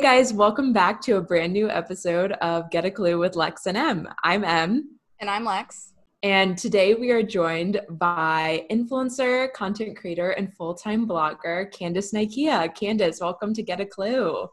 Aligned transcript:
Hey 0.00 0.16
guys, 0.16 0.32
welcome 0.32 0.72
back 0.72 1.02
to 1.02 1.18
a 1.18 1.20
brand 1.20 1.52
new 1.52 1.68
episode 1.68 2.32
of 2.40 2.70
Get 2.70 2.86
a 2.86 2.90
Clue 2.90 3.18
with 3.18 3.36
Lex 3.36 3.66
and 3.66 3.76
M. 3.76 4.08
I'm 4.24 4.44
M. 4.44 4.96
And 5.20 5.28
I'm 5.28 5.44
Lex. 5.44 5.92
And 6.22 6.56
today 6.56 6.94
we 6.94 7.10
are 7.10 7.22
joined 7.22 7.82
by 7.90 8.64
influencer, 8.70 9.52
content 9.52 9.98
creator, 9.98 10.30
and 10.30 10.54
full 10.54 10.72
time 10.72 11.06
blogger, 11.06 11.70
Candice 11.70 12.14
Nikia. 12.14 12.74
Candice, 12.74 13.20
welcome 13.20 13.52
to 13.52 13.62
Get 13.62 13.78
a 13.78 13.84
Clue. 13.84 14.48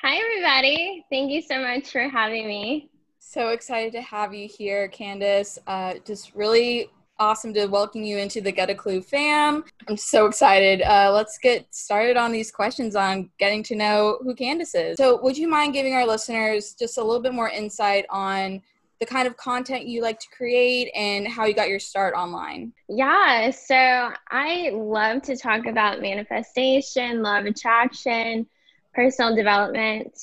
Hi, 0.00 0.16
everybody. 0.16 1.04
Thank 1.12 1.32
you 1.32 1.42
so 1.42 1.60
much 1.60 1.90
for 1.90 2.08
having 2.08 2.46
me. 2.46 2.90
So 3.18 3.48
excited 3.48 3.92
to 3.92 4.00
have 4.00 4.32
you 4.32 4.48
here, 4.48 4.88
Candice. 4.88 5.58
Uh, 5.66 5.96
just 6.06 6.34
really 6.34 6.88
awesome 7.18 7.52
to 7.54 7.66
welcome 7.66 8.02
you 8.02 8.18
into 8.18 8.40
the 8.40 8.52
Get 8.52 8.70
a 8.70 8.74
Clue 8.74 9.02
fam. 9.02 9.64
I'm 9.88 9.96
so 9.96 10.26
excited. 10.26 10.82
Uh, 10.82 11.10
let's 11.12 11.38
get 11.38 11.66
started 11.74 12.16
on 12.16 12.32
these 12.32 12.50
questions 12.50 12.94
on 12.94 13.30
getting 13.38 13.62
to 13.64 13.74
know 13.74 14.18
who 14.22 14.34
Candice 14.34 14.74
is. 14.74 14.96
So, 14.96 15.20
would 15.22 15.36
you 15.36 15.48
mind 15.48 15.72
giving 15.72 15.94
our 15.94 16.06
listeners 16.06 16.74
just 16.78 16.98
a 16.98 17.02
little 17.02 17.22
bit 17.22 17.34
more 17.34 17.48
insight 17.48 18.06
on 18.10 18.62
the 19.00 19.06
kind 19.06 19.26
of 19.26 19.36
content 19.36 19.86
you 19.86 20.02
like 20.02 20.18
to 20.20 20.26
create 20.36 20.90
and 20.94 21.26
how 21.26 21.44
you 21.44 21.54
got 21.54 21.68
your 21.68 21.80
start 21.80 22.14
online? 22.14 22.72
Yeah, 22.88 23.50
so 23.50 24.10
I 24.30 24.70
love 24.72 25.22
to 25.22 25.36
talk 25.36 25.66
about 25.66 26.00
manifestation, 26.00 27.22
love 27.22 27.46
attraction, 27.46 28.46
personal 28.94 29.34
development. 29.34 30.16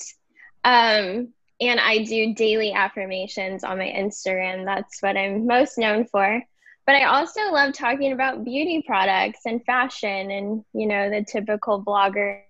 Um, 0.64 1.28
and 1.60 1.80
I 1.80 2.04
do 2.04 2.34
daily 2.34 2.72
affirmations 2.72 3.64
on 3.64 3.78
my 3.78 3.86
Instagram. 3.86 4.64
That's 4.64 5.00
what 5.00 5.16
I'm 5.16 5.46
most 5.46 5.78
known 5.78 6.04
for. 6.06 6.42
But 6.86 6.94
I 6.94 7.04
also 7.04 7.40
love 7.50 7.74
talking 7.74 8.12
about 8.12 8.44
beauty 8.44 8.82
products 8.86 9.40
and 9.44 9.64
fashion 9.64 10.30
and, 10.30 10.64
you 10.72 10.86
know, 10.86 11.10
the 11.10 11.24
typical 11.24 11.84
blogger 11.84 12.42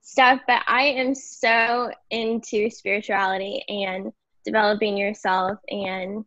stuff. 0.00 0.40
But 0.46 0.62
I 0.66 0.82
am 0.84 1.14
so 1.14 1.90
into 2.10 2.70
spirituality 2.70 3.62
and 3.68 4.12
developing 4.46 4.96
yourself 4.96 5.58
and 5.68 6.24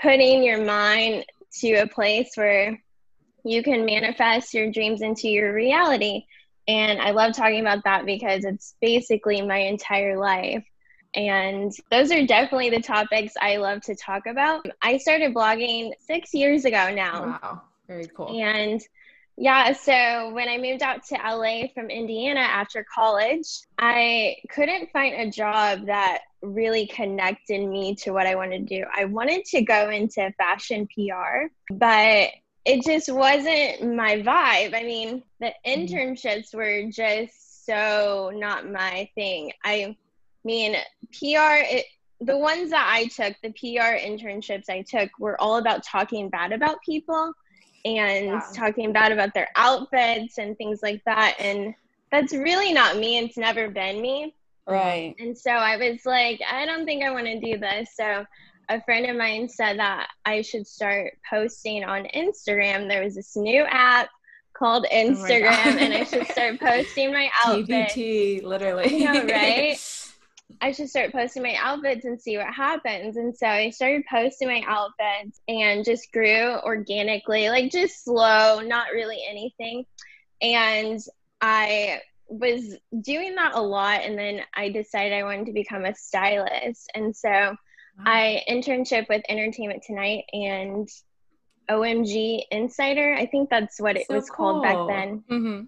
putting 0.00 0.42
your 0.42 0.64
mind 0.64 1.26
to 1.60 1.74
a 1.74 1.86
place 1.86 2.30
where 2.34 2.80
you 3.44 3.62
can 3.62 3.84
manifest 3.84 4.54
your 4.54 4.70
dreams 4.70 5.02
into 5.02 5.28
your 5.28 5.52
reality. 5.52 6.24
And 6.66 6.98
I 6.98 7.10
love 7.10 7.34
talking 7.34 7.60
about 7.60 7.84
that 7.84 8.06
because 8.06 8.44
it's 8.44 8.74
basically 8.80 9.42
my 9.42 9.58
entire 9.58 10.18
life. 10.18 10.64
And 11.14 11.72
those 11.90 12.10
are 12.10 12.26
definitely 12.26 12.70
the 12.70 12.82
topics 12.82 13.34
I 13.40 13.56
love 13.56 13.82
to 13.82 13.94
talk 13.94 14.26
about. 14.26 14.66
I 14.82 14.98
started 14.98 15.34
blogging 15.34 15.92
six 16.00 16.34
years 16.34 16.64
ago 16.64 16.92
now. 16.94 17.38
Wow, 17.42 17.62
very 17.86 18.06
cool. 18.06 18.28
And 18.40 18.82
yeah, 19.36 19.72
so 19.72 20.32
when 20.32 20.48
I 20.48 20.58
moved 20.58 20.82
out 20.82 21.04
to 21.06 21.14
LA 21.14 21.66
from 21.74 21.90
Indiana 21.90 22.40
after 22.40 22.86
college, 22.94 23.48
I 23.78 24.36
couldn't 24.48 24.90
find 24.92 25.14
a 25.14 25.30
job 25.30 25.86
that 25.86 26.20
really 26.40 26.86
connected 26.86 27.66
me 27.66 27.96
to 27.96 28.12
what 28.12 28.26
I 28.26 28.36
wanted 28.36 28.68
to 28.68 28.78
do. 28.78 28.84
I 28.94 29.06
wanted 29.06 29.44
to 29.46 29.62
go 29.62 29.90
into 29.90 30.32
fashion 30.38 30.86
PR, 30.86 31.46
but 31.70 32.30
it 32.64 32.84
just 32.84 33.12
wasn't 33.12 33.94
my 33.94 34.22
vibe. 34.22 34.74
I 34.74 34.82
mean, 34.84 35.22
the 35.40 35.52
mm-hmm. 35.66 35.68
internships 35.68 36.54
were 36.54 36.90
just 36.90 37.66
so 37.66 38.30
not 38.34 38.70
my 38.70 39.08
thing. 39.14 39.52
I 39.64 39.96
mean, 40.44 40.74
PR, 41.12 41.62
it, 41.62 41.86
the 42.20 42.36
ones 42.36 42.70
that 42.70 42.88
I 42.90 43.06
took, 43.06 43.34
the 43.42 43.50
PR 43.50 43.96
internships 43.96 44.68
I 44.68 44.82
took, 44.82 45.10
were 45.18 45.40
all 45.40 45.58
about 45.58 45.84
talking 45.84 46.28
bad 46.28 46.52
about 46.52 46.78
people 46.84 47.32
and 47.84 48.26
yeah. 48.26 48.42
talking 48.54 48.92
bad 48.92 49.12
about 49.12 49.34
their 49.34 49.48
outfits 49.56 50.38
and 50.38 50.56
things 50.56 50.80
like 50.82 51.02
that. 51.04 51.36
And 51.38 51.74
that's 52.10 52.32
really 52.32 52.72
not 52.72 52.96
me. 52.96 53.18
It's 53.18 53.36
never 53.36 53.68
been 53.68 54.00
me. 54.00 54.34
Right. 54.66 55.14
And 55.18 55.36
so 55.36 55.50
I 55.50 55.76
was 55.76 56.06
like, 56.06 56.40
I 56.50 56.64
don't 56.64 56.86
think 56.86 57.04
I 57.04 57.10
want 57.10 57.26
to 57.26 57.40
do 57.40 57.58
this. 57.58 57.90
So 57.94 58.24
a 58.68 58.82
friend 58.82 59.06
of 59.06 59.16
mine 59.16 59.48
said 59.48 59.78
that 59.78 60.08
I 60.24 60.42
should 60.42 60.66
start 60.66 61.12
posting 61.28 61.84
on 61.84 62.06
Instagram. 62.14 62.88
There 62.88 63.04
was 63.04 63.14
this 63.14 63.36
new 63.36 63.64
app 63.64 64.08
called 64.54 64.86
oh 64.90 64.94
Instagram, 64.94 65.74
oh 65.74 65.78
and 65.78 65.92
I 65.92 66.04
should 66.04 66.26
start 66.28 66.60
posting 66.60 67.12
my 67.12 67.28
outfits. 67.44 67.94
TBT, 67.94 68.42
literally. 68.42 68.98
You 68.98 69.12
know, 69.12 69.26
right? 69.26 69.78
I 70.60 70.72
should 70.72 70.88
start 70.88 71.12
posting 71.12 71.42
my 71.42 71.56
outfits 71.60 72.04
and 72.04 72.20
see 72.20 72.36
what 72.36 72.52
happens. 72.52 73.16
And 73.16 73.36
so 73.36 73.46
I 73.46 73.70
started 73.70 74.04
posting 74.10 74.48
my 74.48 74.62
outfits 74.66 75.40
and 75.48 75.84
just 75.84 76.12
grew 76.12 76.58
organically, 76.62 77.48
like 77.48 77.70
just 77.70 78.04
slow, 78.04 78.60
not 78.60 78.88
really 78.92 79.20
anything. 79.28 79.84
And 80.40 81.00
I 81.40 82.00
was 82.28 82.76
doing 83.00 83.34
that 83.36 83.54
a 83.54 83.60
lot. 83.60 84.02
And 84.02 84.18
then 84.18 84.40
I 84.54 84.70
decided 84.70 85.12
I 85.12 85.24
wanted 85.24 85.46
to 85.46 85.52
become 85.52 85.84
a 85.84 85.94
stylist. 85.94 86.90
And 86.94 87.14
so 87.14 87.28
wow. 87.28 87.56
I 87.98 88.42
internship 88.48 89.08
with 89.08 89.22
Entertainment 89.28 89.82
Tonight 89.86 90.24
and 90.32 90.88
OMG 91.70 92.42
Insider. 92.50 93.14
I 93.14 93.26
think 93.26 93.50
that's 93.50 93.80
what 93.80 93.96
it 93.96 94.06
so 94.06 94.14
was 94.14 94.30
cool. 94.30 94.60
called 94.60 94.62
back 94.62 94.76
then. 94.88 95.24
Mm-hmm. 95.30 95.64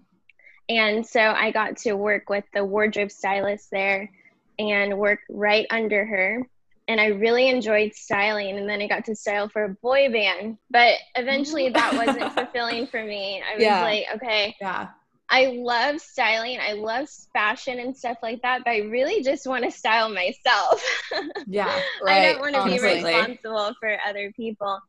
And 0.69 1.05
so 1.05 1.21
I 1.21 1.51
got 1.51 1.77
to 1.77 1.93
work 1.93 2.29
with 2.29 2.43
the 2.53 2.65
wardrobe 2.65 3.11
stylist 3.11 3.69
there 3.71 4.11
and 4.59 4.97
work 4.97 5.19
right 5.29 5.65
under 5.69 6.05
her. 6.05 6.47
And 6.87 7.01
I 7.01 7.07
really 7.07 7.49
enjoyed 7.49 7.93
styling. 7.93 8.57
And 8.57 8.69
then 8.69 8.81
I 8.81 8.87
got 8.87 9.05
to 9.05 9.15
style 9.15 9.49
for 9.49 9.65
a 9.65 9.69
boy 9.69 10.11
band. 10.11 10.57
But 10.69 10.95
eventually 11.15 11.69
that 11.73 11.93
wasn't 11.93 12.33
fulfilling 12.33 12.87
for 12.87 13.03
me. 13.03 13.41
I 13.41 13.55
was 13.55 13.63
yeah. 13.63 13.81
like, 13.81 14.05
okay. 14.15 14.55
Yeah. 14.61 14.87
I 15.29 15.57
love 15.57 15.99
styling. 15.99 16.57
I 16.61 16.73
love 16.73 17.09
fashion 17.33 17.79
and 17.79 17.95
stuff 17.95 18.17
like 18.23 18.41
that, 18.43 18.61
but 18.63 18.71
I 18.71 18.77
really 18.79 19.23
just 19.23 19.45
want 19.45 19.65
to 19.65 19.71
style 19.71 20.09
myself. 20.09 20.81
yeah, 21.47 21.81
right. 22.01 22.29
I 22.29 22.31
don't 22.31 22.39
want 22.39 22.55
to 22.55 22.63
be 22.63 22.79
responsible 22.79 23.73
for 23.79 23.97
other 24.07 24.31
people. 24.37 24.79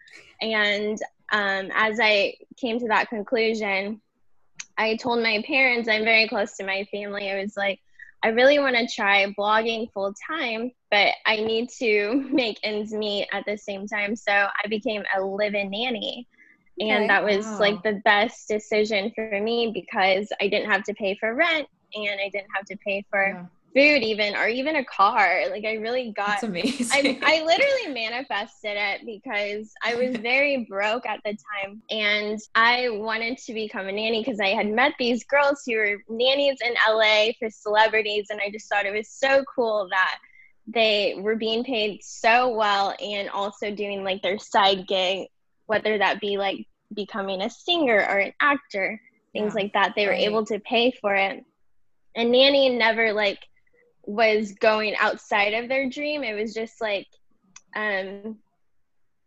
And 0.40 0.96
um, 1.32 1.70
as 1.74 1.98
I 2.00 2.34
came 2.56 2.78
to 2.78 2.86
that 2.86 3.08
conclusion, 3.08 4.00
I 4.76 4.94
told 4.94 5.22
my 5.24 5.42
parents, 5.44 5.88
I'm 5.88 6.04
very 6.04 6.28
close 6.28 6.56
to 6.58 6.64
my 6.64 6.86
family. 6.92 7.30
I 7.30 7.42
was 7.42 7.56
like, 7.56 7.80
I 8.22 8.28
really 8.28 8.58
want 8.58 8.76
to 8.76 8.86
try 8.86 9.32
blogging 9.38 9.92
full 9.92 10.12
time, 10.28 10.72
but 10.90 11.14
I 11.26 11.36
need 11.36 11.68
to 11.78 12.28
make 12.32 12.58
ends 12.62 12.92
meet 12.92 13.28
at 13.32 13.44
the 13.46 13.56
same 13.56 13.86
time. 13.86 14.16
So 14.16 14.32
I 14.32 14.68
became 14.68 15.04
a 15.16 15.20
live 15.20 15.54
in 15.54 15.70
nanny. 15.70 16.26
Okay. 16.80 16.90
And 16.90 17.10
that 17.10 17.24
was 17.24 17.44
wow. 17.44 17.58
like 17.58 17.82
the 17.82 18.00
best 18.04 18.48
decision 18.48 19.12
for 19.14 19.40
me 19.40 19.72
because 19.74 20.28
I 20.40 20.48
didn't 20.48 20.70
have 20.70 20.84
to 20.84 20.94
pay 20.94 21.16
for 21.18 21.34
rent 21.34 21.66
and 21.94 22.20
I 22.20 22.28
didn't 22.28 22.50
have 22.54 22.66
to 22.66 22.76
pay 22.84 23.04
for 23.10 23.28
yeah 23.28 23.46
food 23.78 24.02
even 24.02 24.34
or 24.34 24.48
even 24.48 24.76
a 24.76 24.84
car 24.84 25.44
like 25.50 25.64
i 25.64 25.74
really 25.74 26.12
got 26.16 26.26
That's 26.26 26.42
amazing. 26.42 26.88
I, 26.90 27.18
I 27.22 27.44
literally 27.44 27.94
manifested 27.94 28.76
it 28.76 29.06
because 29.06 29.72
i 29.84 29.94
was 29.94 30.16
very 30.20 30.66
broke 30.68 31.06
at 31.06 31.20
the 31.24 31.36
time 31.36 31.80
and 31.88 32.40
i 32.56 32.88
wanted 32.88 33.38
to 33.38 33.54
become 33.54 33.86
a 33.86 33.92
nanny 33.92 34.24
because 34.24 34.40
i 34.40 34.48
had 34.48 34.68
met 34.68 34.94
these 34.98 35.22
girls 35.24 35.62
who 35.64 35.76
were 35.76 36.02
nannies 36.08 36.58
in 36.64 36.74
la 36.92 37.26
for 37.38 37.48
celebrities 37.50 38.26
and 38.30 38.40
i 38.40 38.50
just 38.50 38.68
thought 38.68 38.84
it 38.84 38.94
was 38.94 39.08
so 39.08 39.44
cool 39.54 39.86
that 39.90 40.18
they 40.66 41.14
were 41.18 41.36
being 41.36 41.62
paid 41.62 42.02
so 42.02 42.48
well 42.48 42.94
and 43.00 43.30
also 43.30 43.72
doing 43.72 44.02
like 44.02 44.22
their 44.22 44.38
side 44.38 44.88
gig 44.88 45.28
whether 45.66 45.98
that 45.98 46.20
be 46.20 46.36
like 46.36 46.66
becoming 46.94 47.42
a 47.42 47.50
singer 47.50 48.04
or 48.08 48.18
an 48.18 48.32
actor 48.40 49.00
things 49.32 49.52
yeah, 49.54 49.62
like 49.62 49.72
that 49.72 49.92
they 49.94 50.06
right. 50.06 50.18
were 50.18 50.30
able 50.30 50.44
to 50.44 50.58
pay 50.60 50.90
for 50.90 51.14
it 51.14 51.44
and 52.16 52.32
nanny 52.32 52.70
never 52.70 53.12
like 53.12 53.38
was 54.08 54.52
going 54.52 54.96
outside 54.98 55.52
of 55.52 55.69
their 55.69 55.88
dream. 55.91 56.24
It 56.24 56.34
was 56.34 56.54
just 56.54 56.80
like, 56.80 57.06
um, 57.76 58.38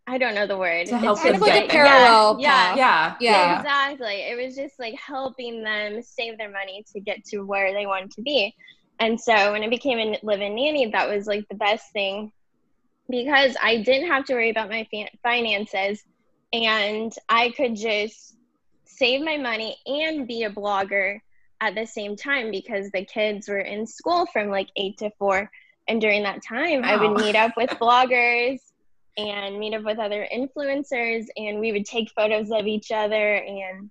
I 0.08 0.18
don't 0.18 0.34
know 0.34 0.48
the 0.48 0.58
word. 0.58 0.88
To 0.88 0.98
help 0.98 1.18
it's 1.18 1.22
kind 1.22 1.36
of 1.36 1.40
like 1.40 1.64
a 1.64 1.68
parallel 1.68 2.40
yeah, 2.40 2.74
yeah, 2.74 3.14
yeah, 3.20 3.30
yeah, 3.30 3.58
exactly. 3.58 4.22
It 4.22 4.44
was 4.44 4.56
just 4.56 4.78
like 4.80 4.94
helping 4.98 5.62
them 5.62 6.02
save 6.02 6.36
their 6.36 6.50
money 6.50 6.84
to 6.92 7.00
get 7.00 7.24
to 7.26 7.42
where 7.42 7.72
they 7.72 7.86
wanted 7.86 8.10
to 8.12 8.22
be. 8.22 8.52
And 8.98 9.20
so 9.20 9.52
when 9.52 9.62
I 9.62 9.68
became 9.68 9.98
a 9.98 10.18
live-in 10.24 10.56
nanny, 10.56 10.90
that 10.90 11.08
was 11.08 11.28
like 11.28 11.48
the 11.48 11.54
best 11.54 11.92
thing 11.92 12.32
because 13.08 13.56
I 13.62 13.82
didn't 13.82 14.08
have 14.08 14.24
to 14.26 14.34
worry 14.34 14.50
about 14.50 14.68
my 14.68 14.86
finances, 15.22 16.02
and 16.52 17.12
I 17.28 17.50
could 17.50 17.76
just 17.76 18.36
save 18.84 19.22
my 19.22 19.36
money 19.36 19.76
and 19.86 20.26
be 20.26 20.42
a 20.42 20.50
blogger 20.50 21.20
at 21.62 21.76
the 21.76 21.86
same 21.86 22.16
time 22.16 22.50
because 22.50 22.90
the 22.90 23.04
kids 23.04 23.48
were 23.48 23.60
in 23.60 23.86
school 23.86 24.26
from 24.26 24.48
like 24.48 24.68
eight 24.76 24.98
to 24.98 25.10
four. 25.16 25.48
And 25.86 26.00
during 26.00 26.24
that 26.24 26.42
time, 26.42 26.82
wow. 26.82 26.88
I 26.88 26.96
would 26.96 27.24
meet 27.24 27.36
up 27.36 27.52
with 27.56 27.70
bloggers 27.80 28.58
and 29.16 29.58
meet 29.60 29.72
up 29.72 29.84
with 29.84 29.98
other 29.98 30.26
influencers, 30.34 31.26
and 31.36 31.60
we 31.60 31.70
would 31.70 31.86
take 31.86 32.10
photos 32.16 32.50
of 32.50 32.66
each 32.66 32.90
other 32.90 33.36
and 33.36 33.90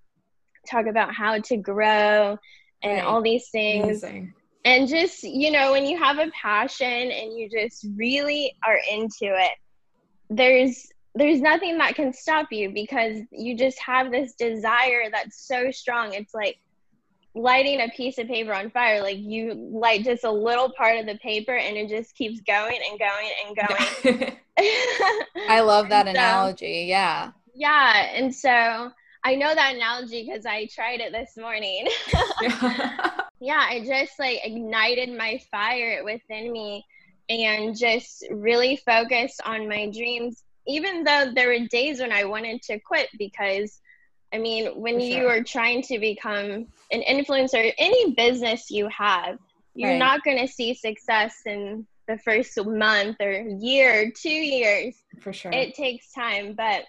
talk 0.70 0.86
about 0.86 1.14
how 1.14 1.40
to 1.40 1.58
grow 1.58 2.38
and 2.84 2.94
right. 2.94 3.04
all 3.04 3.22
these 3.22 3.48
things. 3.50 4.04
Amazing. 4.04 4.34
And 4.66 4.88
just, 4.90 5.24
you 5.24 5.50
know, 5.52 5.72
when 5.72 5.86
you 5.86 5.98
have 5.98 6.20
a 6.20 6.30
passion 6.32 6.86
and 6.86 7.38
you 7.38 7.50
just 7.50 7.86
really 7.96 8.54
are 8.66 8.80
into 8.92 9.26
it, 9.26 9.52
there's 10.30 10.88
there's 11.16 11.42
nothing 11.42 11.78
that 11.78 11.96
can 11.96 12.14
stop 12.14 12.48
you 12.52 12.70
because 12.70 13.20
you 13.32 13.58
just 13.58 13.78
have 13.80 14.12
this 14.12 14.34
desire 14.34 15.10
that's 15.12 15.46
so 15.46 15.72
strong. 15.72 16.14
It's 16.14 16.34
like 16.34 16.58
lighting 17.34 17.82
a 17.82 17.90
piece 17.90 18.18
of 18.18 18.28
paper 18.28 18.54
on 18.54 18.70
fire. 18.72 19.02
Like 19.02 19.18
you 19.18 19.54
light 19.54 20.04
just 20.04 20.24
a 20.24 20.32
little 20.32 20.72
part 20.72 20.98
of 20.98 21.06
the 21.06 21.18
paper 21.18 21.56
and 21.56 21.78
it 21.78 21.90
just 21.90 22.16
keeps 22.16 22.42
going 22.42 22.80
and 22.90 23.00
going 23.00 23.30
and 23.46 24.18
going. 24.18 24.38
I 25.50 25.62
love 25.62 25.90
that 25.90 26.06
so, 26.06 26.12
analogy. 26.12 26.86
Yeah. 26.88 27.32
Yeah. 27.54 28.10
And 28.14 28.34
so 28.34 28.92
I 29.24 29.36
know 29.36 29.54
that 29.54 29.76
analogy 29.76 30.26
because 30.26 30.46
I 30.46 30.66
tried 30.66 31.00
it 31.00 31.12
this 31.12 31.38
morning. 31.38 31.88
yeah, 33.40 33.72
it 33.72 33.86
just 33.86 34.20
like 34.20 34.40
ignited 34.44 35.16
my 35.16 35.40
fire 35.52 36.04
within 36.04 36.52
me 36.52 36.86
and 37.30 37.78
just 37.78 38.26
really 38.32 38.78
focused 38.78 39.42
on 39.46 39.70
my 39.70 39.90
dreams, 39.90 40.44
even 40.68 41.04
though 41.04 41.32
there 41.34 41.50
were 41.50 41.68
days 41.68 42.00
when 42.00 42.12
I 42.12 42.26
wanted 42.26 42.62
to 42.64 42.80
quit 42.80 43.10
because 43.18 43.80
I 44.34 44.38
mean, 44.38 44.68
when 44.80 45.00
sure. 45.00 45.10
you 45.10 45.28
are 45.28 45.44
trying 45.44 45.82
to 45.84 46.00
become 46.00 46.68
an 46.92 47.02
influencer, 47.02 47.74
any 47.78 48.12
business 48.12 48.72
you 48.72 48.88
have, 48.88 49.38
you're 49.76 49.92
right. 49.92 49.98
not 49.98 50.24
going 50.24 50.40
to 50.40 50.52
see 50.52 50.74
success 50.74 51.36
in 51.46 51.86
the 52.08 52.18
first 52.18 52.58
month 52.66 53.18
or 53.20 53.32
year, 53.32 54.12
two 54.12 54.30
years. 54.30 54.96
For 55.20 55.34
sure. 55.34 55.52
It 55.52 55.76
takes 55.76 56.12
time. 56.12 56.54
But 56.54 56.84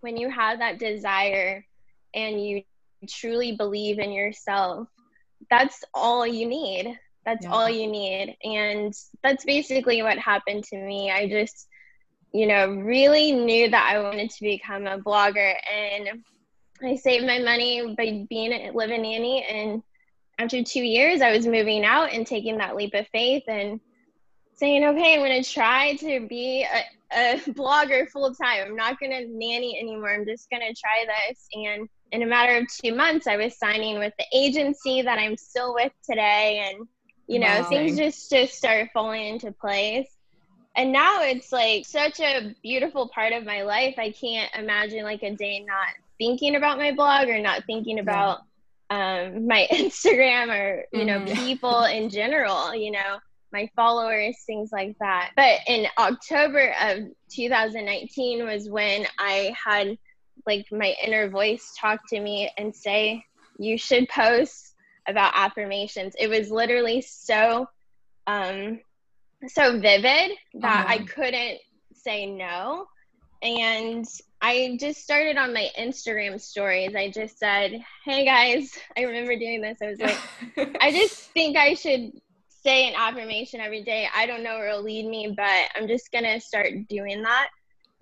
when 0.00 0.16
you 0.16 0.30
have 0.30 0.58
that 0.58 0.78
desire 0.78 1.64
and 2.14 2.44
you 2.44 2.62
truly 3.08 3.56
believe 3.56 3.98
in 3.98 4.12
yourself, 4.12 4.88
that's 5.50 5.82
all 5.94 6.26
you 6.26 6.46
need. 6.46 6.98
That's 7.24 7.44
yeah. 7.44 7.52
all 7.52 7.68
you 7.68 7.86
need. 7.86 8.36
And 8.42 8.94
that's 9.22 9.44
basically 9.44 10.02
what 10.02 10.18
happened 10.18 10.64
to 10.64 10.76
me. 10.76 11.10
I 11.10 11.28
just, 11.28 11.68
you 12.32 12.46
know, 12.46 12.70
really 12.70 13.32
knew 13.32 13.70
that 13.70 13.92
I 13.92 14.00
wanted 14.00 14.30
to 14.30 14.42
become 14.42 14.86
a 14.86 14.98
blogger. 14.98 15.54
And 15.72 16.24
I 16.82 16.96
saved 16.96 17.26
my 17.26 17.38
money 17.38 17.94
by 17.94 18.26
being 18.28 18.52
a 18.52 18.70
live-in 18.72 19.02
nanny, 19.02 19.44
and 19.44 19.82
after 20.38 20.62
two 20.62 20.82
years, 20.82 21.20
I 21.20 21.32
was 21.32 21.46
moving 21.46 21.84
out 21.84 22.12
and 22.12 22.26
taking 22.26 22.58
that 22.58 22.76
leap 22.76 22.94
of 22.94 23.06
faith 23.08 23.44
and 23.48 23.80
saying, 24.54 24.84
"Okay, 24.84 25.14
I'm 25.14 25.20
going 25.20 25.42
to 25.42 25.48
try 25.48 25.96
to 25.96 26.26
be 26.26 26.64
a, 26.64 27.34
a 27.34 27.40
blogger 27.52 28.08
full 28.08 28.34
time. 28.34 28.68
I'm 28.68 28.76
not 28.76 28.98
going 28.98 29.12
to 29.12 29.26
nanny 29.28 29.78
anymore. 29.78 30.14
I'm 30.14 30.26
just 30.26 30.48
going 30.50 30.62
to 30.62 30.80
try 30.80 31.06
this." 31.06 31.46
And 31.52 31.88
in 32.12 32.22
a 32.22 32.26
matter 32.26 32.56
of 32.56 32.66
two 32.82 32.94
months, 32.94 33.26
I 33.26 33.36
was 33.36 33.58
signing 33.58 33.98
with 33.98 34.12
the 34.18 34.26
agency 34.32 35.02
that 35.02 35.18
I'm 35.18 35.36
still 35.36 35.74
with 35.74 35.92
today, 36.08 36.70
and 36.70 36.86
you 37.26 37.38
know, 37.38 37.60
wow. 37.60 37.68
things 37.68 37.96
just 37.96 38.30
just 38.30 38.54
started 38.54 38.90
falling 38.92 39.26
into 39.26 39.52
place 39.52 40.08
and 40.76 40.92
now 40.92 41.22
it's 41.22 41.52
like 41.52 41.84
such 41.84 42.20
a 42.20 42.54
beautiful 42.62 43.08
part 43.08 43.32
of 43.32 43.44
my 43.44 43.62
life 43.62 43.94
i 43.98 44.10
can't 44.10 44.50
imagine 44.56 45.02
like 45.02 45.22
a 45.22 45.34
day 45.34 45.64
not 45.66 45.88
thinking 46.20 46.54
about 46.54 46.76
my 46.78 46.92
blog 46.92 47.28
or 47.28 47.40
not 47.40 47.64
thinking 47.64 47.98
about 47.98 48.40
yeah. 48.90 49.30
um, 49.32 49.46
my 49.46 49.66
Instagram 49.72 50.54
or, 50.54 50.84
you 50.92 51.06
mm-hmm. 51.06 51.24
know, 51.24 51.34
people 51.34 51.84
in 51.84 52.10
general, 52.10 52.74
you 52.74 52.90
know, 52.90 53.18
my 53.52 53.68
followers, 53.74 54.36
things 54.46 54.70
like 54.70 54.96
that. 55.00 55.32
But 55.34 55.60
in 55.66 55.86
October 55.98 56.72
of 56.80 56.98
2019 57.30 58.44
was 58.44 58.68
when 58.68 59.06
I 59.18 59.54
had 59.64 59.98
like 60.46 60.66
my 60.70 60.94
inner 61.04 61.28
voice 61.28 61.74
talk 61.80 62.00
to 62.08 62.20
me 62.20 62.50
and 62.56 62.74
say, 62.74 63.24
you 63.58 63.76
should 63.78 64.08
post 64.08 64.74
about 65.08 65.32
affirmations. 65.34 66.14
It 66.18 66.28
was 66.28 66.50
literally 66.50 67.00
so, 67.00 67.66
um, 68.26 68.80
so 69.48 69.80
vivid 69.80 70.36
that 70.54 70.86
I 70.86 70.98
couldn't 70.98 71.58
say 71.94 72.26
no. 72.26 72.86
And 73.42 74.06
I 74.42 74.76
just 74.78 75.02
started 75.02 75.36
on 75.36 75.52
my 75.52 75.68
Instagram 75.78 76.40
stories. 76.40 76.94
I 76.94 77.10
just 77.10 77.38
said, 77.38 77.80
"Hey 78.04 78.24
guys, 78.24 78.76
I 78.96 79.02
remember 79.02 79.36
doing 79.36 79.60
this. 79.60 79.78
I 79.82 79.86
was 79.86 80.00
like, 80.00 80.76
I 80.80 80.90
just 80.90 81.30
think 81.32 81.56
I 81.56 81.74
should 81.74 82.12
say 82.62 82.88
an 82.88 82.94
affirmation 82.96 83.60
every 83.60 83.82
day. 83.82 84.06
I 84.14 84.26
don't 84.26 84.42
know 84.42 84.56
where 84.56 84.68
it'll 84.68 84.82
lead 84.82 85.06
me, 85.06 85.32
but 85.36 85.68
I'm 85.74 85.88
just 85.88 86.12
gonna 86.12 86.40
start 86.40 86.72
doing 86.88 87.22
that." 87.22 87.48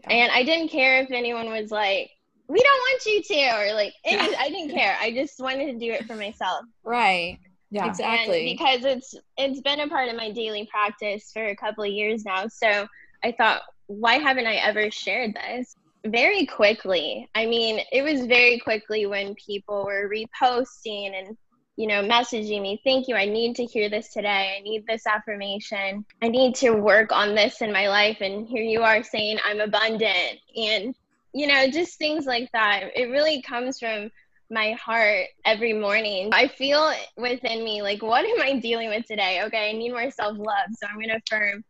Yeah. 0.00 0.14
And 0.14 0.32
I 0.32 0.44
didn't 0.44 0.69
care 0.69 1.02
if 1.02 1.11
anyone 1.11 1.50
was 1.50 1.70
like, 1.70 2.11
"We 2.49 2.61
don't 2.61 2.79
want 2.79 3.06
you 3.06 3.23
to," 3.23 3.61
or 3.61 3.75
like, 3.75 3.94
any, 4.05 4.37
I 4.37 4.49
didn't 4.49 4.70
care. 4.70 4.96
I 5.00 5.12
just 5.12 5.40
wanted 5.40 5.67
to 5.73 5.79
do 5.79 5.93
it 5.93 6.06
for 6.06 6.14
myself. 6.14 6.64
Right. 6.85 7.38
Yeah. 7.70 7.87
Exactly. 7.87 8.50
And 8.50 8.58
because 8.58 8.85
it's 8.85 9.14
it's 9.37 9.61
been 9.61 9.81
a 9.81 9.88
part 9.88 10.08
of 10.08 10.17
my 10.17 10.31
daily 10.31 10.69
practice 10.70 11.31
for 11.32 11.44
a 11.44 11.56
couple 11.56 11.85
of 11.85 11.90
years 11.90 12.25
now, 12.25 12.46
so 12.49 12.87
I 13.23 13.32
thought, 13.32 13.62
why 13.88 14.14
haven't 14.14 14.46
I 14.46 14.56
ever 14.56 14.90
shared 14.90 15.35
this? 15.35 15.75
very 16.06 16.46
quickly. 16.46 17.29
I 17.35 17.44
mean, 17.44 17.81
it 17.93 18.02
was 18.02 18.25
very 18.26 18.61
quickly 18.61 19.05
when 19.06 19.35
people 19.35 19.85
were 19.85 20.08
reposting 20.08 21.12
and 21.19 21.37
you 21.79 21.87
know, 21.87 22.02
messaging 22.02 22.61
me, 22.61 22.81
thank 22.82 23.06
you. 23.06 23.14
I 23.14 23.26
need 23.26 23.55
to 23.55 23.64
hear 23.64 23.88
this 23.88 24.12
today. 24.12 24.56
I 24.58 24.61
need 24.62 24.85
this 24.88 25.06
affirmation. 25.06 26.05
I 26.20 26.26
need 26.26 26.56
to 26.56 26.70
work 26.70 27.12
on 27.12 27.37
this 27.37 27.62
in 27.62 27.73
my 27.73 27.87
life. 27.87 28.19
And 28.20 28.49
here 28.49 28.64
you 28.64 28.82
are 28.82 29.05
saying, 29.05 29.38
I'm 29.46 29.61
abundant. 29.61 30.40
And, 30.56 30.93
you 31.32 31.46
know, 31.46 31.70
just 31.70 31.96
things 31.96 32.26
like 32.26 32.50
that. 32.52 32.90
It 32.96 33.11
really 33.11 33.43
comes 33.43 33.79
from 33.79 34.11
my 34.50 34.73
heart 34.73 35.26
every 35.44 35.73
morning. 35.73 36.31
I 36.32 36.49
feel 36.49 36.93
within 37.17 37.62
me, 37.62 37.81
like, 37.81 38.02
what 38.02 38.25
am 38.25 38.40
I 38.40 38.58
dealing 38.58 38.88
with 38.88 39.06
today? 39.06 39.43
Okay, 39.44 39.70
I 39.70 39.73
need 39.73 39.93
more 39.93 40.11
self 40.11 40.37
love. 40.37 40.70
So 40.81 40.88
I'm 40.88 40.96
going 40.96 41.11
to 41.11 41.20
affirm 41.25 41.62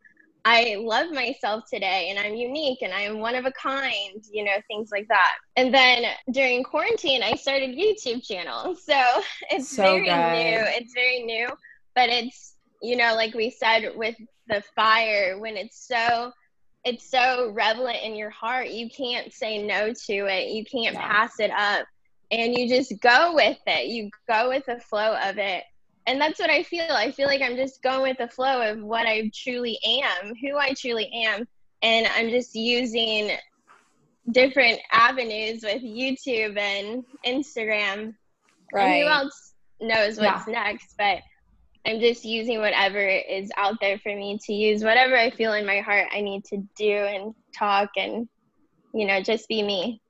I 0.44 0.76
love 0.80 1.10
myself 1.10 1.64
today 1.70 2.08
and 2.10 2.18
I'm 2.18 2.34
unique 2.34 2.82
and 2.82 2.92
I 2.92 3.02
am 3.02 3.18
one 3.18 3.34
of 3.34 3.44
a 3.44 3.52
kind, 3.52 4.22
you 4.32 4.44
know, 4.44 4.56
things 4.66 4.90
like 4.90 5.06
that. 5.08 5.32
And 5.56 5.72
then 5.74 6.04
during 6.30 6.62
quarantine, 6.62 7.22
I 7.22 7.34
started 7.34 7.76
YouTube 7.76 8.26
channel. 8.26 8.74
So 8.76 9.00
it's 9.50 9.68
so 9.68 9.82
very 9.82 10.04
good. 10.04 10.10
new. 10.10 10.64
It's 10.76 10.94
very 10.94 11.22
new, 11.22 11.48
but 11.94 12.08
it's, 12.08 12.54
you 12.82 12.96
know, 12.96 13.14
like 13.14 13.34
we 13.34 13.50
said 13.50 13.92
with 13.96 14.16
the 14.48 14.62
fire, 14.74 15.38
when 15.38 15.56
it's 15.56 15.86
so 15.86 16.32
it's 16.84 17.10
so 17.10 17.50
relevant 17.52 17.98
in 18.02 18.14
your 18.14 18.30
heart, 18.30 18.70
you 18.70 18.88
can't 18.88 19.32
say 19.32 19.62
no 19.62 19.92
to 20.06 20.26
it. 20.26 20.48
You 20.50 20.64
can't 20.64 20.94
yeah. 20.94 21.06
pass 21.06 21.38
it 21.40 21.50
up. 21.50 21.86
And 22.30 22.56
you 22.56 22.68
just 22.68 22.98
go 23.00 23.34
with 23.34 23.58
it. 23.66 23.88
You 23.88 24.10
go 24.28 24.48
with 24.48 24.64
the 24.66 24.78
flow 24.80 25.16
of 25.16 25.38
it 25.38 25.64
and 26.08 26.18
that's 26.18 26.40
what 26.40 26.48
I 26.48 26.62
feel. 26.62 26.86
I 26.88 27.12
feel 27.12 27.26
like 27.26 27.42
I'm 27.42 27.54
just 27.56 27.82
going 27.82 28.00
with 28.00 28.16
the 28.16 28.28
flow 28.28 28.62
of 28.62 28.82
what 28.82 29.06
I 29.06 29.30
truly 29.34 29.78
am, 29.84 30.32
who 30.40 30.56
I 30.56 30.72
truly 30.72 31.10
am, 31.12 31.46
and 31.82 32.06
I'm 32.16 32.30
just 32.30 32.54
using 32.54 33.36
different 34.32 34.80
avenues 34.90 35.62
with 35.62 35.82
YouTube 35.82 36.58
and 36.58 37.04
Instagram. 37.26 38.14
Right. 38.72 38.84
And 38.84 39.02
who 39.02 39.08
else 39.08 39.52
knows 39.82 40.18
what's 40.18 40.48
yeah. 40.48 40.54
next? 40.64 40.94
But 40.96 41.18
I'm 41.86 42.00
just 42.00 42.24
using 42.24 42.58
whatever 42.60 43.06
is 43.06 43.50
out 43.58 43.76
there 43.82 43.98
for 43.98 44.14
me 44.16 44.38
to 44.46 44.52
use, 44.54 44.82
whatever 44.82 45.14
I 45.14 45.30
feel 45.30 45.52
in 45.52 45.66
my 45.66 45.80
heart 45.80 46.06
I 46.10 46.22
need 46.22 46.44
to 46.46 46.56
do 46.74 46.90
and 46.90 47.34
talk 47.54 47.90
and, 47.98 48.26
you 48.94 49.06
know, 49.06 49.20
just 49.20 49.46
be 49.46 49.62
me. 49.62 50.00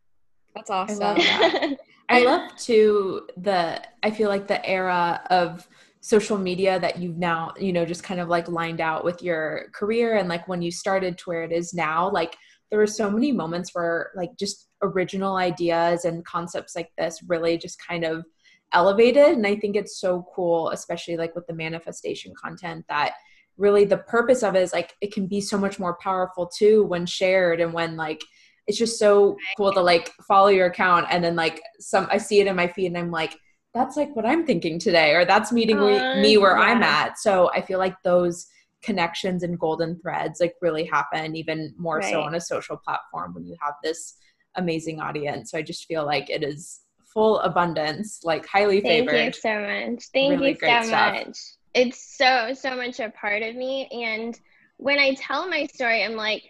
That's 0.55 0.71
awesome. 0.71 1.03
I 1.03 1.07
love, 1.07 1.17
that. 1.17 1.77
I 2.09 2.25
love 2.25 2.57
too 2.57 3.29
the 3.37 3.83
I 4.03 4.13
feel 4.13 4.29
like 4.29 4.47
the 4.47 4.65
era 4.65 5.21
of 5.29 5.69
social 6.01 6.39
media 6.39 6.79
that 6.79 6.99
you've 6.99 7.19
now 7.19 7.53
you 7.59 7.73
know 7.73 7.85
just 7.85 8.05
kind 8.05 8.21
of 8.21 8.29
like 8.29 8.49
lined 8.49 8.81
out 8.81 9.05
with 9.05 9.23
your 9.23 9.67
career 9.75 10.17
and 10.17 10.29
like 10.29 10.47
when 10.47 10.63
you 10.63 10.71
started 10.71 11.19
to 11.19 11.25
where 11.25 11.43
it 11.43 11.53
is 11.53 11.75
now 11.75 12.11
like 12.11 12.37
there 12.71 12.79
were 12.79 12.87
so 12.87 13.11
many 13.11 13.33
moments 13.33 13.75
where 13.75 14.11
like 14.15 14.31
just 14.39 14.69
original 14.83 15.37
ideas 15.37 16.05
and 16.05 16.25
concepts 16.25 16.77
like 16.77 16.91
this 16.97 17.23
really 17.27 17.57
just 17.57 17.85
kind 17.85 18.05
of 18.05 18.25
elevated. 18.73 19.29
And 19.29 19.47
i 19.47 19.57
think 19.57 19.77
it's 19.77 19.99
so 20.01 20.27
cool 20.35 20.71
especially 20.71 21.17
like 21.17 21.35
with 21.35 21.47
the 21.47 21.55
manifestation 21.55 22.33
content 22.41 22.85
that 22.89 23.15
really 23.57 23.85
the 23.85 23.99
purpose 23.99 24.43
of 24.43 24.55
it 24.55 24.63
is 24.63 24.73
like 24.73 24.95
it 25.01 25.13
can 25.13 25.27
be 25.27 25.41
so 25.41 25.59
much 25.59 25.79
more 25.79 25.97
powerful 26.01 26.47
too 26.47 26.85
when 26.85 27.07
shared 27.07 27.61
and 27.61 27.73
when 27.73 27.97
like 27.97 28.23
it's 28.69 28.79
just 28.79 28.99
so 28.99 29.37
cool 29.57 29.73
to 29.73 29.81
like 29.81 30.13
follow 30.29 30.49
your 30.49 30.67
account 30.67 31.07
and 31.11 31.25
then 31.25 31.35
like 31.35 31.61
some 31.81 32.07
i 32.11 32.19
see 32.19 32.41
it 32.41 32.47
in 32.47 32.55
my 32.55 32.69
feed 32.69 32.87
and 32.87 32.99
i'm 32.99 33.11
like 33.11 33.37
that's 33.79 33.97
like 33.97 34.15
what 34.17 34.27
I'm 34.27 34.45
thinking 34.45 34.79
today, 34.79 35.15
or 35.15 35.25
that's 35.25 35.53
meeting 35.53 35.79
uh, 35.79 36.17
me 36.21 36.37
where 36.37 36.57
yeah. 36.57 36.65
I'm 36.65 36.83
at. 36.83 37.19
So 37.19 37.51
I 37.53 37.61
feel 37.63 37.79
like 37.79 37.95
those 38.03 38.47
connections 38.83 39.43
and 39.43 39.59
golden 39.59 39.99
threads 40.01 40.41
like 40.41 40.55
really 40.61 40.85
happen 40.85 41.35
even 41.37 41.75
more 41.79 41.99
right. 41.99 42.13
so 42.13 42.21
on 42.23 42.35
a 42.35 42.41
social 42.41 42.77
platform 42.77 43.35
when 43.35 43.45
you 43.45 43.57
have 43.61 43.75
this 43.83 44.17
amazing 44.57 45.01
audience. 45.01 45.51
So 45.51 45.59
I 45.59 45.63
just 45.63 45.87
feel 45.87 46.05
like 46.05 46.29
it 46.29 46.43
is 46.43 46.81
full 47.13 47.39
abundance, 47.41 48.21
like 48.25 48.47
highly 48.47 48.81
Thank 48.81 49.09
favored. 49.09 49.13
Thank 49.13 49.35
you 49.35 49.41
so 49.41 49.61
much. 49.61 50.05
Thank 50.13 50.41
really 50.41 50.51
you 50.51 50.59
so 50.61 50.89
stuff. 50.89 51.15
much. 51.15 51.39
It's 51.75 52.17
so, 52.17 52.55
so 52.55 52.77
much 52.77 52.99
a 52.99 53.11
part 53.11 53.43
of 53.43 53.55
me. 53.55 53.89
And 53.93 54.39
when 54.77 54.99
I 54.99 55.15
tell 55.15 55.49
my 55.49 55.67
story, 55.67 56.03
I'm 56.03 56.17
like, 56.17 56.43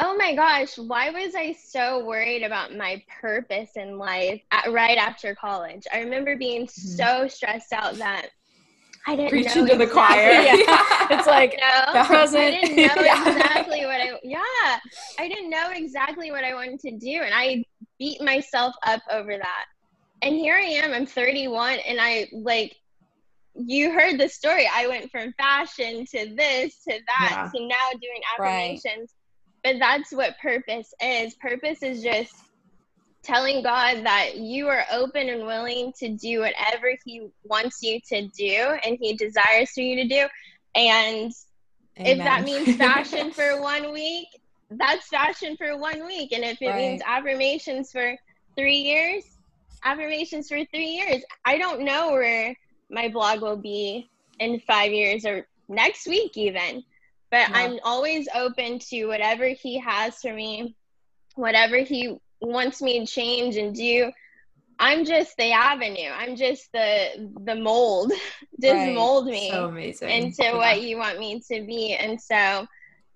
Oh 0.00 0.16
my 0.16 0.34
gosh, 0.34 0.76
why 0.76 1.10
was 1.10 1.34
I 1.36 1.52
so 1.52 2.04
worried 2.04 2.42
about 2.42 2.74
my 2.76 3.02
purpose 3.20 3.70
in 3.76 3.96
life 3.96 4.42
at, 4.50 4.72
right 4.72 4.98
after 4.98 5.34
college? 5.36 5.86
I 5.92 6.00
remember 6.00 6.36
being 6.36 6.66
mm-hmm. 6.66 6.96
so 6.96 7.28
stressed 7.28 7.72
out 7.72 7.94
that 7.96 8.30
I 9.06 9.16
didn't 9.16 9.30
Preach 9.30 9.54
know 9.54 9.62
into 9.62 9.72
exactly, 9.74 9.86
the 9.86 9.92
choir. 9.92 10.30
Yeah. 10.32 11.06
it's 11.10 11.26
like 11.26 11.52
you 11.52 11.94
know, 11.94 12.04
present. 12.04 12.42
I 12.42 12.50
didn't 12.50 12.76
know 12.76 13.02
yeah. 13.04 13.28
exactly 13.28 13.84
what 13.84 14.00
I 14.00 14.18
yeah. 14.22 14.78
I 15.18 15.28
didn't 15.28 15.50
know 15.50 15.70
exactly 15.72 16.30
what 16.30 16.42
I 16.42 16.54
wanted 16.54 16.80
to 16.80 16.90
do 16.92 17.20
and 17.22 17.32
I 17.34 17.64
beat 17.98 18.22
myself 18.22 18.74
up 18.86 19.02
over 19.10 19.36
that. 19.36 19.64
And 20.22 20.34
here 20.34 20.56
I 20.56 20.62
am, 20.62 20.92
I'm 20.92 21.06
31 21.06 21.78
and 21.86 21.98
I 22.00 22.28
like 22.32 22.74
you 23.54 23.92
heard 23.92 24.18
the 24.18 24.28
story. 24.28 24.68
I 24.72 24.88
went 24.88 25.10
from 25.10 25.32
fashion 25.34 26.06
to 26.06 26.34
this 26.34 26.82
to 26.88 26.98
that 27.06 27.30
Yeah. 27.30 27.50
to 27.54 27.66
now 27.68 27.90
doing 28.00 28.22
Right. 28.38 28.80
But 29.64 29.76
that's 29.78 30.12
what 30.12 30.38
purpose 30.38 30.92
is. 31.00 31.34
Purpose 31.34 31.82
is 31.82 32.02
just 32.02 32.34
telling 33.22 33.62
God 33.62 34.04
that 34.04 34.36
you 34.36 34.68
are 34.68 34.84
open 34.92 35.30
and 35.30 35.46
willing 35.46 35.92
to 35.98 36.10
do 36.10 36.40
whatever 36.40 36.92
He 37.04 37.28
wants 37.42 37.82
you 37.82 37.98
to 38.08 38.28
do 38.28 38.76
and 38.84 38.98
He 39.00 39.16
desires 39.16 39.70
for 39.70 39.80
you 39.80 39.96
to 40.02 40.08
do. 40.08 40.26
And 40.74 41.32
if 41.96 42.18
that 42.18 42.44
means 42.44 42.76
fashion 42.76 43.30
for 43.32 43.62
one 43.62 43.92
week, 43.92 44.28
that's 44.70 45.08
fashion 45.08 45.56
for 45.56 45.78
one 45.78 46.06
week. 46.06 46.32
And 46.32 46.44
if 46.44 46.60
it 46.60 46.76
means 46.76 47.00
affirmations 47.06 47.90
for 47.90 48.14
three 48.56 48.78
years, 48.78 49.24
affirmations 49.82 50.48
for 50.48 50.62
three 50.66 50.88
years. 50.88 51.22
I 51.44 51.58
don't 51.58 51.82
know 51.82 52.12
where 52.12 52.54
my 52.90 53.08
blog 53.08 53.40
will 53.42 53.56
be 53.56 54.10
in 54.38 54.60
five 54.60 54.92
years 54.92 55.24
or 55.24 55.46
next 55.68 56.06
week, 56.06 56.36
even. 56.36 56.82
But 57.34 57.50
Yeah. 57.50 57.56
I'm 57.58 57.80
always 57.82 58.28
open 58.32 58.78
to 58.90 59.06
whatever 59.06 59.48
he 59.48 59.80
has 59.80 60.14
for 60.20 60.32
me, 60.32 60.76
whatever 61.34 61.78
he 61.78 62.16
wants 62.40 62.80
me 62.80 63.00
to 63.00 63.06
change 63.06 63.56
and 63.56 63.74
do. 63.74 64.12
I'm 64.78 65.04
just 65.04 65.36
the 65.36 65.50
avenue. 65.50 66.10
I'm 66.14 66.36
just 66.36 66.70
the 66.72 67.32
the 67.42 67.56
mold. 67.56 68.12
just 68.62 68.74
Right. 68.76 68.94
mold 68.94 69.26
me 69.26 69.50
so 69.50 70.06
into 70.06 70.44
Yeah. 70.44 70.56
what 70.56 70.82
you 70.82 70.96
want 70.96 71.18
me 71.18 71.40
to 71.50 71.66
be 71.66 71.94
and 71.94 72.20
so 72.20 72.66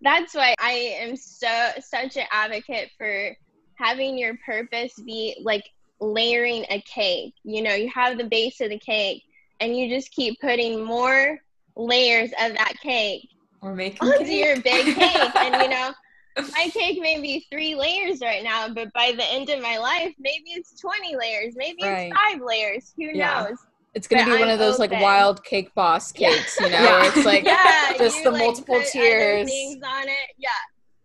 that's 0.00 0.34
why 0.34 0.52
i 0.58 0.72
am 0.72 1.14
so 1.14 1.70
such 1.80 2.16
an 2.16 2.26
advocate 2.32 2.90
for 2.98 3.36
having 3.74 4.18
your 4.18 4.36
purpose 4.44 4.92
be 5.06 5.36
like 5.42 5.64
layering 6.00 6.64
a 6.70 6.82
cake 6.92 7.34
you 7.44 7.62
know 7.62 7.74
you 7.74 7.88
have 7.94 8.18
the 8.18 8.24
base 8.24 8.60
of 8.60 8.70
the 8.70 8.78
cake 8.78 9.22
and 9.60 9.76
you 9.76 9.88
just 9.88 10.10
keep 10.10 10.40
putting 10.40 10.84
more 10.84 11.38
layers 11.76 12.30
of 12.40 12.54
that 12.54 12.74
cake 12.82 13.28
we're 13.62 13.74
making 13.74 14.06
onto 14.08 14.24
cake. 14.24 14.44
your 14.44 14.60
big 14.62 14.94
cake 14.94 15.36
and 15.36 15.62
you 15.62 15.68
know 15.68 15.92
my 16.52 16.68
cake 16.72 17.00
may 17.00 17.20
be 17.20 17.44
three 17.50 17.74
layers 17.74 18.20
right 18.20 18.42
now 18.44 18.68
but 18.68 18.92
by 18.92 19.12
the 19.16 19.24
end 19.32 19.48
of 19.48 19.60
my 19.62 19.76
life 19.78 20.12
maybe 20.18 20.44
it's 20.50 20.78
20 20.80 21.16
layers 21.16 21.54
maybe 21.56 21.82
Right. 21.82 22.12
it's 22.12 22.18
five 22.32 22.40
layers 22.42 22.92
who 22.96 23.04
Yeah. 23.06 23.46
knows 23.48 23.58
It's 23.94 24.06
gonna 24.06 24.22
But 24.22 24.26
be 24.26 24.38
one 24.38 24.42
I'm 24.44 24.50
of 24.50 24.58
those 24.58 24.78
like 24.78 24.92
wild 24.92 25.42
cake 25.44 25.74
boss 25.74 26.12
Yeah. 26.16 26.30
cakes, 26.30 26.60
you 26.60 26.70
know, 26.70 26.82
Yeah. 26.82 27.06
it's 27.08 27.24
like 27.26 27.44
yeah, 27.46 27.92
just 27.98 28.22
the 28.22 28.30
like, 28.30 28.42
multiple 28.42 28.82
tiers. 28.92 29.48
things 29.48 29.82
on 29.84 30.04
it. 30.08 30.30
Yeah, 30.36 30.50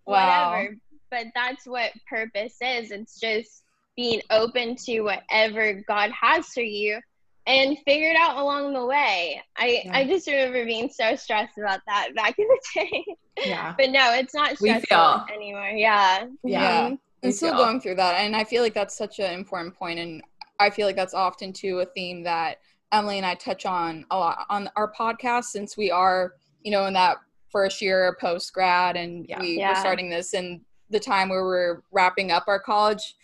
Wow. 0.05 0.51
whatever. 0.51 0.75
But 1.09 1.27
that's 1.35 1.65
what 1.65 1.91
purpose 2.09 2.55
is. 2.61 2.91
It's 2.91 3.19
just 3.19 3.63
being 3.95 4.21
open 4.31 4.75
to 4.85 5.01
whatever 5.01 5.81
God 5.87 6.11
has 6.19 6.47
for 6.47 6.61
you 6.61 6.99
and 7.45 7.77
figured 7.85 8.15
out 8.17 8.37
along 8.37 8.73
the 8.73 8.85
way. 8.85 9.41
I 9.57 9.81
Yeah. 9.85 9.91
I 9.97 10.07
just 10.07 10.27
remember 10.27 10.65
being 10.65 10.89
so 10.89 11.15
stressed 11.15 11.57
about 11.57 11.81
that 11.87 12.09
back 12.15 12.35
in 12.39 12.47
the 12.47 12.59
day. 12.75 13.05
yeah 13.45 13.73
but 13.77 13.89
no, 13.89 14.13
it's 14.13 14.33
not 14.33 14.57
stressful 14.57 15.25
anymore. 15.33 15.69
Yeah. 15.69 16.25
Yeah. 16.43 16.89
Mhm. 16.89 16.91
We 16.91 17.29
and 17.29 17.35
still 17.35 17.55
going 17.55 17.79
through 17.79 17.95
that 17.95 18.15
and 18.15 18.35
i 18.35 18.43
feel 18.43 18.61
like 18.63 18.73
that's 18.73 18.97
such 18.97 19.19
an 19.19 19.33
important 19.33 19.73
point 19.75 19.97
and 19.97 20.21
i 20.59 20.69
feel 20.69 20.85
like 20.85 20.97
that's 20.97 21.13
often 21.13 21.53
too 21.53 21.79
a 21.79 21.85
theme 21.85 22.21
that 22.23 22.57
emily 22.91 23.15
and 23.17 23.25
i 23.25 23.33
touch 23.33 23.65
on 23.65 24.05
a 24.11 24.17
lot 24.17 24.45
on 24.49 24.69
our 24.75 24.91
podcast 24.91 25.45
since 25.45 25.77
we 25.77 25.89
are 25.89 26.33
you 26.63 26.69
know 26.71 26.85
in 26.85 26.93
that 26.93 27.15
first 27.49 27.81
year 27.81 28.17
post 28.19 28.51
grad 28.53 28.97
and 28.97 29.25
Yeah. 29.29 29.39
we 29.39 29.57
Yeah. 29.57 29.69
were 29.69 29.75
starting 29.75 30.09
this 30.09 30.33
in 30.33 30.65
the 30.89 30.99
time 30.99 31.29
where 31.29 31.45
we're 31.45 31.81
wrapping 31.93 32.29
up 32.29 32.43
our 32.47 32.59
college 32.59 33.15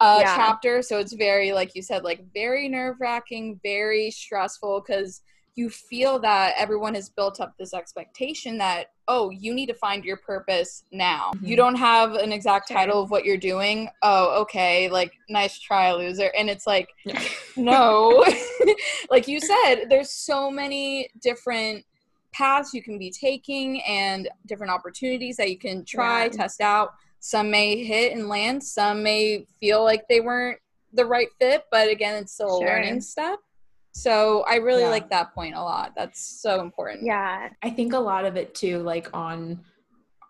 uh, 0.00 0.18
Yeah. 0.20 0.34
chapter 0.36 0.82
so 0.82 0.98
it's 0.98 1.12
very 1.14 1.52
like 1.52 1.74
you 1.74 1.82
said 1.82 2.04
like 2.04 2.20
very 2.34 2.68
nerve 2.68 2.96
wracking 3.00 3.58
very 3.62 4.10
stressful 4.10 4.82
because 4.86 5.22
you 5.54 5.70
feel 5.70 6.18
that 6.18 6.52
everyone 6.58 6.94
has 6.94 7.08
built 7.08 7.40
up 7.40 7.54
this 7.58 7.72
expectation 7.72 8.58
that 8.58 8.88
oh 9.08 9.30
you 9.30 9.54
need 9.54 9.66
to 9.66 9.74
find 9.74 10.04
your 10.04 10.18
purpose 10.18 10.84
now 10.92 11.32
Mhm. 11.36 11.48
you 11.48 11.56
don't 11.56 11.76
have 11.76 12.12
an 12.12 12.30
exact 12.30 12.68
title 12.70 13.02
of 13.02 13.10
what 13.10 13.24
you're 13.24 13.38
doing 13.38 13.88
oh 14.02 14.40
okay 14.42 14.90
like 14.90 15.12
nice 15.30 15.58
try 15.58 15.92
loser 15.92 16.30
and 16.36 16.50
it's 16.50 16.66
like 16.66 16.88
Yeah. 17.06 17.22
no 17.56 18.22
like 19.10 19.26
you 19.26 19.40
said 19.40 19.86
there's 19.88 20.10
so 20.10 20.50
many 20.50 21.08
different 21.22 21.86
paths 22.34 22.74
you 22.74 22.82
can 22.82 22.98
be 22.98 23.10
taking 23.10 23.80
and 23.84 24.28
different 24.44 24.70
opportunities 24.70 25.38
that 25.38 25.48
you 25.48 25.58
can 25.58 25.86
try 25.86 26.24
Yeah. 26.24 26.28
test 26.30 26.60
out 26.60 26.90
some 27.20 27.50
may 27.50 27.82
hit 27.84 28.12
and 28.12 28.28
land 28.28 28.62
some 28.62 29.02
may 29.02 29.46
feel 29.60 29.82
like 29.82 30.06
they 30.08 30.20
weren't 30.20 30.58
the 30.92 31.04
right 31.04 31.28
fit 31.40 31.64
but 31.70 31.88
again 31.88 32.14
it's 32.22 32.32
still 32.32 32.58
Sure. 32.58 32.66
a 32.66 32.70
learning 32.70 33.00
step 33.00 33.38
so 33.92 34.44
i 34.48 34.56
really 34.56 34.82
Yeah. 34.82 34.90
like 34.90 35.10
that 35.10 35.34
point 35.34 35.54
a 35.54 35.60
lot 35.62 35.92
that's 35.96 36.20
so 36.42 36.60
important 36.60 37.04
Yeah. 37.04 37.48
I 37.62 37.70
think 37.70 37.92
a 37.92 37.98
lot 37.98 38.24
of 38.24 38.36
it 38.36 38.54
too, 38.54 38.78
like 38.80 39.08
on 39.14 39.60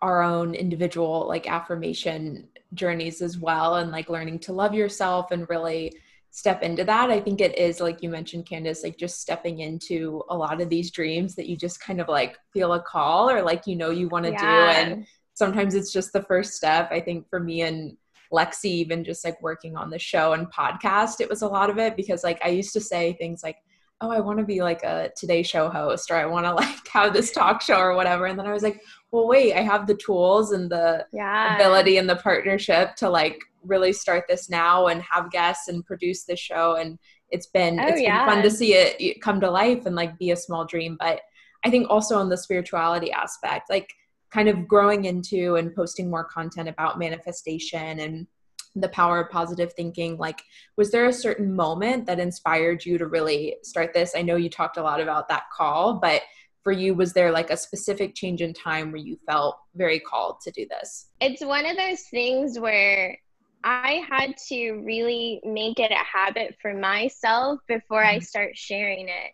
our 0.03 0.23
own 0.23 0.55
individual 0.55 1.27
like 1.29 1.49
affirmation 1.51 2.49
journeys 2.75 3.23
as 3.23 3.39
well, 3.39 3.77
and 3.77 3.91
like 3.91 4.09
learning 4.09 4.39
to 4.41 4.53
love 4.53 4.75
yourself 4.75 5.31
and 5.31 5.49
really 5.49 5.97
step 6.31 6.63
into 6.63 6.85
that. 6.85 7.11
I 7.11 7.19
think 7.21 7.41
it 7.41 7.57
is 7.59 7.81
like 7.81 8.03
you 8.03 8.11
mentioned, 8.11 8.47
Candace, 8.47 8.83
like 8.85 8.99
just 8.99 9.21
stepping 9.21 9.61
into 9.61 10.23
a 10.29 10.37
lot 10.37 10.61
of 10.61 10.69
these 10.69 10.91
dreams 10.91 11.35
that 11.37 11.47
you 11.49 11.57
just 11.57 11.81
kind 11.81 12.01
of 12.01 12.09
like 12.09 12.37
feel 12.53 12.75
a 12.75 12.81
call 12.83 13.31
or 13.31 13.41
like 13.43 13.67
you 13.67 13.75
know 13.77 13.91
you 13.91 14.09
want 14.09 14.27
to 14.27 14.33
do, 14.33 14.47
and 14.47 15.07
sometimes 15.37 15.75
it's 15.75 15.93
just 15.93 16.13
the 16.13 16.23
first 16.23 16.55
step. 16.55 16.91
I 16.91 16.99
think 17.01 17.29
for 17.29 17.39
me 17.39 17.63
and 17.63 17.97
Lexi, 18.33 18.65
even 18.67 19.05
just 19.05 19.25
like 19.25 19.41
working 19.41 19.77
on 19.77 19.91
the 19.91 19.99
show 19.99 20.33
and 20.33 20.51
podcast, 20.51 21.21
it 21.21 21.29
was 21.31 21.43
a 21.43 21.47
lot 21.49 21.71
of 21.71 21.79
it 21.79 21.95
because 21.97 22.25
like 22.25 22.41
I 22.45 22.49
used 22.49 22.73
to 22.73 22.81
say 22.81 23.13
things 23.13 23.43
like, 23.45 23.59
oh, 24.01 24.11
I 24.11 24.19
want 24.21 24.39
to 24.41 24.45
be 24.45 24.61
like 24.63 24.83
a 24.83 25.11
Today 25.17 25.43
Show 25.43 25.69
host 25.69 26.11
or 26.11 26.17
I 26.17 26.27
want 26.27 26.45
to 26.47 26.55
like 26.55 26.89
have 26.89 27.13
this 27.13 27.31
talk 27.33 27.63
show 27.63 27.79
or 27.79 27.95
whatever. 27.95 28.27
And 28.27 28.39
then 28.39 28.47
I 28.47 28.53
was 28.53 28.63
like, 28.63 28.81
well, 29.13 29.29
wait, 29.29 29.55
I 29.55 29.61
have 29.61 29.87
the 29.87 29.95
tools 29.95 30.53
and 30.53 30.71
the 30.71 31.07
Yeah. 31.13 31.55
ability 31.55 31.99
and 31.99 32.09
the 32.09 32.17
partnership 32.17 32.97
to 32.97 33.09
like 33.09 33.39
really 33.63 33.93
start 33.93 34.25
this 34.29 34.49
now 34.51 34.87
and 34.89 35.03
have 35.03 35.31
guests 35.31 35.69
and 35.69 35.85
produce 35.85 36.25
the 36.25 36.37
show. 36.37 36.77
And 36.77 36.99
it's 37.31 37.47
been, 37.47 37.79
Oh, 37.79 37.87
it's 37.87 38.01
yeah. 38.01 38.25
been 38.25 38.35
fun 38.37 38.43
to 38.43 38.51
see 38.51 38.75
it 38.75 39.21
come 39.21 39.41
to 39.41 39.51
life 39.51 39.85
and 39.87 39.95
like 39.95 40.19
be 40.19 40.31
a 40.31 40.37
small 40.37 40.65
dream. 40.65 40.97
But 40.99 41.21
I 41.65 41.71
think 41.71 41.89
also 41.91 42.17
on 42.19 42.29
the 42.29 42.37
spirituality 42.37 43.11
aspect, 43.13 43.69
like 43.71 43.93
kind 44.37 44.51
of 44.51 44.69
growing 44.69 45.07
into 45.07 45.57
and 45.57 45.75
posting 45.75 46.11
more 46.11 46.25
content 46.25 46.69
about 46.69 46.99
manifestation 46.99 48.01
and 48.01 48.27
the 48.75 48.89
power 48.91 49.19
of 49.21 49.31
positive 49.31 49.73
thinking 49.73 50.19
like 50.19 50.43
was 50.77 50.91
there 50.91 51.07
a 51.07 51.13
certain 51.13 51.57
moment 51.57 52.05
that 52.05 52.21
inspired 52.21 52.85
you 52.85 52.99
to 52.99 53.07
really 53.07 53.57
start 53.63 53.95
this 53.95 54.13
i 54.15 54.21
know 54.21 54.37
you 54.37 54.51
talked 54.51 54.77
a 54.77 54.83
lot 54.83 55.01
about 55.01 55.27
that 55.27 55.45
call 55.57 55.95
but 55.95 56.21
for 56.63 56.71
you 56.71 56.93
was 56.93 57.15
there 57.15 57.31
like 57.31 57.49
a 57.49 57.57
specific 57.57 58.15
change 58.15 58.43
in 58.43 58.53
time 58.53 58.93
where 58.93 59.01
you 59.01 59.17
felt 59.27 59.57
very 59.75 59.99
called 59.99 60.39
to 60.43 60.51
do 60.51 60.67
this 60.69 61.07
it's 61.23 61.43
one 61.43 61.65
of 61.65 61.79
those 61.79 62.03
things 62.11 62.59
where 62.59 63.19
I 63.65 64.05
had 64.09 64.37
to 64.51 64.75
really 64.85 65.41
make 65.43 65.81
it 65.81 65.91
a 65.91 66.19
habit 66.19 66.55
for 66.63 66.73
myself 66.73 67.59
before 67.67 68.05
I 68.05 68.19
Mhm. 68.19 68.23
start 68.23 68.57
sharing 68.57 69.09
it. 69.09 69.33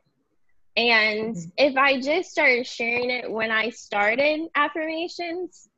And 0.77 1.37
Mhm. 1.37 1.53
if 1.57 1.77
I 1.77 2.01
just 2.01 2.31
started 2.31 2.67
sharing 2.67 3.11
it 3.11 3.31
when 3.31 3.51
I 3.51 3.71
started 3.71 4.49
affirmations, 4.55 5.69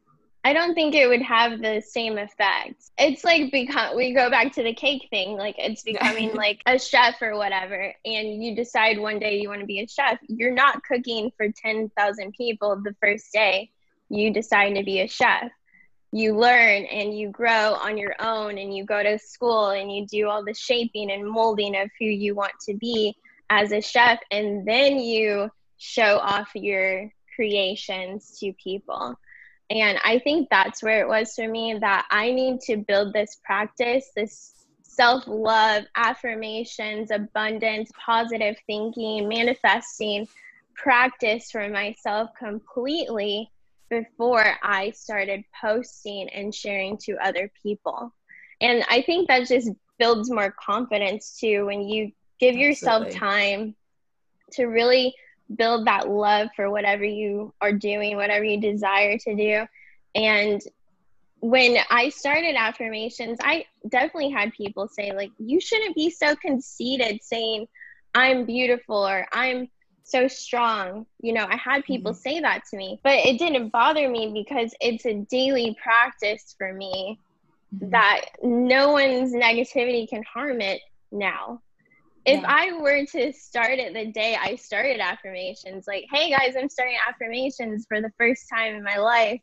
I 0.44 0.52
don't 0.52 0.74
think 0.74 0.94
it 0.94 1.06
would 1.08 1.22
have 1.22 1.60
the 1.60 1.80
same 1.80 2.18
effect. 2.18 2.82
It's 2.98 3.24
like 3.24 3.50
become 3.50 3.96
we 3.96 4.12
go 4.14 4.30
back 4.30 4.52
to 4.54 4.62
the 4.62 4.74
cake 4.74 5.06
thing, 5.10 5.36
like 5.36 5.56
it's 5.58 5.82
becoming 5.82 6.34
like 6.34 6.60
a 6.66 6.78
chef 6.78 7.20
or 7.22 7.36
whatever, 7.36 7.94
and 8.04 8.42
you 8.42 8.54
decide 8.54 8.98
one 8.98 9.18
day 9.18 9.38
you 9.40 9.48
want 9.48 9.60
to 9.60 9.66
be 9.66 9.80
a 9.80 9.88
chef. 9.88 10.18
You're 10.28 10.52
not 10.54 10.82
cooking 10.84 11.30
for 11.36 11.48
10,000 11.64 12.32
people 12.34 12.80
the 12.82 12.94
first 13.00 13.32
day. 13.32 13.70
You 14.08 14.32
decide 14.32 14.74
to 14.74 14.84
be 14.84 15.00
a 15.00 15.08
chef. 15.08 15.50
You 16.12 16.36
learn 16.36 16.84
and 16.84 17.16
you 17.16 17.30
grow 17.30 17.74
on 17.74 17.96
your 17.98 18.14
own 18.20 18.58
and 18.58 18.74
you 18.74 18.84
go 18.84 19.02
to 19.02 19.18
school 19.18 19.70
and 19.70 19.90
you 19.92 20.06
do 20.06 20.28
all 20.28 20.44
the 20.44 20.54
shaping 20.54 21.10
and 21.10 21.26
molding 21.28 21.76
of 21.76 21.90
who 21.98 22.06
you 22.06 22.34
want 22.34 22.52
to 22.68 22.74
be 22.74 23.16
as 23.50 23.72
a 23.72 23.80
chef 23.80 24.20
and 24.30 24.66
then 24.66 24.98
you 24.98 25.50
show 25.76 26.18
off 26.18 26.50
your 26.54 27.10
creations 27.34 28.38
to 28.40 28.52
people. 28.62 29.18
And 29.70 29.98
I 30.04 30.18
think 30.18 30.48
that's 30.50 30.82
where 30.82 31.00
it 31.00 31.08
was 31.08 31.34
for 31.34 31.48
me 31.48 31.76
that 31.80 32.06
I 32.10 32.32
need 32.32 32.60
to 32.62 32.76
build 32.76 33.12
this 33.12 33.38
practice, 33.44 34.10
this 34.14 34.54
self 34.82 35.24
love, 35.26 35.84
affirmations, 35.96 37.10
abundance, 37.10 37.90
positive 38.04 38.56
thinking, 38.66 39.28
manifesting 39.28 40.28
practice 40.74 41.50
for 41.50 41.68
myself 41.68 42.30
completely 42.38 43.50
before 43.90 44.44
I 44.62 44.90
started 44.90 45.44
posting 45.60 46.28
and 46.30 46.54
sharing 46.54 46.98
to 46.98 47.16
other 47.22 47.50
people. 47.62 48.12
And 48.60 48.84
I 48.88 49.02
think 49.02 49.28
that 49.28 49.48
just 49.48 49.70
builds 49.98 50.30
more 50.30 50.54
confidence 50.64 51.38
too 51.38 51.66
when 51.66 51.82
you 51.82 52.12
give 52.44 52.60
yourself 52.60 53.08
Absolutely. 53.08 53.20
time 53.20 53.76
to 54.52 54.66
really 54.66 55.14
build 55.56 55.86
that 55.86 56.08
love 56.08 56.48
for 56.56 56.70
whatever 56.70 57.04
you 57.04 57.54
are 57.60 57.72
doing, 57.72 58.16
whatever 58.16 58.44
you 58.44 58.60
desire 58.60 59.18
to 59.18 59.36
do. 59.36 59.66
And 60.14 60.60
when 61.40 61.78
I 61.90 62.10
started 62.10 62.56
affirmations, 62.56 63.38
I 63.42 63.66
definitely 63.88 64.30
had 64.30 64.52
people 64.52 64.88
say, 64.88 65.12
like, 65.12 65.32
you 65.38 65.60
shouldn't 65.60 65.94
be 65.96 66.10
so 66.10 66.36
conceited 66.36 67.20
saying, 67.22 67.66
I'm 68.14 68.46
beautiful 68.46 69.06
or 69.06 69.26
I'm 69.32 69.68
so 70.04 70.28
strong. 70.28 71.06
You 71.20 71.34
know, 71.34 71.46
I 71.48 71.56
had 71.56 71.84
people 71.84 72.14
Mhm. 72.14 72.20
say 72.22 72.40
that 72.40 72.62
to 72.70 72.76
me, 72.76 73.00
but 73.04 73.14
it 73.18 73.38
didn't 73.38 73.70
bother 73.70 74.08
me 74.08 74.32
because 74.34 74.74
it's 74.80 75.06
a 75.06 75.24
daily 75.30 75.76
practice 75.82 76.54
for 76.58 76.72
me 76.72 77.20
Mhm. 77.72 77.90
that 77.90 78.22
no 78.42 78.92
one's 78.92 79.32
negativity 79.34 80.08
can 80.08 80.22
harm 80.32 80.60
it 80.60 80.80
now. 81.12 81.60
If 82.24 82.40
Yeah. 82.40 82.46
I 82.48 82.72
were 82.72 83.04
to 83.06 83.32
start 83.32 83.78
it 83.78 83.92
the 83.92 84.06
day 84.06 84.36
I 84.40 84.56
started 84.56 85.00
affirmations, 85.00 85.86
like, 85.86 86.06
hey 86.10 86.30
guys, 86.30 86.56
I'm 86.56 86.68
starting 86.68 86.96
affirmations 87.06 87.86
for 87.86 88.00
the 88.00 88.12
first 88.18 88.48
time 88.48 88.74
in 88.74 88.82
my 88.82 88.96
life, 88.96 89.40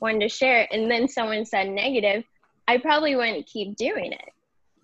wanted 0.00 0.20
to 0.20 0.28
share 0.28 0.62
it, 0.62 0.70
and 0.72 0.90
then 0.90 1.06
someone 1.08 1.44
said 1.44 1.68
negative, 1.70 2.24
I 2.66 2.78
probably 2.78 3.14
wouldn't 3.14 3.46
keep 3.46 3.76
doing 3.76 4.12
it. 4.12 4.30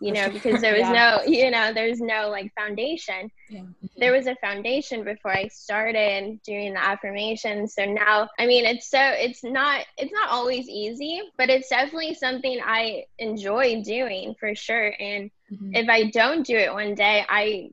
You 0.01 0.13
know, 0.13 0.31
because 0.31 0.61
there 0.61 0.73
was 0.79 0.89
Yeah. 0.89 1.21
no, 1.27 1.31
you 1.31 1.51
know, 1.51 1.73
there's 1.73 2.01
no 2.01 2.29
like 2.31 2.53
foundation 2.55 3.31
there 3.51 4.13
mm-hmm. 4.13 4.17
was 4.17 4.27
a 4.27 4.37
foundation 4.37 5.05
before 5.05 5.33
I 5.33 5.49
started 5.49 6.41
doing 6.43 6.75
the 6.75 6.85
affirmations. 6.85 7.75
So 7.75 7.85
now, 7.85 8.29
I 8.39 8.47
mean, 8.47 8.65
it's 8.65 8.89
so 8.89 9.01
it's 9.01 9.43
not 9.43 9.85
it's 9.99 10.13
not 10.13 10.31
always 10.31 10.69
easy, 10.69 11.21
but 11.37 11.51
it's 11.51 11.69
definitely 11.69 12.15
something 12.15 12.61
I 12.65 13.05
enjoy 13.19 13.83
doing 13.83 14.35
for 14.39 14.55
sure. 14.55 14.95
And 14.99 15.31
Mhm. 15.51 15.73
if 15.73 15.89
I 15.89 16.11
don't 16.11 16.47
do 16.47 16.57
it 16.57 16.73
one 16.73 16.95
day, 16.95 17.25
I 17.29 17.71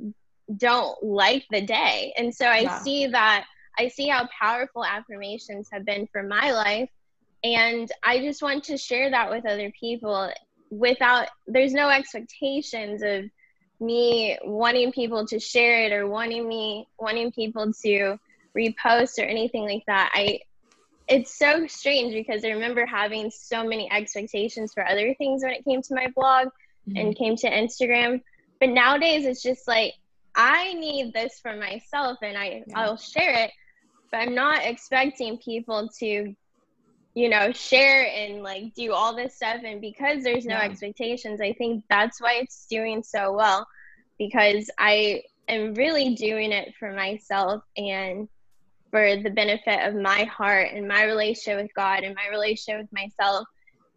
don't 0.55 1.01
like 1.03 1.46
the 1.51 1.62
day. 1.62 2.13
And 2.17 2.34
so 2.34 2.48
I 2.48 2.65
Yeah. 2.65 2.79
see 2.81 3.07
that 3.07 3.46
I 3.77 3.89
see 3.89 4.07
how 4.07 4.27
powerful 4.39 4.84
affirmations 4.86 5.69
have 5.72 5.86
been 5.86 6.07
for 6.12 6.24
my 6.24 6.51
life. 6.51 6.89
And 7.43 7.89
I 8.03 8.19
just 8.19 8.41
want 8.41 8.65
to 8.65 8.77
share 8.77 9.12
that 9.12 9.29
with 9.29 9.46
other 9.46 9.72
people 9.79 10.31
without 10.69 11.27
there's 11.48 11.74
no 11.74 11.89
expectations 11.89 13.01
of 13.03 13.25
me 13.79 14.38
wanting 14.43 14.91
people 14.91 15.25
to 15.27 15.39
share 15.39 15.84
it 15.86 15.93
or 15.93 16.07
wanting 16.07 16.48
me 16.48 16.88
wanting 17.00 17.31
people 17.31 17.72
to 17.84 18.17
repost 18.57 19.19
or 19.19 19.24
anything 19.24 19.63
like 19.63 19.84
that. 19.88 20.12
I 20.13 20.39
it's 21.07 21.38
so 21.38 21.67
strange 21.67 22.13
because 22.13 22.43
I 22.43 22.50
remember 22.50 22.86
having 22.86 23.29
so 23.31 23.63
many 23.63 23.89
expectations 23.91 24.74
for 24.74 24.86
other 24.88 25.13
things 25.15 25.43
when 25.43 25.53
it 25.53 25.65
came 25.65 25.81
to 25.84 25.96
my 25.96 26.07
blog 26.15 26.50
And 26.96 27.13
mm-hmm. 27.13 27.24
came 27.24 27.36
to 27.38 27.50
Instagram. 27.50 28.22
But 28.60 28.70
nowadays 28.70 29.25
it's 29.25 29.44
just 29.44 29.67
like 29.67 29.94
I 30.36 30.74
need 30.74 31.13
this 31.13 31.39
for 31.39 31.56
myself 31.56 32.17
and 32.22 32.38
I 32.38 32.63
Yeah. 32.67 32.79
I'll 32.79 32.98
share 32.98 33.34
it, 33.46 33.51
but 34.12 34.17
I'm 34.17 34.36
not 34.36 34.63
expecting 34.63 35.38
people 35.38 35.89
to 36.00 36.36
you 37.13 37.29
know 37.29 37.51
share 37.51 38.08
and 38.08 38.44
like 38.44 38.75
do 38.75 38.94
all 38.94 39.15
this 39.15 39.36
stuff 39.36 39.62
and 39.63 39.82
because 39.82 40.24
there's 40.24 40.46
no 40.46 40.56
Yeah. 40.56 40.65
expectations, 40.65 41.41
I 41.41 41.53
think 41.53 41.84
that's 41.89 42.22
why 42.22 42.36
it's 42.36 42.67
doing 42.67 43.03
so 43.03 43.34
well 43.34 43.67
because 44.17 44.70
I 44.77 45.24
am 45.48 45.74
really 45.74 46.15
doing 46.15 46.51
it 46.51 46.75
for 46.79 46.94
myself 46.94 47.63
and 47.75 48.27
for 48.91 49.17
the 49.17 49.29
benefit 49.29 49.88
of 49.88 49.96
my 49.96 50.24
heart 50.25 50.70
and 50.74 50.88
my 50.88 51.03
relationship 51.03 51.62
with 51.62 51.74
God 51.75 52.03
and 52.03 52.15
my 52.15 52.29
relationship 52.29 52.82
with 52.82 52.94
myself. 52.94 53.48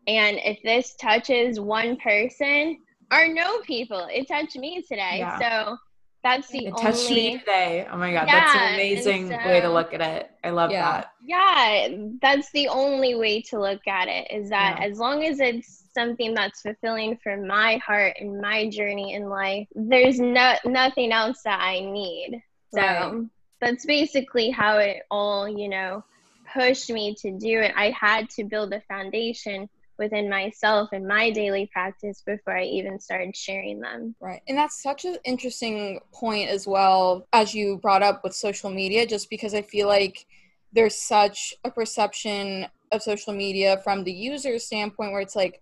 And 0.07 0.38
if 0.42 0.59
this 0.62 0.95
touches 0.97 1.61
one 1.61 1.97
person 1.97 2.78
or 3.12 3.28
no 3.28 3.61
people, 3.61 4.07
it 4.11 4.28
touched 4.28 4.57
me 4.57 4.83
today. 4.83 5.19
Yeah. 5.19 5.38
So 5.38 5.76
that's 6.23 6.49
the 6.49 6.66
It 6.66 6.73
only 6.75 6.83
touched 6.83 7.11
me 7.11 7.38
today. 7.38 7.87
Oh 7.90 7.97
my 7.97 8.12
god, 8.12 8.26
that's 8.28 8.54
an 8.54 8.61
and 8.61 8.75
amazing 8.75 9.28
way 9.28 9.61
to 9.61 9.71
look 9.71 9.95
at 9.95 10.00
it. 10.00 10.30
I 10.45 10.50
love 10.50 10.71
Yeah. 10.71 11.02
that. 11.02 11.12
yeah, 11.25 11.88
that's 12.21 12.50
the 12.52 12.69
only 12.69 13.14
way 13.14 13.42
to 13.42 13.61
look 13.61 13.87
at 13.87 14.09
it 14.09 14.30
is 14.30 14.50
that 14.50 14.78
Yeah. 14.78 14.87
as 14.87 14.99
long 14.99 15.25
as 15.25 15.40
it's 15.40 15.85
something 15.95 16.35
that's 16.35 16.61
fulfilling 16.61 17.19
for 17.23 17.37
my 17.37 17.76
heart 17.76 18.16
and 18.21 18.40
my 18.40 18.69
journey 18.69 19.14
in 19.14 19.28
life, 19.28 19.67
there's 19.75 20.19
no 20.21 20.56
nothing 20.65 21.13
else 21.13 21.43
that 21.45 21.60
I 21.60 21.80
need. 21.80 22.43
So 22.75 22.80
Right. 22.80 23.23
that's 23.60 23.84
basically 23.86 24.50
how 24.50 24.78
it 24.78 25.02
all, 25.10 25.49
you 25.49 25.69
know, 25.69 26.04
pushed 26.52 26.91
me 26.91 27.15
to 27.23 27.30
do 27.39 27.60
it. 27.60 27.73
I 27.76 27.91
had 27.91 28.28
to 28.30 28.45
build 28.45 28.73
a 28.73 28.80
foundation 28.82 29.69
within 30.00 30.28
myself 30.28 30.89
and 30.93 31.06
my 31.06 31.30
daily 31.30 31.71
practice 31.73 32.23
before 32.26 32.56
I 32.56 32.65
even 32.65 32.99
started 32.99 33.36
sharing 33.36 33.78
them. 33.78 34.17
Right. 34.19 34.41
And 34.49 34.58
that's 34.58 34.82
such 34.82 35.04
an 35.04 35.19
interesting 35.25 36.00
point 36.13 36.49
as 36.49 36.67
well, 36.67 37.28
as 37.32 37.54
you 37.54 37.76
brought 37.76 38.02
up 38.02 38.25
with 38.25 38.34
social 38.34 38.71
media, 38.71 39.06
just 39.06 39.30
because 39.30 39.54
I 39.54 39.63
feel 39.63 39.86
like 39.86 40.26
there's 40.73 40.97
such 40.97 41.54
a 41.65 41.71
perception 41.71 42.67
of 42.91 43.02
social 43.02 43.34
media 43.34 43.78
from 43.84 44.02
the 44.02 44.13
user 44.13 44.58
standpoint 44.58 45.13
where 45.13 45.21
it's 45.21 45.36
like, 45.36 45.60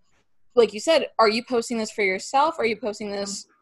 like 0.55 0.73
you 0.73 0.81
said, 0.81 1.09
are 1.19 1.29
you 1.29 1.45
posting 1.45 1.77
this 1.77 1.91
for 1.91 2.03
yourself? 2.03 2.55
Are 2.59 2.67
you 2.67 2.77
posting 2.77 3.11
this 3.11 3.45
mm-hmm. 3.45 3.53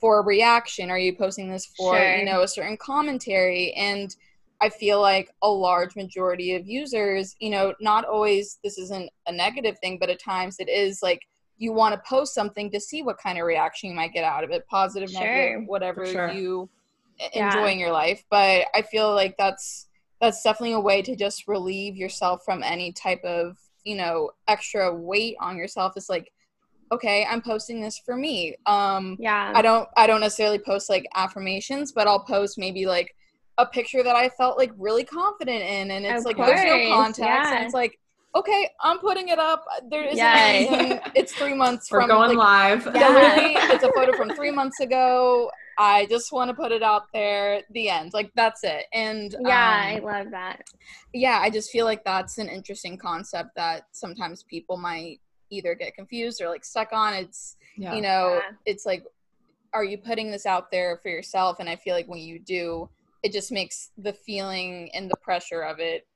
for 0.00 0.18
a 0.18 0.24
reaction? 0.24 0.90
Are 0.90 0.98
you 0.98 1.14
posting 1.14 1.48
this 1.48 1.66
for, 1.66 1.96
Sure. 1.96 2.16
you 2.16 2.24
know, 2.24 2.42
a 2.42 2.48
certain 2.48 2.76
commentary? 2.76 3.72
And 3.74 4.14
I 4.60 4.68
feel 4.68 5.00
like 5.00 5.30
a 5.42 5.48
large 5.48 5.94
majority 5.96 6.54
of 6.54 6.66
users, 6.66 7.34
you 7.40 7.50
know, 7.50 7.74
not 7.80 8.04
always 8.04 8.58
this 8.64 8.78
isn't 8.78 9.10
a 9.26 9.32
negative 9.32 9.78
thing, 9.80 9.98
but 9.98 10.10
at 10.10 10.20
times 10.22 10.56
it 10.58 10.68
is 10.68 11.02
like 11.02 11.20
you 11.58 11.72
want 11.72 11.94
to 11.94 12.00
post 12.08 12.34
something 12.34 12.70
to 12.70 12.80
see 12.80 13.02
what 13.02 13.18
kind 13.18 13.38
of 13.38 13.44
reaction 13.44 13.88
you 13.90 13.94
might 13.94 14.12
get 14.12 14.24
out 14.24 14.42
of 14.44 14.50
it, 14.50 14.66
positive, 14.68 15.10
Sure. 15.10 15.20
negative, 15.20 15.68
whatever 15.68 16.06
sure. 16.06 16.30
you 16.32 16.68
Yeah. 17.32 17.46
enjoy 17.46 17.70
in 17.72 17.78
your 17.78 17.92
life. 17.92 18.24
But 18.30 18.66
I 18.74 18.82
feel 18.82 19.14
like 19.14 19.36
that's 19.36 19.88
that's 20.20 20.42
definitely 20.42 20.72
a 20.72 20.80
way 20.80 21.02
to 21.02 21.14
just 21.16 21.46
relieve 21.46 21.96
yourself 21.96 22.42
from 22.44 22.62
any 22.62 22.92
type 22.92 23.22
of, 23.24 23.58
you 23.84 23.96
know, 23.96 24.30
extra 24.48 24.94
weight 24.94 25.36
on 25.40 25.56
yourself. 25.56 25.92
It's 25.96 26.08
like, 26.08 26.32
okay, 26.90 27.26
I'm 27.28 27.42
posting 27.42 27.80
this 27.80 27.98
for 27.98 28.16
me. 28.16 28.56
Um 28.66 29.16
Yeah. 29.20 29.52
I 29.54 29.62
don't 29.62 29.88
I 29.96 30.06
don't 30.06 30.20
necessarily 30.20 30.58
post 30.58 30.88
like 30.88 31.06
affirmations, 31.14 31.92
but 31.92 32.06
I'll 32.06 32.24
post 32.24 32.56
maybe 32.58 32.86
like 32.86 33.14
a 33.58 33.66
picture 33.66 34.02
that 34.02 34.16
I 34.16 34.28
felt 34.30 34.58
like 34.58 34.72
really 34.76 35.04
confident 35.04 35.62
in 35.62 35.90
and 35.92 36.04
it's 36.04 36.20
Of 36.20 36.24
like 36.26 36.36
there's 36.36 36.64
no 36.64 36.94
context 36.96 37.20
yeah. 37.20 37.54
and 37.56 37.64
it's 37.64 37.74
like 37.74 37.98
okay, 38.36 38.68
I'm 38.82 38.98
putting 38.98 39.28
it 39.28 39.38
up. 39.38 39.64
There 39.88 40.02
isn't 40.02 40.16
Yes. 40.16 40.68
anything. 40.68 40.98
It's 41.14 41.32
three 41.32 41.54
months 41.54 41.88
We're 41.92 42.00
from 42.00 42.08
going 42.08 42.36
like, 42.36 42.84
live. 42.84 42.94
Yeah. 42.96 43.72
it's 43.72 43.84
a 43.84 43.92
photo 43.92 44.12
from 44.16 44.30
three 44.30 44.50
months 44.50 44.80
ago. 44.80 45.48
I 45.78 46.06
just 46.06 46.32
want 46.32 46.48
to 46.48 46.54
put 46.54 46.72
it 46.72 46.82
out 46.82 47.04
there. 47.12 47.62
The 47.70 47.88
end. 47.90 48.12
Like 48.12 48.32
that's 48.34 48.64
it. 48.64 48.86
And 48.92 49.36
yeah, 49.40 49.98
um, 49.98 50.04
I 50.04 50.18
love 50.18 50.32
that. 50.32 50.62
yeah, 51.12 51.38
I 51.40 51.48
just 51.48 51.70
feel 51.70 51.84
like 51.84 52.02
that's 52.04 52.38
an 52.38 52.48
interesting 52.48 52.98
concept 52.98 53.50
that 53.54 53.86
sometimes 53.92 54.42
people 54.42 54.78
might 54.78 55.20
either 55.50 55.76
get 55.76 55.94
confused 55.94 56.42
or 56.42 56.48
like 56.48 56.64
stuck 56.64 56.88
on. 56.92 57.14
It's 57.14 57.56
Yeah. 57.76 57.94
you 57.94 58.02
know 58.02 58.40
Yeah. 58.42 58.50
it's 58.66 58.84
like 58.84 59.04
are 59.72 59.84
you 59.84 59.98
putting 59.98 60.30
this 60.32 60.44
out 60.46 60.70
there 60.72 60.98
for 61.02 61.08
yourself 61.08 61.58
and 61.58 61.68
i 61.68 61.74
feel 61.74 61.94
like 61.96 62.06
when 62.06 62.20
you 62.20 62.38
do 62.38 62.88
it 63.24 63.32
just 63.32 63.50
makes 63.50 63.90
the 63.96 64.12
feeling 64.12 64.90
and 64.94 65.10
the 65.10 65.16
pressure 65.22 65.62
of 65.62 65.80
it 65.80 66.06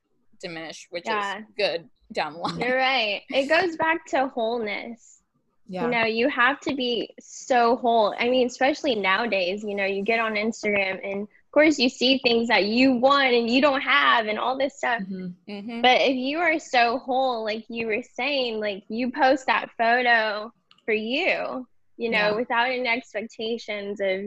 diminish 0.41 0.87
which 0.91 1.03
Yeah. 1.05 1.39
is 1.39 1.45
good 1.57 1.89
down 2.13 2.33
the 2.33 2.39
line 2.39 2.59
You're 2.59 2.77
right. 2.77 3.21
It 3.29 3.47
goes 3.49 3.75
back 3.75 4.05
to 4.13 4.27
wholeness. 4.27 5.21
yeah. 5.67 5.83
You 5.85 5.89
know, 5.91 6.05
you 6.05 6.29
have 6.29 6.59
to 6.61 6.73
be 6.75 7.13
so 7.19 7.75
whole. 7.75 8.15
I 8.17 8.29
mean, 8.29 8.47
especially 8.47 8.95
nowadays, 8.95 9.63
you 9.63 9.75
know, 9.75 9.85
you 9.85 10.01
get 10.03 10.19
on 10.19 10.33
Instagram 10.35 10.95
and 11.03 11.21
of 11.23 11.51
course 11.51 11.77
you 11.79 11.89
see 11.89 12.19
things 12.19 12.47
that 12.47 12.65
you 12.65 12.93
want 12.93 13.33
and 13.33 13.49
you 13.49 13.59
don't 13.61 13.81
have 13.81 14.27
and 14.27 14.37
all 14.39 14.57
this 14.57 14.77
stuff. 14.77 15.01
Mhm. 15.01 15.33
hmm 15.47 15.81
But 15.81 16.01
if 16.01 16.15
you 16.15 16.37
are 16.39 16.57
so 16.59 16.99
whole, 16.99 17.43
like 17.43 17.65
you 17.69 17.87
were 17.87 18.03
saying, 18.19 18.59
like 18.59 18.83
you 18.87 19.11
post 19.11 19.45
that 19.47 19.69
photo 19.77 20.51
for 20.85 20.93
you, 20.93 21.67
you 21.97 22.09
know, 22.09 22.29
Yeah. 22.29 22.35
without 22.41 22.69
any 22.69 22.87
expectations 22.87 23.99
of 23.99 24.19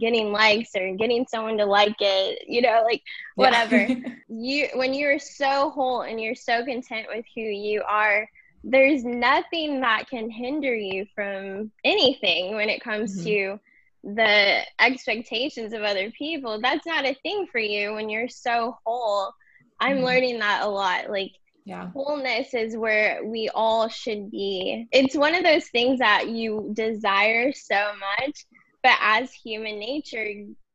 getting 0.00 0.32
likes 0.32 0.74
or 0.76 0.94
getting 0.96 1.26
someone 1.28 1.58
to 1.58 1.66
like 1.66 1.96
it, 2.00 2.44
you 2.48 2.62
know, 2.62 2.82
like 2.84 3.02
whatever. 3.36 3.88
you 4.28 4.68
when 4.74 4.94
you're 4.94 5.18
so 5.18 5.70
whole 5.70 6.02
and 6.02 6.20
you're 6.20 6.34
so 6.36 6.64
content 6.64 7.06
with 7.14 7.24
who 7.34 7.42
you 7.42 7.82
are 7.88 8.28
there's 8.62 9.04
nothing 9.04 9.80
that 9.80 10.08
can 10.08 10.30
hinder 10.30 10.74
you 10.74 11.06
from 11.14 11.72
anything 11.84 12.54
when 12.54 12.68
it 12.68 12.82
comes 12.82 13.16
Mhm. 13.16 13.24
to 13.24 13.60
the 14.04 14.60
expectations 14.80 15.72
of 15.72 15.82
other 15.82 16.10
people 16.12 16.60
that's 16.60 16.86
not 16.86 17.04
a 17.06 17.14
thing 17.22 17.46
for 17.50 17.58
you 17.58 17.94
when 17.94 18.08
you're 18.08 18.28
so 18.28 18.76
whole 18.86 19.32
i'm 19.80 19.98
Mhm. 19.98 20.04
learning 20.04 20.38
that 20.38 20.62
a 20.62 20.68
lot 20.68 21.10
like 21.10 21.32
yeah. 21.64 21.90
wholeness 21.92 22.54
is 22.54 22.76
where 22.76 23.24
we 23.24 23.48
all 23.54 23.88
should 23.88 24.30
be. 24.30 24.88
It's 24.92 25.16
one 25.16 25.34
of 25.34 25.44
those 25.44 25.68
things 25.68 25.98
that 25.98 26.28
you 26.28 26.70
desire 26.72 27.52
so 27.52 27.92
much, 27.98 28.46
but 28.82 28.96
as 29.00 29.32
human 29.32 29.78
nature, 29.78 30.26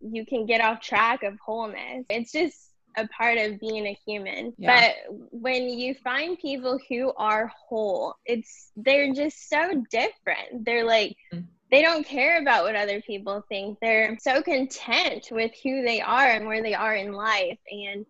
you 0.02 0.26
can 0.26 0.46
get 0.46 0.62
off 0.62 0.82
track 0.82 1.24
of 1.24 1.38
wholeness. 1.44 2.06
It's 2.10 2.32
just 2.32 2.72
a 2.98 3.08
part 3.10 3.38
of 3.38 3.60
being 3.60 3.86
a 3.88 3.98
human. 4.06 4.54
Yeah. 4.58 4.94
But 5.10 5.15
when 5.32 5.68
you 5.70 5.96
find 6.04 6.38
people 6.39 6.80
who 6.89 7.12
are 7.18 7.52
whole, 7.68 8.15
it's 8.26 8.72
they're 8.76 9.13
just 9.13 9.50
so 9.50 9.84
different. 9.91 10.65
They're 10.65 10.86
like 10.86 11.15
Mm. 11.34 11.46
they 11.72 11.82
don't 11.82 12.06
care 12.06 12.39
about 12.39 12.63
what 12.63 12.76
other 12.76 13.02
people 13.02 13.44
think. 13.50 13.80
They're 13.82 14.18
so 14.20 14.41
content 14.41 15.28
with 15.32 15.52
who 15.63 15.82
they 15.84 16.00
are 16.02 16.28
and 16.32 16.46
where 16.48 16.62
they 16.62 16.74
are 16.76 16.96
in 16.96 17.12
life 17.12 17.60
and 17.72 18.06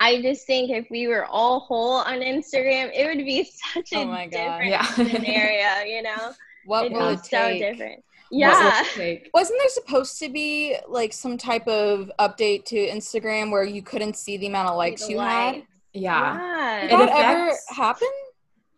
I 0.00 0.20
just 0.20 0.46
think 0.48 0.70
if 0.70 0.86
we 0.90 1.06
were 1.06 1.24
all 1.26 1.60
whole 1.60 1.92
on 1.98 2.20
Instagram, 2.20 2.90
it 2.92 3.06
would 3.06 3.24
be 3.24 3.44
such 3.74 3.92
a 3.92 3.98
Oh 3.98 4.06
my 4.06 4.26
God. 4.26 4.60
different 4.60 4.70
Yeah. 4.70 4.82
scenario, 4.94 5.84
you 5.86 6.02
know? 6.02 6.32
what 6.64 6.86
It'd 6.86 6.96
will 6.96 7.08
be 7.10 7.14
it 7.14 7.24
so 7.24 7.36
take 7.48 7.60
different. 7.60 8.04
Yeah. 8.32 8.82
Like, 8.98 9.30
Wasn't 9.34 9.58
there 9.60 9.68
supposed 9.68 10.18
to 10.20 10.28
be 10.28 10.76
like 10.88 11.12
some 11.12 11.36
type 11.38 11.68
of 11.68 12.10
update 12.18 12.64
to 12.66 12.76
Instagram 12.76 13.50
where 13.52 13.62
you 13.64 13.82
couldn't 13.82 14.16
see 14.16 14.36
the 14.38 14.46
amount 14.46 14.68
of 14.70 14.76
likes 14.76 15.06
The 15.06 15.12
you 15.12 15.18
had? 15.20 15.54
yeah. 15.56 15.62
Yeah. 15.92 16.80
Did 16.88 17.00
It 17.00 17.06
that 17.06 17.24
ever 17.36 17.46
affects- 17.48 17.76
happen? 17.76 18.08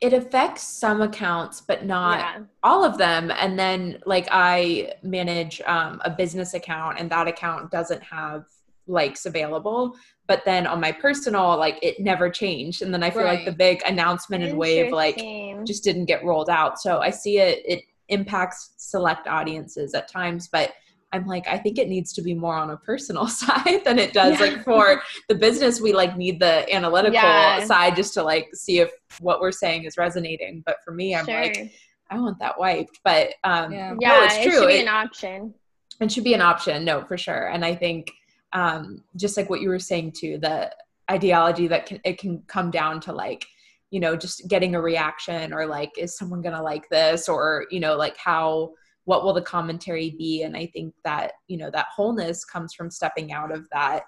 It 0.01 0.13
affects 0.13 0.63
some 0.65 1.01
accounts, 1.01 1.63
but 1.63 1.87
not 1.87 2.19
yeah. 2.19 2.41
all 2.63 2.85
of 2.85 2.99
them 2.99 3.31
and 3.31 3.59
then 3.59 4.01
like 4.05 4.27
i 4.31 4.93
manage 5.03 5.63
um, 5.63 6.03
a 6.05 6.11
business 6.11 6.53
account 6.53 6.99
and 6.99 7.09
that 7.11 7.27
account 7.29 7.71
doesn't 7.71 8.03
have 8.03 8.45
likes 8.87 9.25
available 9.25 9.97
but 10.27 10.45
then 10.45 10.67
on 10.67 10.79
my 10.81 10.93
personal 10.93 11.57
like 11.57 11.79
it 11.81 11.99
never 12.01 12.29
changed 12.29 12.83
and 12.83 12.93
then 12.93 13.03
i 13.03 13.09
feel 13.09 13.25
like 13.25 13.47
the 13.47 13.53
big 13.53 13.81
announcement 13.87 14.45
and 14.45 14.59
wave 14.59 14.93
like 14.93 15.17
just 15.65 15.83
didn't 15.85 16.05
get 16.05 16.23
rolled 16.23 16.51
out 16.51 16.79
so 16.79 16.99
i 16.99 17.09
see 17.09 17.39
it 17.39 17.63
it 17.65 17.85
impacts 18.09 18.73
select 18.77 19.27
audiences 19.27 19.95
at 19.95 20.09
times 20.09 20.49
but 20.49 20.73
i'm 21.13 21.27
like 21.27 21.47
i 21.49 21.57
think 21.59 21.79
it 21.79 21.89
needs 21.89 22.13
to 22.13 22.23
be 22.23 22.35
more 22.35 22.55
on 22.57 22.71
a 22.71 22.77
personal 22.79 23.27
side 23.43 23.83
than 23.85 23.99
it 23.99 24.13
does 24.13 24.39
Yeah. 24.41 24.47
like 24.47 24.65
for 24.65 25.01
the 25.29 25.35
business 25.35 25.81
we 25.81 25.93
like 25.93 26.17
need 26.17 26.39
the 26.41 26.73
analytical 26.75 27.15
Yeah. 27.15 27.65
side 27.65 27.97
just 27.97 28.15
to 28.15 28.23
like 28.23 28.49
see 28.55 28.81
if 28.81 28.91
what 29.21 29.41
we're 29.41 29.53
saying 29.53 29.85
is 29.85 29.97
resonating 29.97 30.63
but 30.67 30.77
for 30.85 30.93
me 30.93 31.15
i'm 31.15 31.25
sure. 31.27 31.41
like 31.41 31.73
I 32.11 32.19
want 32.21 32.39
that 32.41 32.59
wiped. 32.61 33.01
But 33.03 33.31
um, 33.45 33.73
Yeah. 33.73 33.95
yeah, 33.99 34.09
no, 34.11 34.25
it's 34.25 34.37
it 34.37 34.43
true. 34.43 34.53
should 34.59 34.67
be 34.69 34.75
It, 34.75 34.83
an 34.83 34.89
option. 34.89 35.55
it 36.01 36.13
should 36.13 36.23
be 36.23 36.35
an 36.35 36.43
option. 36.43 36.85
No, 36.85 37.03
for 37.03 37.17
sure. 37.17 37.49
And 37.49 37.65
I 37.65 37.75
think 37.75 38.13
um, 38.53 39.03
just 39.17 39.39
like 39.39 39.49
what 39.49 39.63
you 39.63 39.71
were 39.71 39.79
saying 39.79 40.13
too, 40.13 40.39
the 40.39 40.71
ideology 41.11 41.67
that 41.69 41.87
can 41.87 42.01
it 42.05 42.19
can 42.19 42.43
come 42.47 42.71
down 42.71 43.01
to 43.01 43.13
like 43.13 43.47
you 43.91 44.01
know 44.01 44.17
just 44.17 44.49
getting 44.49 44.75
a 44.75 44.81
reaction 44.81 45.53
or 45.53 45.67
like 45.67 45.91
is 45.99 46.17
someone 46.17 46.43
gonna 46.43 46.63
like 46.63 46.89
this 46.89 47.29
or 47.29 47.67
you 47.71 47.81
know 47.81 47.97
like 47.97 48.17
how 48.17 48.71
what 49.05 49.23
will 49.25 49.33
the 49.35 49.43
commentary 49.43 50.11
be 50.19 50.43
and 50.43 50.57
i 50.57 50.67
think 50.67 50.95
that 51.05 51.33
you 51.49 51.57
know 51.57 51.71
that 51.71 51.87
wholeness 51.95 52.45
comes 52.45 52.75
from 52.75 52.91
stepping 52.91 53.33
out 53.33 53.53
of 53.55 53.69
that 53.71 54.03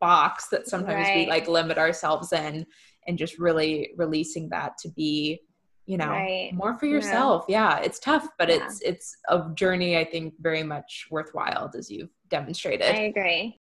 box 0.00 0.48
that 0.48 0.68
sometimes 0.68 1.08
we 1.14 1.26
like 1.26 1.48
limit 1.48 1.78
ourselves 1.78 2.32
in 2.32 2.66
and 3.06 3.16
just 3.18 3.38
really 3.38 3.90
releasing 3.96 4.48
that 4.50 4.72
to 4.78 4.88
be 4.90 5.40
you 5.86 5.96
know 5.96 6.08
Right. 6.10 6.50
more 6.52 6.78
for 6.78 6.86
Yeah. 6.86 6.92
yourself 6.94 7.44
yeah 7.48 7.78
it's 7.78 7.98
tough 7.98 8.26
but 8.38 8.48
Yeah. 8.48 8.56
it's 8.66 8.80
it's 8.82 9.16
a 9.28 9.44
journey 9.54 9.96
i 9.96 10.04
think 10.04 10.34
very 10.40 10.62
much 10.62 11.06
worthwhile 11.10 11.70
as 11.76 11.90
you've 11.90 12.10
demonstrated 12.28 12.94
I 12.94 13.12
agree. 13.14 13.58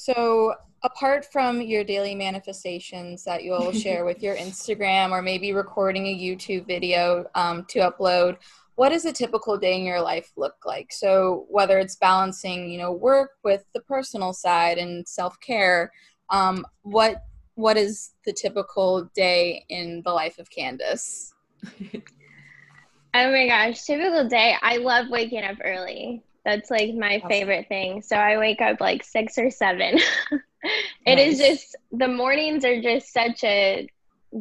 So, 0.00 0.54
apart 0.82 1.30
from 1.30 1.60
your 1.60 1.84
daily 1.84 2.14
manifestations 2.14 3.22
that 3.24 3.44
you'll 3.44 3.70
share 3.70 4.06
with 4.06 4.22
your 4.22 4.34
Instagram 4.34 5.10
or 5.10 5.20
maybe 5.20 5.52
recording 5.52 6.06
a 6.06 6.18
YouTube 6.18 6.66
video 6.66 7.26
um, 7.34 7.66
to 7.68 7.80
upload, 7.80 8.38
what 8.76 8.88
does 8.88 9.04
a 9.04 9.12
typical 9.12 9.58
day 9.58 9.76
in 9.76 9.84
your 9.84 10.00
life 10.00 10.32
look 10.38 10.54
like? 10.64 10.90
So, 10.90 11.44
whether 11.50 11.78
it's 11.78 11.96
balancing, 11.96 12.70
you 12.70 12.78
know, 12.78 12.92
work 12.92 13.32
with 13.44 13.66
the 13.74 13.80
personal 13.80 14.32
side 14.32 14.78
and 14.78 15.06
self 15.06 15.38
care, 15.40 15.92
um, 16.30 16.64
what 16.80 17.22
what 17.56 17.76
is 17.76 18.12
the 18.24 18.32
typical 18.32 19.10
day 19.14 19.66
in 19.68 20.00
the 20.06 20.12
life 20.12 20.38
of 20.38 20.48
Candace? 20.48 21.34
Oh 23.12 23.32
my 23.32 23.48
gosh, 23.48 23.82
typical 23.82 24.28
day. 24.28 24.54
I 24.62 24.76
love 24.76 25.06
waking 25.10 25.42
up 25.42 25.56
early. 25.64 26.22
That's 26.44 26.70
like 26.70 26.94
my 26.94 27.16
Awesome. 27.16 27.28
favorite 27.28 27.68
thing. 27.68 28.02
So 28.02 28.16
I 28.16 28.38
wake 28.38 28.60
up 28.60 28.80
like 28.80 29.04
six 29.04 29.38
or 29.38 29.50
seven. 29.50 29.98
It 31.06 31.18
is 31.18 31.38
Nice. 31.38 31.48
just 31.48 31.76
the 31.90 32.06
mornings 32.06 32.66
are 32.66 32.82
just 32.82 33.12
such 33.14 33.42
a 33.44 33.88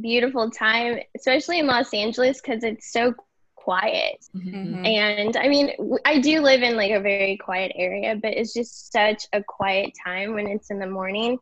beautiful 0.01 0.51
time, 0.51 0.99
especially 1.15 1.59
in 1.59 1.67
Los 1.67 1.93
Angeles 1.93 2.41
because 2.41 2.63
it's 2.65 2.91
so 2.91 3.13
quiet. 3.55 4.17
Mhm. 4.35 4.85
And 4.85 5.37
I 5.37 5.47
mean, 5.47 5.71
I 6.05 6.19
do 6.19 6.41
live 6.41 6.61
in 6.61 6.75
like 6.75 6.91
a 6.91 6.99
very 6.99 7.37
quiet 7.37 7.71
area, 7.75 8.15
but 8.21 8.33
it's 8.33 8.53
just 8.53 8.91
such 8.91 9.25
a 9.31 9.41
quiet 9.41 9.91
time 10.05 10.33
when 10.33 10.47
it's 10.47 10.69
in 10.69 10.79
the 10.79 10.87
morning. 10.87 11.37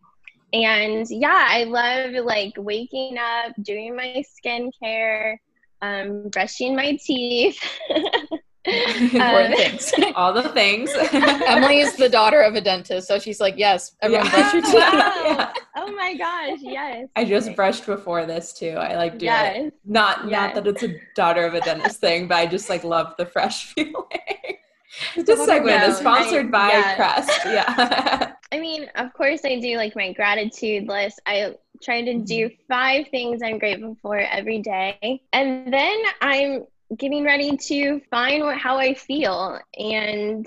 And 0.53 1.05
yeah, 1.09 1.45
I 1.49 1.63
love 1.63 2.13
like 2.23 2.53
waking 2.57 3.17
up, 3.17 3.53
doing 3.63 3.95
my 3.95 4.23
skincare, 4.45 5.37
um, 5.81 6.29
brushing 6.29 6.75
my 6.75 6.97
teeth. 7.03 7.59
Important 9.13 9.53
Um, 9.53 9.57
things. 9.57 9.93
All 10.15 10.33
the 10.33 10.49
things. 10.49 10.91
Emily 11.13 11.79
is 11.79 11.95
the 11.95 12.09
daughter 12.09 12.41
of 12.41 12.55
a 12.55 12.61
dentist, 12.61 13.07
so 13.07 13.17
she's 13.19 13.39
like, 13.39 13.55
"Yes, 13.57 13.95
everyone 14.01 14.25
Yeah. 14.25 14.31
brush 14.31 14.53
your 14.53 14.61
teeth." 14.63 14.73
Wow. 14.75 15.53
Oh 15.77 15.91
my 15.93 16.15
gosh, 16.15 16.59
yes. 16.61 17.07
I 17.15 17.23
just 17.23 17.55
brushed 17.55 17.85
before 17.85 18.25
this 18.25 18.51
too. 18.53 18.71
I 18.71 18.95
like 18.95 19.13
do 19.19 19.25
it. 19.25 19.29
Yes. 19.29 19.71
Not 19.85 20.23
not 20.25 20.31
Yes. 20.31 20.55
that 20.55 20.67
it's 20.67 20.83
a 20.83 20.95
daughter 21.15 21.45
of 21.45 21.53
a 21.53 21.61
dentist 21.61 22.01
thing, 22.01 22.27
but 22.27 22.35
I 22.35 22.45
just 22.45 22.69
like 22.69 22.83
love 22.83 23.13
the 23.17 23.25
fresh 23.25 23.73
feeling. 23.73 23.93
this 25.15 25.45
segment 25.45 25.83
is 25.83 25.97
sponsored 25.97 26.51
by 26.51 26.69
yeah. 26.69 26.95
Crest. 26.95 27.39
Yeah. 27.45 28.33
I 28.51 28.59
mean, 28.59 28.89
of 28.95 29.13
course, 29.13 29.41
I 29.45 29.59
do 29.59 29.77
like 29.77 29.95
my 29.95 30.11
gratitude 30.13 30.87
list. 30.87 31.21
I 31.25 31.55
try 31.83 32.01
to 32.01 32.19
do 32.19 32.49
five 32.67 33.07
things 33.09 33.41
I'm 33.43 33.59
grateful 33.59 33.95
for 34.01 34.17
every 34.17 34.59
day. 34.59 35.21
And 35.33 35.71
then 35.71 35.97
I'm 36.21 36.65
getting 36.95 37.23
ready 37.23 37.57
to 37.57 37.99
find 38.09 38.43
what, 38.43 38.57
how 38.57 38.77
I 38.77 38.93
feel 38.93 39.59
and 39.77 40.45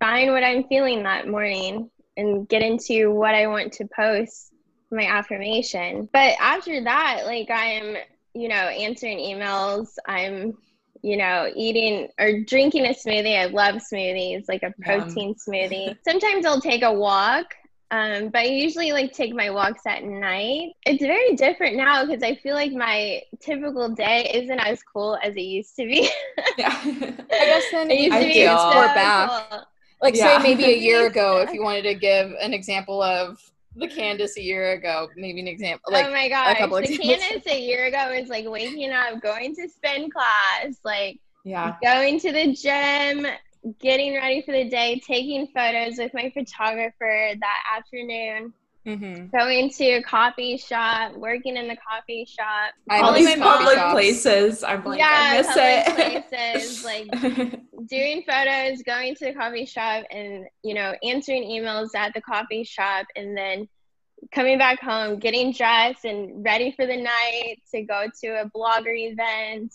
find 0.00 0.32
what 0.32 0.44
I'm 0.44 0.64
feeling 0.64 1.02
that 1.04 1.28
morning 1.28 1.90
and 2.16 2.48
get 2.48 2.62
into 2.62 3.10
what 3.12 3.34
I 3.34 3.46
want 3.46 3.72
to 3.74 3.88
post 3.94 4.52
my 4.90 5.04
affirmation. 5.04 6.08
But 6.12 6.34
after 6.40 6.82
that, 6.84 7.22
like 7.26 7.50
I 7.50 7.66
am, 7.66 7.96
you 8.34 8.48
know, 8.48 8.54
answering 8.54 9.18
emails. 9.18 9.88
I'm 10.06 10.54
you 11.02 11.16
know, 11.16 11.50
eating 11.54 12.08
or 12.18 12.40
drinking 12.40 12.86
a 12.86 12.90
smoothie. 12.90 13.38
I 13.38 13.46
love 13.46 13.76
smoothies, 13.76 14.44
like 14.48 14.62
a 14.62 14.74
protein 14.82 15.34
smoothie. 15.34 15.96
Sometimes 16.06 16.44
I'll 16.44 16.60
take 16.60 16.82
a 16.82 16.92
walk, 16.92 17.54
um, 17.90 18.28
but 18.28 18.40
I 18.40 18.44
usually 18.44 18.92
like 18.92 19.12
take 19.12 19.34
my 19.34 19.50
walks 19.50 19.82
at 19.86 20.04
night. 20.04 20.72
It's 20.84 21.02
very 21.02 21.34
different 21.36 21.76
now 21.76 22.04
because 22.04 22.22
I 22.22 22.34
feel 22.36 22.54
like 22.54 22.72
my 22.72 23.22
typical 23.40 23.88
day 23.88 24.30
isn't 24.34 24.60
as 24.60 24.82
cool 24.82 25.18
as 25.22 25.34
it 25.36 25.40
used 25.42 25.74
to 25.76 25.86
be. 25.86 26.10
yeah. 26.58 26.70
I 26.84 27.46
guess 27.46 27.64
then 27.70 27.90
it 27.90 27.98
used 28.00 28.16
we 28.16 28.20
to 28.20 28.26
can 28.26 28.28
be 28.28 28.46
Ideal. 28.46 28.58
so 28.58 28.70
transport 28.72 28.94
back. 28.94 29.30
cool. 29.50 29.60
Like 30.02 30.14
Yeah. 30.14 30.36
say 30.38 30.42
maybe 30.42 30.64
a 30.64 30.76
year 30.88 31.06
ago, 31.06 31.38
if 31.38 31.52
you 31.52 31.62
wanted 31.62 31.82
to 31.82 31.94
give 31.94 32.30
an 32.40 32.52
example 32.52 33.02
of 33.02 33.38
the 33.74 33.88
Candace 33.88 34.36
a 34.36 34.42
year 34.42 34.72
ago, 34.72 35.08
maybe 35.16 35.40
an 35.40 35.48
example 35.48 35.92
like 35.92 36.06
oh 36.06 36.10
my 36.10 36.28
gosh, 36.28 36.58
couple 36.58 36.76
the 36.76 36.82
examples. 36.84 37.18
Candace 37.22 37.46
a 37.52 37.58
year 37.60 37.86
ago 37.86 38.12
was 38.20 38.28
like 38.28 38.46
waking 38.46 38.90
up, 38.92 39.20
going 39.22 39.54
to 39.56 39.68
spin 39.68 40.10
class, 40.10 40.76
like 40.84 41.18
Yeah. 41.44 41.74
going 41.82 42.20
to 42.20 42.32
the 42.32 42.52
gym, 42.52 43.26
getting 43.78 44.14
ready 44.14 44.42
for 44.42 44.52
the 44.52 44.68
day, 44.68 45.00
taking 45.06 45.46
photos 45.48 45.98
with 45.98 46.12
my 46.14 46.30
photographer 46.30 47.30
that 47.40 47.62
afternoon, 47.76 48.52
Mhm. 48.86 49.30
going 49.32 49.68
to 49.70 49.84
a 49.94 50.02
coffee 50.02 50.56
shop, 50.56 51.12
working 51.16 51.56
in 51.56 51.68
the 51.68 51.76
coffee 51.76 52.24
shop. 52.24 52.72
I 52.88 53.00
All 53.00 53.12
miss 53.12 53.26
these 53.26 53.36
public 53.38 53.74
shops. 53.76 53.92
places. 53.92 54.64
I'm 54.64 54.82
like, 54.84 55.00
I 55.02 55.34
yeah, 55.34 55.38
miss 55.38 55.46
public 55.48 55.98
it. 56.08 56.30
places, 56.30 56.84
like 56.84 57.10
doing 57.88 58.22
photos, 58.26 58.82
going 58.82 59.14
to 59.16 59.24
the 59.26 59.34
coffee 59.34 59.66
shop, 59.66 60.04
and 60.10 60.46
you 60.62 60.74
know, 60.74 60.94
answering 61.02 61.42
emails 61.44 61.94
at 61.94 62.14
the 62.14 62.22
coffee 62.22 62.64
shop, 62.64 63.06
and 63.16 63.36
then 63.36 63.68
coming 64.32 64.58
back 64.58 64.80
home, 64.80 65.18
getting 65.18 65.52
dressed 65.52 66.04
and 66.04 66.42
ready 66.44 66.72
for 66.72 66.86
the 66.86 66.96
night 66.96 67.56
to 67.72 67.82
go 67.82 68.06
to 68.22 68.40
a 68.40 68.50
blogger 68.50 68.96
event. 68.96 69.72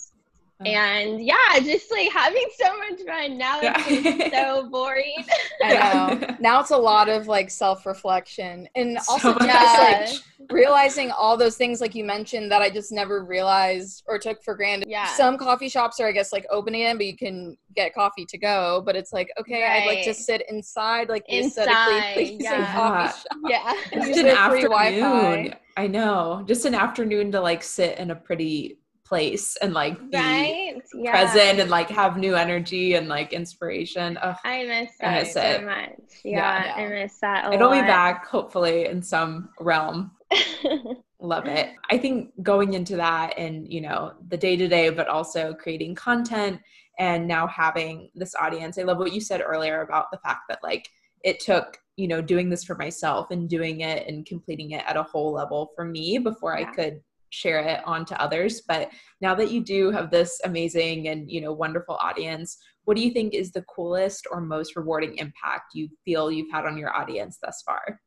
Oh. 0.65 0.69
And 0.69 1.23
yeah, 1.25 1.35
just 1.61 1.91
like 1.91 2.09
having 2.11 2.45
so 2.59 2.77
much 2.77 3.01
fun. 3.07 3.37
Now 3.37 3.59
it's 3.61 4.05
Yeah. 4.05 4.29
so 4.29 4.69
boring. 4.71 5.15
I 5.63 5.73
know. 6.19 6.35
Now 6.39 6.59
it's 6.59 6.71
a 6.71 6.77
lot 6.77 7.07
of 7.09 7.27
like 7.27 7.49
self 7.49 7.85
reflection 7.85 8.67
and 8.75 8.99
So 9.01 9.13
also 9.13 9.33
just 9.35 9.45
Yeah. 9.45 10.07
like 10.39 10.51
realizing 10.51 11.09
all 11.11 11.37
those 11.37 11.55
things 11.55 11.79
like 11.79 11.95
you 11.95 12.03
mentioned 12.03 12.51
that 12.51 12.61
I 12.61 12.69
just 12.69 12.91
never 12.91 13.23
realized 13.23 14.03
or 14.07 14.19
took 14.19 14.43
for 14.43 14.55
granted. 14.55 14.89
Yeah. 14.89 15.05
Some 15.15 15.37
coffee 15.37 15.69
shops 15.69 15.99
are 15.99 16.07
I 16.07 16.11
guess 16.11 16.33
like 16.33 16.45
opening 16.51 16.81
it, 16.81 16.97
but 16.97 17.05
you 17.05 17.15
can 17.15 17.57
get 17.75 17.93
coffee 17.93 18.25
to 18.25 18.37
go. 18.37 18.81
But 18.85 18.95
it's 18.95 19.13
like, 19.13 19.29
okay, 19.39 19.63
I'd 19.65 19.87
like 19.87 20.03
to 20.03 20.13
sit 20.13 20.43
inside 20.49 21.07
like 21.09 21.25
the 21.27 21.37
Inside, 21.37 21.67
aesthetically 21.69 22.13
pleasing 22.13 22.41
yeah. 22.41 22.73
coffee 22.73 23.17
shop. 23.19 23.37
yeah. 23.47 23.73
Just 24.05 24.19
an 24.19 24.27
afternoon. 24.27 24.71
Wi-Fi. 24.71 25.59
I 25.77 25.87
know. 25.87 26.43
Just 26.45 26.65
an 26.65 26.75
afternoon 26.75 27.31
to 27.31 27.39
like 27.41 27.63
sit 27.63 27.97
in 27.97 28.11
a 28.11 28.15
pretty 28.15 28.77
place 29.13 29.55
and 29.57 29.75
like 29.75 29.95
be 30.09 30.17
Right? 30.17 30.81
Yeah. 30.95 31.11
present 31.11 31.59
and 31.59 31.69
like 31.69 31.87
have 31.91 32.17
new 32.17 32.33
energy 32.33 32.95
and 32.95 33.07
like 33.07 33.31
inspiration. 33.31 34.17
Ugh. 34.23 34.35
I 34.43 34.63
miss 34.63 34.89
I 34.99 35.05
that 35.05 35.21
miss 35.21 35.33
so 35.33 35.41
it. 35.41 35.63
much. 35.63 35.99
Yeah. 36.23 36.65
Yeah, 36.65 36.73
I 36.75 36.87
miss 36.87 37.19
that 37.19 37.45
a 37.45 37.53
It'll 37.53 37.69
be 37.69 37.81
back 37.81 38.25
hopefully 38.25 38.87
in 38.87 39.03
some 39.03 39.49
realm. 39.59 40.11
Love 41.19 41.45
it. 41.45 41.69
I 41.91 41.99
think 41.99 42.31
going 42.41 42.73
into 42.73 42.95
that 42.95 43.37
and, 43.37 43.71
you 43.71 43.81
know, 43.81 44.13
the 44.29 44.37
day 44.37 44.57
to 44.57 44.67
day, 44.67 44.89
but 44.89 45.07
also 45.07 45.53
creating 45.53 45.93
content 45.93 46.59
and 46.97 47.27
now 47.27 47.45
having 47.45 48.09
this 48.15 48.33
audience. 48.41 48.79
I 48.79 48.81
love 48.83 48.97
what 48.97 49.13
you 49.13 49.21
said 49.21 49.43
earlier 49.45 49.81
about 49.81 50.07
the 50.11 50.17
fact 50.17 50.41
that, 50.49 50.59
like, 50.63 50.89
it 51.23 51.39
took 51.39 51.77
you 51.95 52.07
know 52.07 52.21
doing 52.21 52.49
this 52.49 52.63
for 52.63 52.75
myself 52.75 53.29
and 53.29 53.47
doing 53.47 53.81
it 53.81 54.07
and 54.07 54.25
completing 54.25 54.71
it 54.71 54.83
at 54.87 54.97
a 54.97 55.03
whole 55.03 55.31
level 55.31 55.71
for 55.75 55.85
me 55.85 56.17
before 56.17 56.57
yeah. 56.57 56.67
i 56.67 56.73
could 56.73 56.99
share 57.33 57.59
it 57.59 57.81
on 57.85 58.05
to 58.05 58.21
others 58.21 58.61
but 58.61 58.91
now 59.21 59.33
that 59.33 59.51
you 59.51 59.63
do 59.63 59.89
have 59.89 60.11
this 60.11 60.39
amazing 60.45 61.07
and 61.07 61.29
you 61.31 61.41
know 61.41 61.51
wonderful 61.51 61.95
audience 61.95 62.57
what 62.85 62.95
do 62.95 63.03
you 63.03 63.11
think 63.11 63.33
is 63.33 63.51
the 63.51 63.63
coolest 63.63 64.27
or 64.31 64.39
most 64.39 64.75
rewarding 64.75 65.17
impact 65.17 65.73
you 65.73 65.89
feel 66.05 66.31
you've 66.31 66.51
had 66.51 66.65
on 66.65 66.77
your 66.77 66.95
audience 66.95 67.39
thus 67.41 67.63
far 67.65 67.99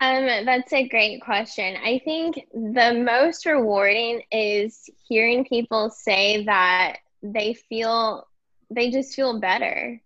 um, 0.00 0.44
that's 0.44 0.72
a 0.74 0.86
great 0.88 1.22
question. 1.22 1.76
I 1.82 1.98
think 2.04 2.34
the 2.52 2.92
most 3.06 3.46
rewarding 3.46 4.22
is 4.30 4.90
hearing 5.08 5.46
people 5.46 5.88
say 5.88 6.44
that 6.44 6.98
they 7.22 7.54
feel 7.54 8.26
they 8.70 8.90
just 8.90 9.14
feel 9.14 9.40
better. 9.40 9.98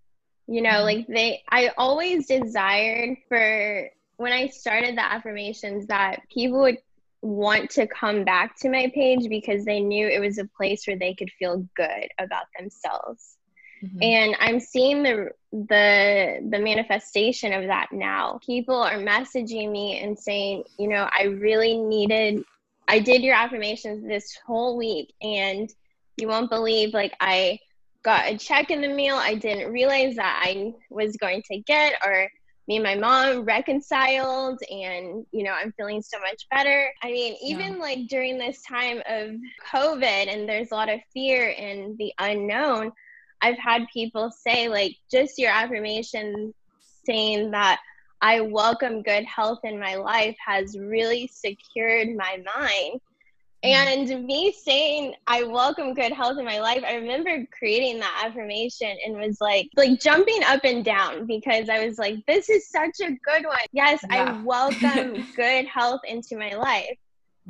You 0.47 0.63
know, 0.63 0.71
mm-hmm. 0.71 0.85
like 0.85 1.07
they 1.09 1.43
I 1.49 1.73
always 1.77 2.27
desired 2.27 3.17
for 3.29 3.89
when 4.19 4.33
I 4.33 4.49
started 4.49 4.97
the 4.97 5.05
affirmations 5.05 5.87
that 5.87 6.21
people 6.33 6.61
would 6.61 6.79
want 7.23 7.71
to 7.71 7.87
come 7.87 8.25
back 8.25 8.57
to 8.61 8.71
my 8.71 8.91
page 8.95 9.29
because 9.29 9.65
they 9.65 9.81
knew 9.81 10.07
it 10.07 10.21
was 10.21 10.39
a 10.39 10.49
place 10.57 10.87
where 10.87 10.99
they 10.99 11.15
could 11.15 11.31
feel 11.39 11.67
good 11.77 12.09
about 12.19 12.47
themselves. 12.59 13.37
Mm-hmm. 13.83 14.03
And 14.03 14.37
I'm 14.41 14.61
seeing 14.61 15.03
the 15.03 15.31
the 15.53 16.47
the 16.51 16.59
manifestation 16.59 17.53
of 17.53 17.67
that 17.67 17.89
now. 17.93 18.41
People 18.45 18.77
are 18.77 18.99
messaging 18.99 19.71
me 19.71 20.01
and 20.01 20.19
saying, 20.19 20.65
you 20.79 20.89
know, 20.89 21.09
I 21.13 21.25
really 21.25 21.77
needed 21.77 22.45
I 22.89 22.99
did 22.99 23.23
your 23.23 23.35
affirmations 23.35 24.07
this 24.07 24.37
whole 24.47 24.77
week 24.77 25.13
and 25.21 25.73
you 26.17 26.27
won't 26.27 26.51
believe 26.51 26.95
like 26.95 27.15
I 27.21 27.61
got 28.03 28.29
a 28.29 28.39
check 28.39 28.71
in 28.71 28.81
the 28.81 28.89
mail 28.89 29.17
I 29.17 29.35
didn't 29.35 29.73
realize 29.73 30.17
that 30.17 30.43
I 30.43 30.73
was 30.91 31.17
going 31.17 31.43
to 31.51 31.59
get 31.59 31.95
or 32.05 32.31
me 32.69 32.77
and 32.77 32.85
my 32.85 32.95
mom 32.95 33.45
reconciled 33.45 34.61
and 34.71 35.27
you 35.33 35.43
know 35.43 35.53
i'm 35.53 35.73
feeling 35.73 36.03
so 36.03 36.19
much 36.21 36.47
better 36.51 36.93
i 37.03 37.11
mean 37.11 37.37
even 37.43 37.75
yeah. 37.75 37.81
like 37.81 38.07
during 38.09 38.39
this 38.39 38.63
time 38.63 38.99
of 39.09 39.31
covid 39.73 40.33
and 40.33 40.49
there's 40.49 40.71
a 40.71 40.75
lot 40.75 40.89
of 40.89 41.01
fear 41.13 41.55
and 41.59 41.99
the 41.99 42.13
unknown 42.19 42.93
I've 43.41 43.59
had 43.59 43.87
people 43.93 44.31
say, 44.31 44.69
like, 44.69 44.97
just 45.11 45.39
your 45.39 45.51
affirmation 45.51 46.53
saying 47.05 47.53
that 47.53 47.81
I 48.21 48.41
welcome 48.41 49.03
good 49.03 49.25
health 49.25 49.61
in 49.63 49.79
my 49.79 49.95
life 49.95 50.37
has 50.45 50.77
really 50.77 51.29
secured 51.29 52.09
my 52.17 52.43
mind. 52.57 53.01
Mm-hmm. 53.65 54.13
And 54.13 54.27
me 54.27 54.53
saying 54.53 55.15
I 55.27 55.43
welcome 55.43 55.93
good 55.95 56.13
health 56.13 56.39
in 56.39 56.45
my 56.45 56.61
life, 56.61 56.85
I 56.87 56.95
remember 56.95 57.45
creating 57.57 57.99
that 57.99 58.25
affirmation 58.27 58.97
and 59.05 59.17
was 59.17 59.41
like 59.41 59.69
like 59.77 59.99
jumping 60.01 60.45
up 60.45 60.61
and 60.65 60.85
down 60.85 61.27
because 61.27 61.69
I 61.69 61.85
was 61.85 61.99
like, 61.99 62.25
this 62.27 62.49
is 62.49 62.69
such 62.69 63.01
a 63.01 63.11
good 63.25 63.45
one. 63.45 63.59
Yes, 63.73 64.01
yeah. 64.11 64.39
I 64.39 64.43
welcome 64.43 65.27
good 65.37 65.67
health 65.67 66.03
into 66.07 66.37
my 66.37 66.55
life. 66.55 66.97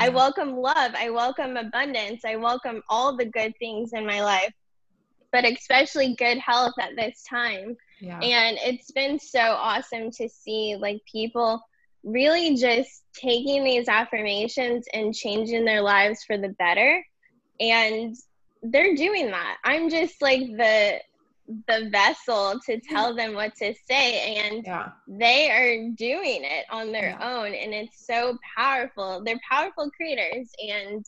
Yeah. 0.01 0.07
I 0.07 0.09
welcome 0.09 0.57
love. 0.57 0.93
I 0.97 1.11
welcome 1.11 1.57
abundance. 1.59 2.25
I 2.25 2.37
welcome 2.37 2.83
all 2.89 3.17
the 3.17 3.27
good 3.27 3.53
things 3.59 3.93
in 3.93 4.07
my 4.07 4.23
life 4.23 4.53
but 5.33 5.45
especially 5.45 6.15
good 6.15 6.39
health 6.39 6.75
at 6.81 6.97
this 6.97 7.23
time. 7.29 7.77
Yeah. 8.01 8.21
And 8.21 8.59
it's 8.63 8.91
been 8.91 9.19
so 9.19 9.41
awesome 9.41 10.11
to 10.13 10.29
see 10.29 10.77
like 10.79 11.01
people 11.11 11.61
really 12.05 12.57
just 12.57 13.05
taking 13.15 13.65
these 13.65 13.89
affirmations 13.89 14.87
and 14.93 15.15
changing 15.15 15.65
their 15.65 15.83
lives 15.83 16.25
for 16.25 16.39
the 16.39 16.51
better. 16.51 17.05
And 17.61 18.17
they're 18.63 18.95
doing 18.95 19.31
that. 19.31 19.57
I'm 19.65 19.91
just 19.91 20.21
like 20.23 20.41
the 20.41 21.01
the 21.67 21.89
vessel 21.91 22.61
to 22.67 22.79
tell 22.79 23.15
them 23.15 23.33
what 23.33 23.55
to 23.57 23.73
say 23.89 24.37
and 24.37 24.63
yeah. 24.67 24.91
they 25.07 25.51
are 25.51 25.89
doing 25.97 26.43
it 26.45 26.67
on 26.71 26.93
their 26.93 27.17
yeah. 27.19 27.39
own 27.39 27.55
and 27.55 27.73
it's 27.73 28.07
so 28.07 28.37
powerful 28.55 29.23
they're 29.25 29.41
powerful 29.51 29.91
creators 29.97 30.51
and 30.61 31.07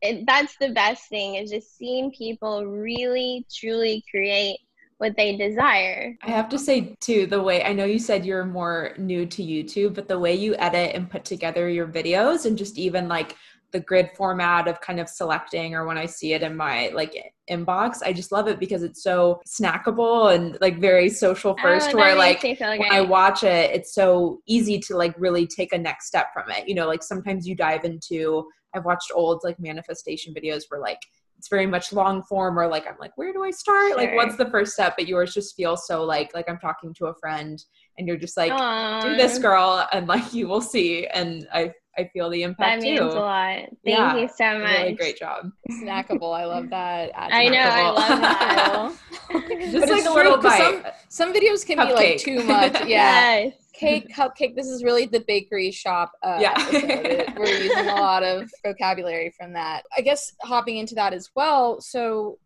it, 0.00 0.24
that's 0.26 0.56
the 0.60 0.70
best 0.70 1.08
thing 1.08 1.34
is 1.34 1.50
just 1.50 1.76
seeing 1.76 2.12
people 2.12 2.64
really 2.66 3.44
truly 3.52 4.04
create 4.08 4.60
what 5.00 5.16
they 5.16 5.34
desire. 5.34 6.14
I 6.22 6.30
have 6.30 6.50
to 6.50 6.58
say 6.58 6.94
too, 7.00 7.26
the 7.26 7.42
way 7.42 7.64
I 7.64 7.72
know 7.72 7.86
you 7.86 7.98
said 7.98 8.26
you're 8.26 8.44
more 8.44 8.92
new 8.98 9.24
to 9.24 9.42
YouTube, 9.42 9.94
but 9.94 10.08
the 10.08 10.18
way 10.18 10.34
you 10.34 10.54
edit 10.56 10.94
and 10.94 11.10
put 11.10 11.24
together 11.24 11.70
your 11.70 11.88
videos 11.88 12.44
and 12.44 12.56
just 12.56 12.76
even 12.76 13.08
like 13.08 13.34
the 13.72 13.80
grid 13.80 14.10
format 14.14 14.68
of 14.68 14.80
kind 14.80 15.00
of 15.00 15.08
selecting 15.08 15.74
or 15.74 15.86
when 15.86 15.96
I 15.96 16.04
see 16.04 16.34
it 16.34 16.42
in 16.42 16.54
my 16.54 16.90
like 16.94 17.16
inbox, 17.50 18.02
I 18.04 18.12
just 18.12 18.30
love 18.30 18.46
it 18.46 18.60
because 18.60 18.82
it's 18.82 19.02
so 19.02 19.40
snackable 19.48 20.34
and 20.34 20.58
like 20.60 20.78
very 20.78 21.08
social 21.08 21.56
oh, 21.58 21.62
first 21.62 21.94
oh, 21.94 21.96
where 21.96 22.14
like 22.14 22.42
when 22.42 22.92
I 22.92 23.00
watch 23.00 23.42
it, 23.42 23.70
it's 23.70 23.94
so 23.94 24.40
easy 24.46 24.78
to 24.80 24.96
like 24.96 25.14
really 25.16 25.46
take 25.46 25.72
a 25.72 25.78
next 25.78 26.08
step 26.08 26.26
from 26.34 26.50
it. 26.50 26.68
You 26.68 26.74
know, 26.74 26.86
like 26.86 27.02
sometimes 27.02 27.48
you 27.48 27.54
dive 27.54 27.84
into 27.84 28.46
I've 28.74 28.84
watched 28.84 29.12
old 29.14 29.40
like 29.44 29.58
manifestation 29.58 30.34
videos 30.34 30.64
where 30.68 30.80
like 30.80 31.00
it's 31.40 31.48
very 31.48 31.64
much 31.64 31.90
long 31.90 32.22
form 32.24 32.58
or 32.58 32.68
like 32.68 32.86
I'm 32.86 32.98
like, 33.00 33.16
where 33.16 33.32
do 33.32 33.42
I 33.42 33.50
start? 33.50 33.92
Sure. 33.92 33.96
Like 33.96 34.14
what's 34.14 34.36
the 34.36 34.44
first 34.50 34.74
step? 34.74 34.92
But 34.98 35.08
yours 35.08 35.32
just 35.32 35.56
feels 35.56 35.86
so 35.86 36.04
like 36.04 36.34
like 36.34 36.50
I'm 36.50 36.58
talking 36.58 36.92
to 36.98 37.06
a 37.06 37.14
friend 37.14 37.58
and 37.96 38.06
you're 38.06 38.18
just 38.18 38.36
like, 38.36 38.52
Aww. 38.52 39.00
do 39.00 39.16
this 39.16 39.38
girl 39.38 39.88
and 39.90 40.06
like 40.06 40.34
you 40.34 40.48
will 40.48 40.60
see. 40.60 41.06
And 41.06 41.48
I 41.50 41.72
I 41.96 42.10
feel 42.12 42.28
the 42.28 42.42
impact 42.42 42.82
that 42.82 42.86
means 42.86 43.00
too. 43.00 43.06
a 43.06 43.08
lot. 43.08 43.56
Thank 43.56 43.70
yeah, 43.86 44.16
you 44.18 44.28
so 44.28 44.58
much. 44.58 44.70
Really 44.70 44.92
great 44.92 45.18
job. 45.18 45.50
Snackable. 45.70 46.38
I 46.38 46.44
love 46.44 46.68
that. 46.68 47.10
I 47.16 47.48
know. 47.48 47.58
I 47.58 47.90
love 47.90 48.20
that. 48.20 48.92
just 49.72 49.86
but 49.86 49.88
like 49.88 50.04
a 50.04 50.10
little 50.10 50.36
bite. 50.36 50.82
Some, 51.08 51.32
some 51.32 51.32
videos 51.32 51.66
can 51.66 51.78
Cupcake. 51.78 51.88
be 51.88 51.94
like 51.94 52.18
too 52.18 52.42
much. 52.44 52.72
Yeah. 52.86 53.38
yes 53.38 53.59
cake, 53.72 54.12
cupcake. 54.14 54.56
This 54.56 54.68
is 54.68 54.84
really 54.84 55.06
the 55.06 55.24
bakery 55.26 55.70
shop. 55.70 56.12
Uh, 56.22 56.38
yeah. 56.40 57.34
We're 57.36 57.46
using 57.46 57.88
a 57.88 57.94
lot 57.94 58.22
of 58.22 58.50
vocabulary 58.64 59.32
from 59.36 59.52
that. 59.54 59.82
I 59.96 60.00
guess 60.00 60.32
hopping 60.42 60.78
into 60.78 60.94
that 60.96 61.12
as 61.12 61.30
well. 61.34 61.80
So, 61.80 62.38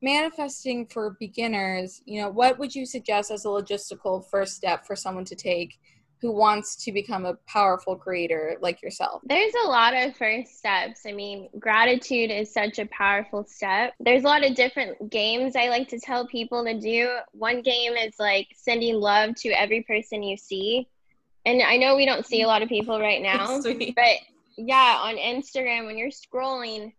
manifesting 0.00 0.86
for 0.86 1.16
beginners, 1.20 2.02
you 2.04 2.20
know, 2.20 2.28
what 2.28 2.58
would 2.58 2.74
you 2.74 2.84
suggest 2.84 3.30
as 3.30 3.44
a 3.44 3.48
logistical 3.48 4.24
first 4.30 4.56
step 4.56 4.84
for 4.84 4.96
someone 4.96 5.24
to 5.26 5.36
take 5.36 5.78
who 6.22 6.30
wants 6.30 6.76
to 6.76 6.92
become 6.92 7.26
a 7.26 7.34
powerful 7.48 7.96
creator 7.96 8.56
like 8.60 8.80
yourself? 8.80 9.20
There's 9.24 9.52
a 9.64 9.68
lot 9.68 9.92
of 9.92 10.16
first 10.16 10.56
steps. 10.56 11.00
I 11.04 11.12
mean, 11.12 11.48
gratitude 11.58 12.30
is 12.30 12.54
such 12.54 12.78
a 12.78 12.86
powerful 12.86 13.44
step. 13.44 13.94
There's 13.98 14.22
a 14.22 14.26
lot 14.26 14.46
of 14.46 14.54
different 14.54 15.10
games 15.10 15.56
I 15.56 15.68
like 15.68 15.88
to 15.88 15.98
tell 15.98 16.26
people 16.28 16.64
to 16.64 16.78
do. 16.78 17.18
One 17.32 17.60
game 17.60 17.94
is 17.94 18.14
like 18.20 18.46
sending 18.56 18.94
love 18.94 19.34
to 19.38 19.48
every 19.50 19.82
person 19.82 20.22
you 20.22 20.36
see. 20.36 20.88
And 21.44 21.60
I 21.60 21.76
know 21.76 21.96
we 21.96 22.06
don't 22.06 22.24
see 22.24 22.42
a 22.42 22.46
lot 22.46 22.62
of 22.62 22.68
people 22.68 23.00
right 23.00 23.20
now, 23.22 23.60
but 23.60 24.16
yeah, 24.56 24.98
on 25.02 25.16
Instagram, 25.16 25.86
when 25.86 25.98
you're 25.98 26.10
scrolling, 26.10 26.92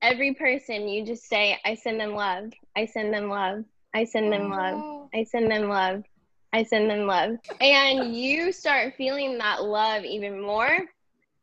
every 0.00 0.34
person 0.34 0.86
you 0.86 1.04
just 1.04 1.28
say, 1.28 1.58
I 1.64 1.74
send 1.74 1.98
them 1.98 2.14
love. 2.14 2.52
I 2.76 2.86
send 2.86 3.12
them 3.12 3.28
love. 3.28 3.64
I 3.92 4.04
send 4.04 4.32
them 4.32 4.50
love. 4.50 5.08
I 5.12 5.24
send 5.24 5.50
them 5.50 5.68
love. 5.68 6.04
I 6.52 6.64
send 6.64 6.90
them 6.90 7.06
love. 7.06 7.36
And 7.60 8.14
you 8.14 8.52
start 8.52 8.94
feeling 8.96 9.38
that 9.38 9.64
love 9.64 10.04
even 10.04 10.40
more 10.40 10.78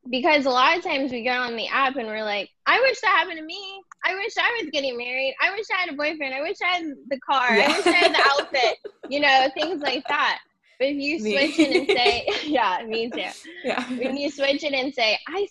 because 0.10 0.46
a 0.46 0.50
lot 0.50 0.78
of 0.78 0.84
times 0.84 1.12
we 1.12 1.24
go 1.24 1.32
on 1.32 1.56
the 1.56 1.68
app 1.68 1.96
and 1.96 2.08
we're 2.08 2.24
like, 2.24 2.50
I 2.66 2.80
wish 2.80 3.02
that 3.02 3.16
happened 3.18 3.38
to 3.38 3.44
me. 3.44 3.82
I 4.06 4.16
wish 4.16 4.34
I 4.38 4.60
was 4.62 4.70
getting 4.72 4.98
married. 4.98 5.36
I 5.42 5.52
wish 5.52 5.66
I 5.72 5.82
had 5.82 5.90
a 5.90 5.98
boyfriend. 5.98 6.34
I 6.34 6.42
wish 6.42 6.58
I 6.64 6.78
had 6.78 6.94
the 7.10 7.20
car. 7.20 7.56
Yeah. 7.56 7.66
I 7.66 7.78
wish 7.78 7.88
I 7.88 7.92
had 7.92 8.14
the 8.14 8.24
outfit, 8.26 8.78
you 9.10 9.20
know, 9.20 9.50
things 9.54 9.82
like 9.82 10.04
that. 10.08 10.40
But 10.80 10.90
if 10.90 10.96
you 10.96 11.20
switch 11.20 11.58
me. 11.58 11.66
it 11.66 11.78
and 11.78 11.98
say, 11.98 12.28
yeah, 12.46 12.84
me 12.88 13.10
too. 13.10 13.26
Yeah. 13.64 13.84
When 13.90 14.16
you 14.16 14.32
switch 14.32 14.64
it 14.64 14.74
and 14.74 14.94
say, 14.94 15.20
I 15.28 15.48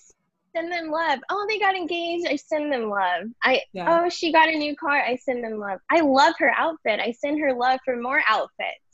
send 0.57 0.73
them 0.73 0.91
love. 0.91 1.19
Oh, 1.29 1.45
they 1.49 1.59
got 1.59 1.77
engaged. 1.77 2.27
I 2.27 2.37
send 2.37 2.73
them 2.73 2.89
love. 2.89 3.27
I 3.43 3.61
yeah. 3.73 4.03
oh, 4.05 4.09
she 4.09 4.33
got 4.33 4.49
a 4.49 4.57
new 4.57 4.75
car. 4.77 4.97
I 4.97 5.17
send 5.17 5.45
them 5.45 5.59
love. 5.59 5.81
I 5.91 6.01
love 6.01 6.35
her 6.39 6.51
outfit. 6.57 7.01
I 7.01 7.13
send 7.13 7.41
her 7.41 7.53
love 7.53 7.81
for 7.85 7.97
more 7.97 8.23
outfits 8.27 8.88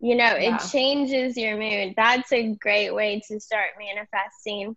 you 0.00 0.14
know 0.14 0.36
yeah. 0.36 0.56
it 0.56 0.70
changes 0.70 1.36
your 1.36 1.56
mood. 1.56 1.94
That's 1.96 2.32
a 2.32 2.54
great 2.54 2.94
way 2.94 3.20
to 3.28 3.40
start 3.40 3.70
manifesting. 3.78 4.76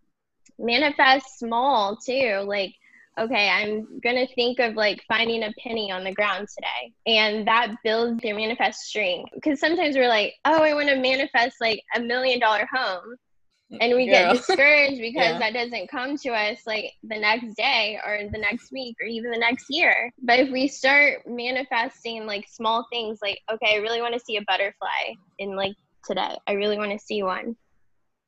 Manifest 0.58 1.40
small 1.40 1.98
too. 1.98 2.44
Like 2.46 2.74
okay 3.20 3.50
i'm 3.50 4.00
gonna 4.02 4.26
think 4.36 4.60
of 4.60 4.76
like 4.76 5.04
finding 5.08 5.44
a 5.44 5.52
penny 5.60 5.92
on 5.92 6.04
the 6.04 6.14
ground 6.14 6.48
today. 6.56 6.94
And 7.06 7.48
that 7.48 7.76
builds 7.84 8.24
your 8.24 8.36
manifest 8.36 8.82
string 8.82 9.26
because 9.36 9.60
sometimes 9.60 9.96
we're 9.96 10.08
like 10.08 10.34
oh 10.46 10.64
i 10.64 10.74
want 10.74 10.90
to 10.90 10.96
manifest 10.96 11.58
like 11.60 11.82
a 11.96 12.00
million 12.00 12.40
dollar 12.40 12.68
home 12.74 13.16
and 13.80 13.96
we 13.96 14.08
get 14.08 14.34
discouraged 14.36 15.00
because 15.00 15.34
yeah. 15.34 15.40
that 15.40 15.54
doesn't 15.54 15.90
come 15.90 16.18
to 16.18 16.30
us 16.30 16.60
like 16.66 16.94
the 17.04 17.18
next 17.18 17.54
day 17.56 18.00
or 18.06 18.30
the 18.32 18.38
next 18.38 18.72
week 18.72 18.96
or 19.02 19.08
even 19.08 19.32
the 19.32 19.38
next 19.38 19.68
year. 19.70 20.12
But 20.22 20.40
if 20.40 20.50
we 20.50 20.68
start 20.68 21.20
manifesting 21.26 22.26
like 22.26 22.48
small 22.50 22.88
things 22.92 23.20
like 23.22 23.40
okay 23.52 23.76
i 23.76 23.78
really 23.78 24.02
want 24.02 24.14
to 24.14 24.20
see 24.20 24.38
a 24.38 24.42
butterfly 24.48 25.16
in 25.40 25.56
like 25.56 25.76
today. 26.06 26.36
I 26.48 26.54
really 26.54 26.78
want 26.78 26.92
to 26.92 27.00
see 27.00 27.24
one. 27.24 27.56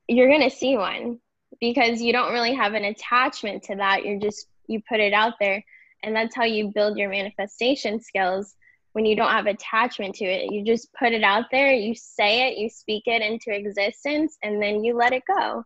You're 0.08 0.30
going 0.30 0.48
to 0.48 0.56
see 0.56 0.78
one 0.78 1.20
because 1.60 2.02
you 2.02 2.14
don't 2.14 2.34
really 2.34 2.54
have 2.54 2.74
an 2.74 2.86
attachment 2.86 3.64
to 3.64 3.76
that. 3.76 4.06
You're 4.06 4.20
just 4.20 4.48
you 4.68 4.82
put 4.88 5.00
it 5.00 5.14
out 5.14 5.34
there 5.40 5.64
and 6.04 6.16
that's 6.16 6.36
how 6.36 6.44
you 6.44 6.72
build 6.74 6.98
your 6.98 7.10
manifestation 7.10 8.00
skills 8.00 8.56
when 8.94 9.06
you 9.06 9.16
don't 9.16 9.32
have 9.32 9.48
attachment 9.48 10.16
to 10.16 10.26
it. 10.26 10.52
You 10.52 10.64
just 10.64 10.92
put 10.94 11.12
it 11.12 11.24
out 11.24 11.46
there, 11.52 11.74
you 11.74 11.94
say 11.96 12.48
it, 12.48 12.58
you 12.58 12.70
speak 12.70 13.04
it 13.08 13.22
into 13.22 13.54
existence, 13.54 14.38
and 14.42 14.62
then 14.62 14.84
you 14.84 14.96
let 14.96 15.14
it 15.14 15.24
go. 15.28 15.64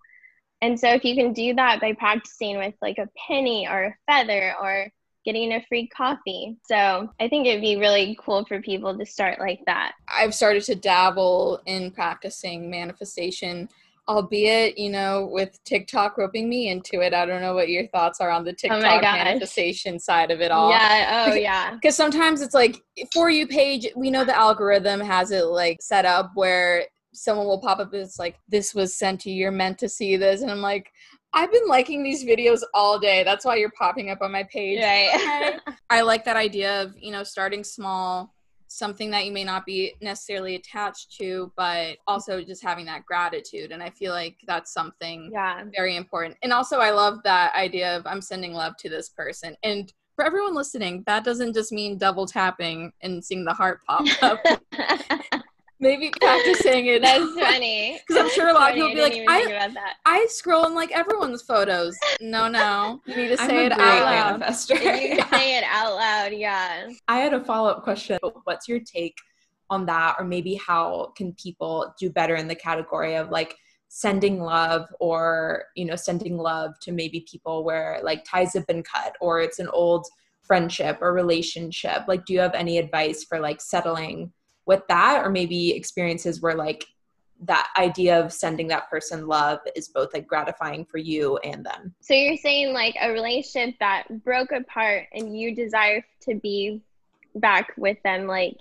And 0.62 0.80
so 0.80 0.90
if 0.90 1.04
you 1.04 1.16
can 1.16 1.34
do 1.34 1.54
that 1.56 1.80
by 1.80 1.94
practicing 1.94 2.58
with 2.58 2.74
like 2.82 2.98
a 2.98 3.10
penny 3.28 3.68
or 3.68 3.84
a 3.84 3.96
feather 4.12 4.56
or 4.60 4.92
getting 5.24 5.52
a 5.54 5.66
free 5.68 5.88
coffee. 5.90 6.58
So 6.66 7.10
I 7.20 7.28
think 7.28 7.46
it'd 7.46 7.62
be 7.62 7.76
really 7.76 8.18
cool 8.24 8.46
for 8.46 8.62
people 8.62 8.98
to 8.98 9.06
start 9.06 9.40
like 9.40 9.60
that. 9.66 9.92
I've 10.08 10.34
started 10.34 10.64
to 10.64 10.76
dabble 10.76 11.62
in 11.66 11.92
practicing 11.92 12.72
manifestation 12.72 13.68
albeit 14.08 14.78
you 14.78 14.90
know 14.90 15.28
with 15.32 15.62
tiktok 15.66 16.18
roping 16.18 16.48
me 16.48 16.70
into 16.70 17.02
it 17.02 17.14
i 17.14 17.26
don't 17.26 17.42
know 17.42 17.54
what 17.54 17.70
your 17.70 17.88
thoughts 17.88 18.22
are 18.22 18.30
on 18.30 18.44
the 18.44 18.52
oh 18.52 18.56
tiktok 18.56 18.84
oh 18.84 19.02
manifestation 19.02 20.00
side 20.00 20.32
of 20.32 20.40
it 20.40 20.52
all 20.52 20.70
yeah 20.70 21.26
oh 21.28 21.34
yeah 21.34 21.74
because 21.74 21.96
sometimes 21.96 22.42
it's 22.42 22.54
like 22.54 22.82
for 23.14 23.30
you 23.30 23.46
page 23.46 23.88
we 23.96 24.10
know 24.10 24.24
the 24.24 24.38
algorithm 24.38 25.00
has 25.00 25.32
it 25.32 25.46
like 25.46 25.78
set 25.82 26.06
up 26.06 26.32
where 26.36 26.86
someone 27.14 27.48
will 27.48 27.60
pop 27.60 27.80
up 27.80 27.94
it's 27.94 28.20
like 28.20 28.38
this 28.48 28.74
was 28.74 28.96
sent 28.98 29.20
to 29.20 29.30
you 29.30 29.36
you're 29.36 29.52
meant 29.52 29.78
to 29.78 29.90
see 29.90 30.16
this 30.16 30.42
and 30.42 30.52
i'm 30.52 30.62
like 30.62 30.92
I've 31.34 31.52
been 31.52 31.68
liking 31.68 32.04
these 32.04 32.24
videos 32.24 32.62
all 32.74 32.98
day. 32.98 33.24
That's 33.24 33.46
why 33.46 33.58
you're 33.58 33.72
popping 33.78 34.10
up 34.10 34.22
on 34.22 34.32
my 34.32 34.44
page. 34.44 34.82
Right. 34.82 35.60
I 35.90 36.02
like 36.02 36.26
that 36.26 36.38
idea 36.38 36.82
of, 36.82 36.96
you 36.98 37.12
know, 37.12 37.24
starting 37.24 37.64
small, 37.64 38.34
something 38.78 39.10
that 39.12 39.26
you 39.26 39.32
may 39.32 39.44
not 39.44 39.66
be 39.66 39.94
necessarily 40.02 40.56
attached 40.56 41.18
to, 41.18 41.52
but 41.58 41.98
also 42.06 42.42
just 42.44 42.64
having 42.64 42.86
that 42.86 43.06
gratitude. 43.06 43.72
And 43.72 43.82
I 43.82 43.90
feel 43.90 44.12
like 44.14 44.38
that's 44.48 44.72
something 44.74 45.32
yeah. 45.34 45.64
very 45.76 45.96
important. 45.96 46.38
And 46.44 46.54
also, 46.54 46.78
I 46.78 46.92
love 46.92 47.20
that 47.24 47.56
idea 47.56 47.98
of 47.98 48.06
I'm 48.06 48.22
sending 48.22 48.54
love 48.54 48.78
to 48.78 48.90
this 48.90 49.10
person. 49.10 49.56
And 49.64 49.92
for 50.16 50.26
everyone 50.26 50.56
listening, 50.56 51.04
that 51.08 51.24
doesn't 51.24 51.54
just 51.54 51.72
mean 51.72 51.98
double 51.98 52.26
tapping 52.26 52.92
and 53.02 53.24
seeing 53.24 53.46
the 53.46 53.54
heart 53.54 53.80
pop 53.88 54.06
up. 54.22 54.40
maybe 55.80 56.12
practicing 56.20 56.88
it. 56.88 57.02
That's 57.02 57.34
funny. 57.40 58.00
Because 58.08 58.24
I'm 58.24 58.30
sure 58.32 58.50
a 58.50 58.54
lot 58.54 58.72
of 58.72 58.76
people 58.76 58.94
be 58.94 59.02
like, 59.02 59.24
I, 59.28 59.70
I 60.06 60.28
scroll 60.30 60.66
in 60.66 60.76
like 60.76 60.92
everyone's 60.92 61.42
photos. 61.42 61.98
No, 62.22 62.48
no. 62.48 63.02
You 63.06 63.16
need 63.16 63.28
to 63.30 63.38
say 63.38 63.66
it 63.66 63.72
out 63.72 63.80
loud. 63.80 64.42
Manifester. 64.42 64.76
You 64.76 65.22
say 65.32 65.58
it 65.58 65.64
out 65.66 65.96
loud, 65.96 66.34
yeah. 66.34 66.90
I 67.08 67.18
had 67.18 67.34
a 67.34 67.44
follow 67.44 67.70
up 67.70 67.84
question. 67.84 68.18
but 68.22 68.34
What's 68.44 68.68
your 68.68 68.80
take 68.80 69.16
on 69.70 69.86
that? 69.86 70.16
Or 70.20 70.26
maybe 70.26 70.56
how 70.56 71.14
can 71.16 71.34
people 71.34 71.94
do 72.00 72.10
better 72.10 72.36
in 72.36 72.48
the 72.48 72.56
category 72.56 73.16
of 73.16 73.30
like 73.30 73.56
sending 73.90 74.42
love 74.42 74.86
or, 75.00 75.66
you 75.76 75.86
know, 75.86 75.96
sending 75.96 76.38
love 76.38 76.74
to 76.82 76.92
maybe 76.92 77.26
people 77.30 77.64
where 77.64 78.00
like 78.04 78.24
ties 78.26 78.54
have 78.54 78.68
been 78.68 78.84
cut 78.84 79.16
or 79.22 79.42
it's 79.42 79.60
an 79.60 79.70
old 79.70 80.06
friendship 80.44 80.98
or 81.02 81.14
relationship? 81.14 82.04
Like, 82.08 82.26
do 82.26 82.34
you 82.34 82.40
have 82.40 82.54
any 82.56 82.78
advice 82.78 83.24
for 83.24 83.40
like 83.40 83.62
settling? 83.62 84.32
With 84.68 84.86
that 84.90 85.26
or 85.26 85.32
maybe 85.32 85.72
experiences 85.72 86.42
where 86.42 86.56
like 86.56 86.86
that 87.42 87.70
idea 87.78 88.20
of 88.20 88.34
sending 88.34 88.68
that 88.68 88.90
person 88.90 89.28
love 89.28 89.60
is 89.76 89.90
both 89.90 90.14
like 90.14 90.28
gratifying 90.28 90.86
for 90.86 90.98
you 90.98 91.38
and 91.38 91.66
them. 91.66 91.94
So 92.02 92.14
you're 92.14 92.38
saying 92.38 92.74
like 92.74 92.96
a 93.02 93.12
relationship 93.12 93.76
that 93.80 94.24
broke 94.24 94.52
apart 94.52 95.06
and 95.14 95.38
you 95.38 95.56
desire 95.56 96.04
to 96.22 96.36
be 96.36 96.82
back 97.36 97.74
with 97.78 97.98
them 98.04 98.28
like 98.28 98.58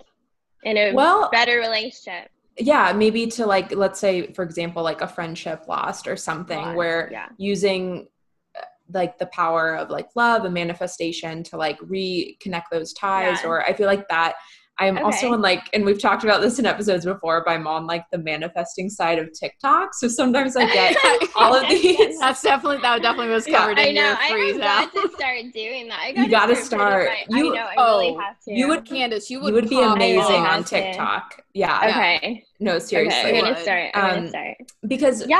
in 0.63 0.77
a 0.77 0.93
well, 0.93 1.29
better 1.31 1.57
relationship. 1.57 2.29
Yeah, 2.59 2.93
maybe 2.93 3.27
to 3.27 3.45
like 3.45 3.75
let's 3.75 3.99
say 3.99 4.31
for 4.33 4.43
example 4.43 4.83
like 4.83 5.01
a 5.01 5.07
friendship 5.07 5.67
lost 5.67 6.07
or 6.07 6.15
something 6.15 6.57
lost, 6.57 6.77
where 6.77 7.09
yeah. 7.11 7.29
using 7.37 8.07
uh, 8.55 8.61
like 8.91 9.17
the 9.17 9.27
power 9.27 9.75
of 9.75 9.89
like 9.89 10.09
love 10.15 10.45
and 10.45 10.53
manifestation 10.53 11.43
to 11.43 11.57
like 11.57 11.79
reconnect 11.79 12.65
those 12.71 12.93
ties 12.93 13.39
yeah. 13.41 13.49
or 13.49 13.63
I 13.63 13.73
feel 13.73 13.87
like 13.87 14.07
that 14.09 14.35
I'm 14.79 14.95
okay. 14.95 15.03
also 15.03 15.33
on 15.33 15.41
like, 15.41 15.69
and 15.73 15.83
we've 15.83 15.99
talked 15.99 16.23
about 16.23 16.41
this 16.41 16.59
in 16.59 16.65
episodes 16.65 17.03
before, 17.03 17.43
but 17.43 17.51
I'm 17.51 17.65
on 17.65 17.87
like 17.87 18.05
the 18.11 18.19
manifesting 18.19 18.89
side 18.89 19.17
of 19.17 19.31
TikTok. 19.33 19.95
So 19.95 20.07
sometimes 20.07 20.55
I 20.55 20.65
get 20.65 20.95
all 21.35 21.55
of 21.55 21.67
these. 21.67 22.19
That's 22.19 22.43
definitely 22.43 22.81
that 22.81 23.01
definitely 23.01 23.33
was 23.33 23.45
covered 23.45 23.77
yeah, 23.77 23.85
in 23.85 23.97
I 23.97 24.01
know. 24.01 24.07
your 24.07 24.17
freeze 24.29 24.55
I 24.55 24.59
got 24.59 24.93
to 24.93 25.09
start 25.15 25.39
doing 25.53 25.87
that. 25.87 25.99
I 25.99 26.11
gotta 26.11 26.25
you 26.25 26.31
got 26.31 26.45
to 26.47 26.55
start. 26.55 27.09
You, 27.29 27.51
I 27.51 27.55
know. 27.55 27.61
I 27.61 27.73
oh, 27.77 27.99
really 27.99 28.23
have 28.23 28.39
to. 28.41 28.53
You 28.53 28.67
would, 28.67 28.85
Candice. 28.85 29.29
You 29.29 29.41
would. 29.41 29.49
You 29.49 29.53
would 29.55 29.69
be 29.69 29.81
amazing 29.81 30.45
on 30.45 30.63
TikTok. 30.63 31.43
Yeah. 31.53 31.87
Okay. 31.89 32.43
No, 32.59 32.77
seriously. 32.77 33.19
Okay, 33.19 33.39
I'm 33.39 33.43
gonna 33.45 33.61
start. 33.61 33.91
I'm 33.95 34.05
um, 34.05 34.15
gonna 34.15 34.29
start. 34.29 34.57
Because 34.87 35.27
yeah, 35.27 35.37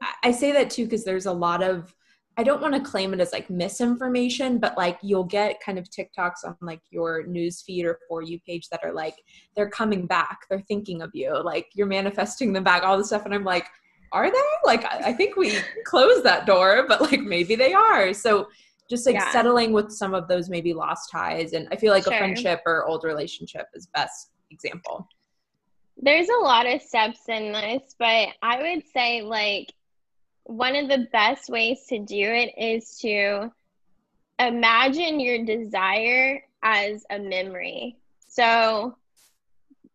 I, 0.00 0.14
I 0.24 0.30
say 0.32 0.52
that 0.52 0.70
too 0.70 0.84
because 0.84 1.04
there's 1.04 1.26
a 1.26 1.32
lot 1.32 1.62
of 1.62 1.94
I 2.38 2.42
don't 2.42 2.60
want 2.60 2.74
to 2.74 2.80
claim 2.80 3.14
it 3.14 3.20
as 3.20 3.32
like 3.32 3.48
misinformation, 3.48 4.58
but 4.58 4.76
like 4.76 4.98
you'll 5.02 5.24
get 5.24 5.60
kind 5.60 5.78
of 5.78 5.88
TikToks 5.88 6.44
on 6.44 6.56
like 6.60 6.82
your 6.90 7.26
news 7.26 7.62
feed 7.62 7.86
or 7.86 7.98
for 8.08 8.22
you 8.22 8.38
page 8.40 8.68
that 8.68 8.84
are 8.84 8.92
like, 8.92 9.16
they're 9.54 9.70
coming 9.70 10.06
back, 10.06 10.40
they're 10.50 10.60
thinking 10.60 11.00
of 11.00 11.10
you, 11.14 11.42
like 11.42 11.68
you're 11.74 11.86
manifesting 11.86 12.52
them 12.52 12.64
back, 12.64 12.82
all 12.82 12.98
this 12.98 13.08
stuff. 13.08 13.24
And 13.24 13.34
I'm 13.34 13.44
like, 13.44 13.66
are 14.12 14.30
they? 14.30 14.38
Like, 14.64 14.84
I 14.84 15.12
think 15.14 15.36
we 15.36 15.58
closed 15.84 16.24
that 16.24 16.46
door, 16.46 16.84
but 16.86 17.00
like 17.00 17.20
maybe 17.20 17.56
they 17.56 17.72
are. 17.72 18.12
So 18.12 18.48
just 18.88 19.06
like 19.06 19.14
yeah. 19.14 19.32
settling 19.32 19.72
with 19.72 19.90
some 19.90 20.14
of 20.14 20.28
those 20.28 20.48
maybe 20.48 20.74
lost 20.74 21.10
ties. 21.10 21.54
And 21.54 21.68
I 21.72 21.76
feel 21.76 21.92
like 21.92 22.04
sure. 22.04 22.14
a 22.14 22.18
friendship 22.18 22.60
or 22.66 22.84
old 22.84 23.04
relationship 23.04 23.66
is 23.74 23.86
best 23.94 24.30
example. 24.50 25.08
There's 25.96 26.28
a 26.28 26.42
lot 26.42 26.66
of 26.66 26.82
steps 26.82 27.20
in 27.28 27.52
this, 27.52 27.94
but 27.98 28.28
I 28.42 28.60
would 28.60 28.84
say 28.92 29.22
like 29.22 29.72
one 30.46 30.76
of 30.76 30.88
the 30.88 31.08
best 31.12 31.48
ways 31.48 31.84
to 31.88 31.98
do 31.98 32.20
it 32.20 32.54
is 32.56 32.98
to 32.98 33.50
imagine 34.38 35.18
your 35.18 35.44
desire 35.44 36.44
as 36.62 37.04
a 37.10 37.18
memory. 37.18 37.96
So 38.28 38.96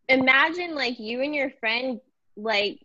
imagine 0.09 0.75
like 0.75 0.99
you 0.99 1.21
and 1.21 1.33
your 1.33 1.51
friend 1.51 2.01
like 2.35 2.79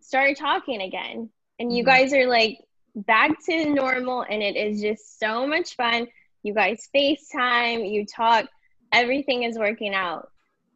started 0.00 0.36
talking 0.36 0.82
again 0.82 1.30
and 1.60 1.74
you 1.74 1.84
mm-hmm. 1.84 1.90
guys 1.90 2.12
are 2.12 2.26
like 2.26 2.58
back 2.96 3.30
to 3.46 3.70
normal 3.70 4.22
and 4.22 4.42
it 4.42 4.56
is 4.56 4.80
just 4.80 5.20
so 5.20 5.46
much 5.46 5.76
fun. 5.76 6.08
You 6.42 6.52
guys 6.52 6.88
FaceTime, 6.94 7.90
you 7.90 8.06
talk, 8.06 8.46
everything 8.92 9.44
is 9.44 9.56
working 9.56 9.94
out. 9.94 10.30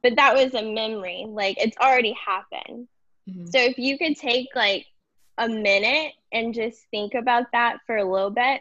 But 0.05 0.15
that 0.17 0.35
was 0.35 0.55
a 0.55 0.63
memory, 0.63 1.25
like 1.27 1.59
it's 1.59 1.77
already 1.79 2.13
happened. 2.13 2.87
Mm-hmm. 3.29 3.47
So 3.47 3.59
if 3.59 3.77
you 3.77 3.99
could 3.99 4.17
take 4.17 4.49
like 4.55 4.87
a 5.37 5.49
minute 5.49 6.13
and 6.33 6.55
just 6.55 6.87
think 6.91 7.15
about 7.15 7.47
that 7.53 7.79
for 7.87 7.97
a 7.97 8.05
little 8.05 8.31
bit 8.31 8.61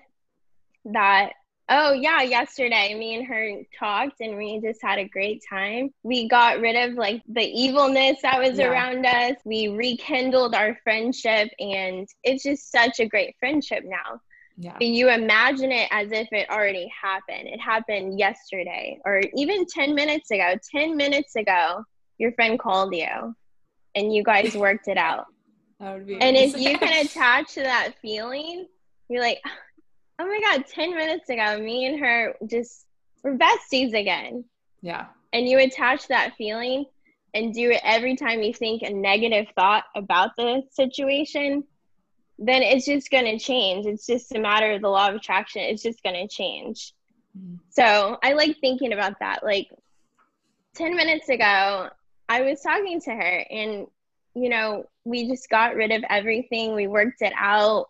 that 0.86 1.34
oh 1.70 1.92
yeah 1.92 2.22
yesterday 2.22 2.94
me 2.94 3.16
and 3.16 3.28
her 3.28 3.62
talked 3.78 4.22
and 4.22 4.38
we 4.38 4.60
just 4.62 4.82
had 4.82 5.00
a 5.00 5.08
great 5.08 5.44
time. 5.50 5.90
We 6.04 6.28
got 6.28 6.60
rid 6.60 6.76
of 6.76 6.98
like 6.98 7.24
the 7.28 7.44
evilness 7.44 8.22
that 8.22 8.40
was 8.40 8.58
yeah. 8.58 8.70
around 8.70 9.06
us. 9.06 9.36
We 9.44 9.68
rekindled 9.68 10.56
our 10.56 10.78
friendship 10.84 11.50
and 11.60 12.08
it's 12.24 12.44
just 12.44 12.72
such 12.72 13.00
a 13.00 13.06
great 13.06 13.36
friendship 13.40 13.84
now. 13.86 14.22
Yeah. 14.60 14.76
you 14.80 15.10
imagine 15.10 15.72
it 15.72 15.88
as 15.92 16.12
if 16.12 16.30
it 16.32 16.50
already 16.50 16.92
happened. 17.00 17.48
It 17.48 17.60
happened 17.60 18.18
yesterday 18.18 19.00
or 19.06 19.22
even 19.36 19.68
10 19.68 19.94
minutes 19.94 20.32
ago. 20.32 20.56
10 20.72 20.96
minutes 20.96 21.36
ago 21.36 21.84
your 22.18 22.32
friend 22.32 22.58
called 22.58 22.96
you 22.96 23.36
and 23.94 24.14
you 24.14 24.24
guys 24.24 24.56
worked 24.56 24.88
it 24.88 24.98
out 24.98 25.26
and 25.80 26.36
if 26.36 26.58
you 26.58 26.78
can 26.78 27.06
attach 27.06 27.54
to 27.54 27.62
that 27.62 27.94
feeling, 28.02 28.68
you're 29.10 29.22
like, 29.22 29.42
oh 30.20 30.26
my 30.26 30.40
God, 30.42 30.66
10 30.68 30.96
minutes 30.96 31.30
ago, 31.30 31.60
me 31.60 31.86
and 31.86 32.00
her 32.00 32.36
just 32.48 32.86
we're 33.24 33.38
besties 33.38 33.94
again. 34.00 34.46
Yeah. 34.82 35.08
And 35.34 35.48
you 35.48 35.60
attach 35.60 36.08
that 36.08 36.34
feeling 36.38 36.86
and 37.34 37.54
do 37.54 37.72
it 37.72 37.82
every 37.84 38.16
time 38.16 38.42
you 38.42 38.54
think 38.54 38.82
a 38.82 38.90
negative 38.90 39.48
thought 39.56 39.84
about 39.96 40.32
the 40.38 40.64
situation, 40.72 41.64
then 42.40 42.62
it's 42.62 42.86
just 42.86 43.12
going 43.12 43.26
to 43.26 43.44
change. 43.44 43.86
It's 43.86 44.06
just 44.06 44.34
a 44.34 44.40
matter 44.40 44.72
of 44.72 44.82
the 44.82 44.90
law 44.90 45.10
of 45.10 45.16
attraction. 45.16 45.62
It's 45.64 45.84
just 45.84 46.02
going 46.04 46.16
to 46.16 46.34
change. 46.34 46.94
Mm-hmm. 47.38 47.56
So 47.70 48.18
I 48.24 48.34
like 48.34 48.58
thinking 48.60 48.94
about 48.94 49.20
that. 49.20 49.44
Like 49.44 49.68
10 50.76 50.96
minutes 50.96 51.30
ago, 51.30 51.90
I 52.30 52.42
was 52.42 52.62
talking 52.62 53.02
to 53.02 53.12
her 53.12 53.46
and 53.50 53.88
you 54.38 54.50
know, 54.50 54.86
we 55.08 55.28
just 55.28 55.50
got 55.50 55.76
rid 55.76 55.92
of 55.92 56.04
everything. 56.10 56.76
We 56.76 56.88
worked 56.88 57.22
it 57.22 57.34
out. 57.38 57.88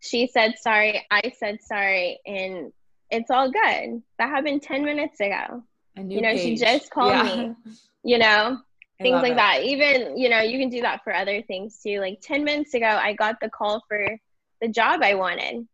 She 0.00 0.26
said 0.26 0.54
sorry. 0.58 1.06
I 1.10 1.32
said 1.38 1.58
sorry. 1.62 2.20
And 2.26 2.72
it's 3.10 3.30
all 3.30 3.50
good. 3.50 4.02
That 4.18 4.30
happened 4.30 4.62
10 4.62 4.84
minutes 4.84 5.20
ago. 5.20 5.62
You 5.96 6.20
know, 6.20 6.32
page. 6.32 6.42
she 6.42 6.56
just 6.56 6.90
called 6.90 7.12
yeah. 7.12 7.22
me, 7.22 7.54
you 8.04 8.18
know, 8.18 8.58
things 9.00 9.22
like 9.22 9.32
it. 9.32 9.36
that. 9.36 9.62
Even, 9.62 10.18
you 10.18 10.28
know, 10.28 10.40
you 10.40 10.58
can 10.58 10.68
do 10.68 10.82
that 10.82 11.02
for 11.04 11.14
other 11.14 11.40
things 11.42 11.80
too. 11.82 12.00
Like 12.00 12.20
10 12.20 12.44
minutes 12.44 12.74
ago, 12.74 12.86
I 12.86 13.14
got 13.14 13.40
the 13.40 13.48
call 13.48 13.82
for 13.88 14.18
the 14.60 14.68
job 14.68 15.00
I 15.02 15.14
wanted. 15.14 15.66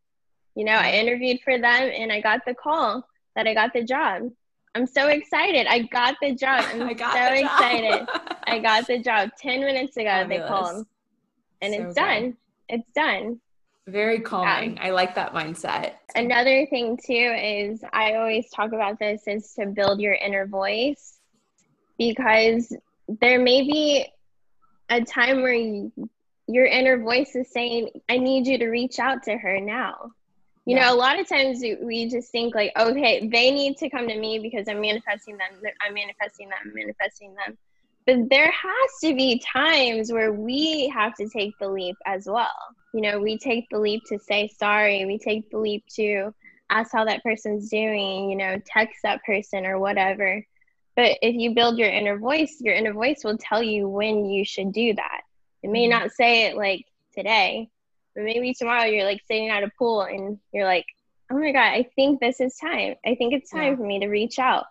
You 0.55 0.65
know, 0.65 0.73
I 0.73 0.93
interviewed 0.93 1.41
for 1.41 1.59
them 1.59 1.65
and 1.65 2.13
I 2.13 2.21
got 2.21 2.45
the 2.47 2.55
call 2.55 3.05
that 3.35 3.47
I 3.47 3.55
got 3.55 3.73
the 3.73 3.83
job. 3.83 4.31
I'm 4.75 4.87
so 4.87 5.09
excited. 5.09 5.67
I 5.67 5.81
got 5.81 6.17
the 6.23 6.35
job. 6.35 6.65
I'm 6.73 6.81
so 6.99 7.25
excited. 7.35 8.09
I 8.45 8.59
got 8.63 8.87
the 8.87 8.99
job 8.99 9.31
10 9.39 9.61
minutes 9.61 9.97
ago. 9.97 10.09
Fabulous. 10.09 10.43
They 10.43 10.49
called. 10.49 10.87
And 11.61 11.75
so 11.75 11.83
it's 11.83 11.95
done. 11.95 12.37
It's 12.69 12.91
done. 12.93 13.41
Very 13.87 14.21
calming. 14.21 14.77
Yeah. 14.77 14.87
I 14.87 14.91
like 14.91 15.15
that 15.17 15.35
mindset. 15.35 15.95
Another 16.15 16.67
thing 16.67 16.97
too 16.97 17.35
is 17.39 17.85
I 17.93 18.15
always 18.15 18.49
talk 18.51 18.73
about 18.73 18.99
this 18.99 19.23
is 19.27 19.53
to 19.55 19.67
build 19.67 20.01
your 20.01 20.15
inner 20.15 20.47
voice. 20.47 21.19
because 21.99 22.75
there 23.21 23.39
may 23.39 23.63
be 23.63 24.07
a 24.89 25.05
time 25.05 25.43
where 25.43 25.53
you, 25.53 25.93
your 26.49 26.67
inner 26.67 26.99
voice 26.99 27.35
is 27.35 27.51
saying, 27.51 27.91
I 28.09 28.19
need 28.19 28.47
you 28.47 28.59
to 28.59 28.69
reach 28.69 28.99
out 28.99 29.25
to 29.25 29.37
her 29.37 29.61
now. 29.61 30.13
You 30.65 30.77
yeah. 30.77 30.87
know, 30.87 30.95
a 30.95 30.97
lot 30.97 31.19
of 31.19 31.29
times 31.29 31.61
we 31.61 32.09
just 32.09 32.31
think 32.31 32.55
like, 32.55 32.73
okay, 32.79 33.29
they 33.29 33.51
need 33.51 33.77
to 33.79 33.91
come 33.91 34.07
to 34.07 34.17
me 34.17 34.39
because 34.39 34.69
I'm 34.69 34.81
manifesting 34.81 35.37
them. 35.37 35.49
I'm 35.85 35.95
manifesting 35.95 36.49
them. 36.49 36.59
I'm 36.65 36.75
manifesting 36.75 37.35
them. 37.35 37.59
But 38.07 38.31
there 38.31 38.51
has 38.51 38.91
to 39.03 39.15
be 39.15 39.43
times 39.53 40.13
where 40.13 40.33
we 40.33 40.89
have 40.89 41.15
to 41.17 41.29
take 41.29 41.55
the 41.61 41.69
leap 41.69 41.97
as 42.07 42.27
well. 42.27 42.49
You 42.95 43.01
know, 43.01 43.21
we 43.21 43.39
take 43.39 43.67
the 43.71 43.79
leap 43.79 44.03
to 44.09 44.19
say 44.19 44.49
sorry. 44.59 45.05
We 45.05 45.19
take 45.19 45.51
the 45.51 45.59
leap 45.59 45.85
to 45.97 46.33
ask 46.71 46.93
how 46.93 47.05
that 47.05 47.23
person's 47.23 47.69
doing, 47.69 48.31
you 48.31 48.37
know, 48.37 48.61
text 48.65 49.01
that 49.03 49.23
person 49.25 49.67
or 49.67 49.79
whatever. 49.79 50.45
But 50.97 51.19
if 51.23 51.35
you 51.35 51.55
build 51.55 51.79
your 51.79 51.89
inner 51.89 52.19
voice, 52.19 52.57
your 52.61 52.75
inner 52.75 52.93
voice 52.93 53.23
will 53.25 53.39
tell 53.39 53.63
you 53.63 53.89
when 53.89 54.27
you 54.27 54.45
should 54.45 54.73
do 54.73 54.95
that. 54.95 55.23
It 55.63 55.71
may 55.71 55.89
mm-hmm. 55.89 56.03
not 56.03 56.13
say 56.13 56.47
it 56.47 56.57
like 56.57 56.85
today, 57.15 57.69
but 58.15 58.25
maybe 58.25 58.55
tomorrow 58.55 58.85
you're 58.85 59.05
like 59.05 59.21
sitting 59.27 59.49
at 59.49 59.63
a 59.63 59.71
pool 59.79 60.03
and 60.03 60.39
you're 60.53 60.65
like, 60.65 60.87
oh 61.31 61.39
my 61.39 61.53
God, 61.53 61.61
I 61.61 61.89
think 61.97 62.21
this 62.21 62.41
is 62.41 62.57
time. 62.57 62.95
I 63.07 63.15
think 63.15 63.33
it's 63.33 63.51
time 63.51 63.73
yeah. 63.73 63.77
for 63.77 63.87
me 63.87 64.01
to 64.01 64.09
reach 64.09 64.39
out. 64.39 64.67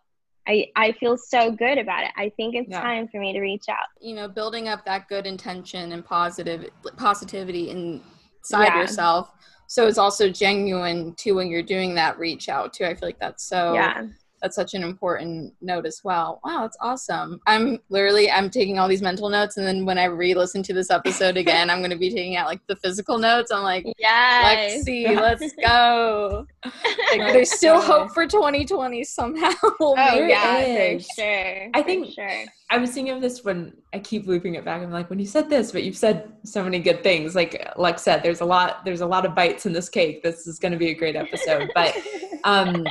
I, 0.48 0.68
I 0.76 0.92
feel 0.94 1.18
so 1.18 1.52
good 1.52 1.78
about 1.78 2.04
it. 2.04 2.12
I 2.18 2.30
think 2.36 2.56
it's 2.56 2.70
yeah. 2.70 2.82
time 2.82 3.08
for 3.08 3.20
me 3.20 3.34
to 3.34 3.40
reach 3.40 3.66
out. 3.70 3.88
You 4.00 4.16
know, 4.16 4.28
building 4.28 4.68
up 4.68 4.86
that 4.86 5.08
good 5.08 5.28
intention 5.28 5.92
and 5.92 6.04
positive 6.04 6.70
positivity 6.98 7.70
inside 7.70 8.66
yeah. 8.66 8.82
yourself. 8.82 9.32
So 9.68 9.88
it's 9.88 10.00
also 10.00 10.30
genuine 10.30 11.14
too 11.16 11.36
when 11.36 11.48
you're 11.48 11.62
doing 11.62 11.96
that 11.96 12.20
reach 12.20 12.50
out 12.50 12.74
too. 12.74 12.86
I 12.86 12.96
feel 12.96 13.08
like 13.08 13.20
that's 13.20 13.44
so 13.44 13.74
yeah 13.74 14.08
that's 14.42 14.56
such 14.56 14.74
an 14.74 14.84
important 14.84 15.54
note 15.62 15.86
as 15.86 16.02
well. 16.04 16.40
Wow, 16.44 16.62
that's 16.62 16.78
awesome. 16.82 17.40
I'm 17.48 17.80
literally 17.90 18.32
I'm 18.32 18.50
taking 18.50 18.80
all 18.80 18.88
these 18.88 19.02
mental 19.02 19.30
notes 19.30 19.58
and 19.58 19.66
then 19.66 19.86
when 19.86 19.98
I 19.98 20.06
re-listen 20.06 20.64
to 20.64 20.74
this 20.74 20.90
episode 20.90 21.38
again, 21.38 21.70
I'm 21.70 21.82
gonna 21.82 21.98
be 21.98 22.10
taking 22.10 22.36
out 22.36 22.48
like 22.48 22.66
the 22.68 22.76
physical 22.76 23.18
notes. 23.18 23.52
I'm 23.52 23.64
like, 23.64 23.86
yes. 23.98 24.74
let's 24.74 24.84
see, 24.86 25.08
let's 25.08 25.54
go. 25.64 26.48
like, 26.64 26.74
there's 27.34 27.52
still 27.52 27.80
hope 27.82 28.14
for 28.14 28.26
2020 28.26 29.04
somehow. 29.04 29.52
oh 29.80 29.96
yeah, 29.96 30.98
for 30.98 31.04
sure. 31.16 31.70
I 31.74 31.82
think 31.84 32.14
sure. 32.14 32.46
I 32.72 32.78
was 32.78 32.92
thinking 32.92 33.14
of 33.14 33.22
this 33.22 33.44
when 33.44 33.74
I 33.94 34.00
keep 34.00 34.28
looping 34.28 34.56
it 34.56 34.64
back. 34.64 34.82
I'm 34.82 34.92
like, 34.92 35.10
when 35.10 35.20
you 35.20 35.26
said 35.26 35.50
this, 35.50 35.74
but 35.74 35.84
you've 35.84 35.98
said 35.98 36.32
so 36.46 36.64
many 36.64 36.80
good 36.80 37.04
things. 37.04 37.36
Like 37.36 37.70
Lex 37.76 38.02
said, 38.02 38.24
there's 38.24 38.40
a 38.40 38.46
lot, 38.46 38.86
there's 38.86 39.02
a 39.02 39.06
lot 39.06 39.26
of 39.26 39.36
bites 39.36 39.66
in 39.66 39.74
this 39.74 39.90
cake. 39.90 40.24
This 40.24 40.48
is 40.48 40.58
gonna 40.58 40.78
be 40.78 40.90
a 40.90 40.96
great 40.96 41.16
episode. 41.16 41.70
But 41.76 41.96
um 42.44 42.86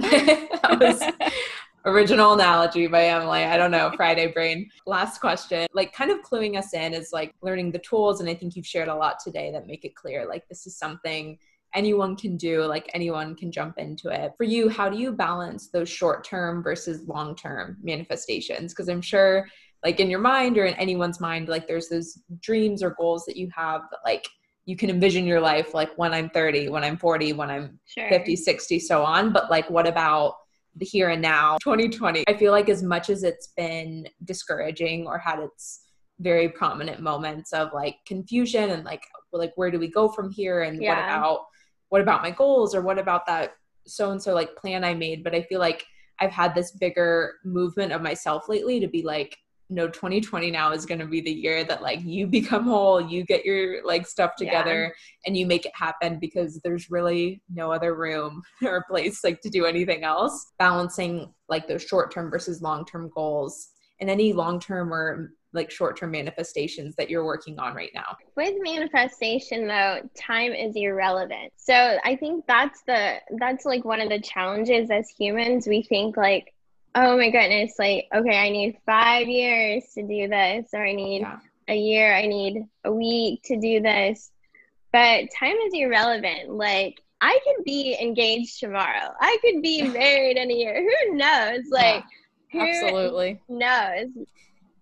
that 0.00 0.77
was 0.80 1.02
original 1.84 2.34
analogy 2.34 2.86
by 2.86 3.06
Emily. 3.06 3.44
I 3.44 3.56
don't 3.56 3.70
know, 3.70 3.90
Friday 3.96 4.28
brain. 4.28 4.68
Last 4.86 5.20
question, 5.20 5.66
like 5.72 5.92
kind 5.92 6.10
of 6.10 6.22
cluing 6.22 6.58
us 6.58 6.74
in 6.74 6.94
is 6.94 7.10
like 7.12 7.34
learning 7.42 7.72
the 7.72 7.78
tools. 7.78 8.20
And 8.20 8.28
I 8.28 8.34
think 8.34 8.56
you've 8.56 8.66
shared 8.66 8.88
a 8.88 8.94
lot 8.94 9.18
today 9.22 9.50
that 9.52 9.66
make 9.66 9.84
it 9.84 9.94
clear 9.94 10.26
like 10.26 10.48
this 10.48 10.66
is 10.66 10.76
something 10.76 11.38
anyone 11.74 12.16
can 12.16 12.36
do, 12.36 12.64
like 12.64 12.90
anyone 12.94 13.34
can 13.34 13.52
jump 13.52 13.78
into 13.78 14.08
it. 14.08 14.32
For 14.36 14.44
you, 14.44 14.68
how 14.68 14.88
do 14.88 14.98
you 14.98 15.12
balance 15.12 15.68
those 15.68 15.88
short 15.88 16.24
term 16.24 16.62
versus 16.62 17.06
long 17.06 17.34
term 17.34 17.76
manifestations? 17.82 18.72
Because 18.72 18.88
I'm 18.88 19.02
sure 19.02 19.48
like 19.84 20.00
in 20.00 20.10
your 20.10 20.20
mind 20.20 20.58
or 20.58 20.64
in 20.64 20.74
anyone's 20.74 21.20
mind, 21.20 21.48
like 21.48 21.68
there's 21.68 21.88
those 21.88 22.18
dreams 22.40 22.82
or 22.82 22.96
goals 22.98 23.24
that 23.26 23.36
you 23.36 23.48
have 23.54 23.82
that 23.90 24.00
like 24.04 24.26
you 24.64 24.76
can 24.76 24.90
envision 24.90 25.24
your 25.24 25.40
life 25.40 25.72
like 25.72 25.96
when 25.96 26.12
I'm 26.12 26.28
30, 26.30 26.68
when 26.68 26.84
I'm 26.84 26.98
40, 26.98 27.32
when 27.34 27.50
I'm 27.50 27.78
sure. 27.86 28.08
50, 28.08 28.36
60, 28.36 28.78
so 28.80 29.02
on. 29.02 29.32
But 29.32 29.50
like, 29.50 29.70
what 29.70 29.86
about 29.86 30.34
the 30.78 30.84
here 30.84 31.10
and 31.10 31.22
now, 31.22 31.58
2020? 31.62 32.24
I 32.28 32.34
feel 32.34 32.52
like 32.52 32.68
as 32.68 32.82
much 32.82 33.10
as 33.10 33.22
it's 33.22 33.48
been 33.56 34.08
discouraging 34.24 35.06
or 35.06 35.18
had 35.18 35.40
its 35.40 35.80
very 36.20 36.48
prominent 36.48 37.00
moments 37.00 37.52
of 37.52 37.72
like 37.72 37.96
confusion 38.06 38.70
and 38.70 38.84
like, 38.84 39.02
like 39.32 39.52
where 39.56 39.70
do 39.70 39.78
we 39.78 39.90
go 39.90 40.08
from 40.08 40.30
here? 40.30 40.62
And 40.62 40.82
yeah. 40.82 40.94
what 40.94 41.04
about 41.04 41.40
what 41.90 42.00
about 42.02 42.22
my 42.22 42.30
goals 42.30 42.74
or 42.74 42.82
what 42.82 42.98
about 42.98 43.26
that 43.26 43.54
so 43.86 44.10
and 44.10 44.22
so 44.22 44.34
like 44.34 44.56
plan 44.56 44.84
I 44.84 44.94
made? 44.94 45.24
But 45.24 45.34
I 45.34 45.42
feel 45.42 45.60
like 45.60 45.84
I've 46.20 46.32
had 46.32 46.54
this 46.54 46.72
bigger 46.72 47.34
movement 47.44 47.92
of 47.92 48.02
myself 48.02 48.48
lately 48.48 48.80
to 48.80 48.88
be 48.88 49.02
like, 49.02 49.36
no 49.70 49.86
2020 49.86 50.50
now 50.50 50.72
is 50.72 50.86
going 50.86 50.98
to 50.98 51.06
be 51.06 51.20
the 51.20 51.30
year 51.30 51.64
that 51.64 51.82
like 51.82 52.00
you 52.02 52.26
become 52.26 52.64
whole 52.64 53.00
you 53.00 53.24
get 53.24 53.44
your 53.44 53.84
like 53.84 54.06
stuff 54.06 54.34
together 54.36 54.84
yeah. 54.84 55.26
and 55.26 55.36
you 55.36 55.46
make 55.46 55.66
it 55.66 55.72
happen 55.74 56.18
because 56.18 56.60
there's 56.64 56.90
really 56.90 57.42
no 57.52 57.70
other 57.70 57.94
room 57.94 58.42
or 58.62 58.84
place 58.88 59.22
like 59.24 59.40
to 59.40 59.50
do 59.50 59.66
anything 59.66 60.04
else. 60.04 60.52
Balancing 60.58 61.32
like 61.48 61.68
those 61.68 61.82
short-term 61.82 62.30
versus 62.30 62.62
long-term 62.62 63.10
goals 63.14 63.68
and 64.00 64.08
any 64.08 64.32
long-term 64.32 64.92
or 64.92 65.32
like 65.54 65.70
short-term 65.70 66.10
manifestations 66.10 66.94
that 66.96 67.08
you're 67.08 67.24
working 67.24 67.58
on 67.58 67.74
right 67.74 67.90
now. 67.94 68.16
With 68.36 68.54
manifestation 68.60 69.66
though 69.66 70.00
time 70.16 70.52
is 70.52 70.76
irrelevant. 70.76 71.52
So 71.56 71.98
i 72.04 72.16
think 72.16 72.44
that's 72.46 72.82
the 72.86 73.16
that's 73.38 73.64
like 73.64 73.84
one 73.84 74.00
of 74.00 74.08
the 74.08 74.20
challenges 74.20 74.90
as 74.90 75.08
humans. 75.08 75.66
We 75.66 75.82
think 75.82 76.16
like 76.16 76.52
oh 76.94 77.16
my 77.16 77.30
goodness, 77.30 77.74
like, 77.78 78.08
okay, 78.14 78.36
I 78.36 78.50
need 78.50 78.78
five 78.86 79.28
years 79.28 79.84
to 79.94 80.02
do 80.02 80.28
this, 80.28 80.68
or 80.72 80.84
I 80.84 80.92
need 80.92 81.20
yeah. 81.20 81.38
a 81.68 81.76
year, 81.76 82.14
I 82.14 82.26
need 82.26 82.64
a 82.84 82.92
week 82.92 83.42
to 83.44 83.60
do 83.60 83.80
this. 83.80 84.30
But 84.92 85.26
time 85.38 85.56
is 85.66 85.74
irrelevant. 85.74 86.50
Like, 86.50 87.02
I 87.20 87.38
could 87.44 87.64
be 87.64 87.96
engaged 88.00 88.60
tomorrow. 88.60 89.12
I 89.20 89.36
could 89.42 89.62
be 89.62 89.82
married 89.88 90.38
in 90.38 90.50
a 90.50 90.54
year. 90.54 90.82
Who 90.82 91.16
knows? 91.16 91.64
Like, 91.70 92.04
yeah, 92.52 92.62
absolutely 92.62 93.40
knows. 93.48 94.08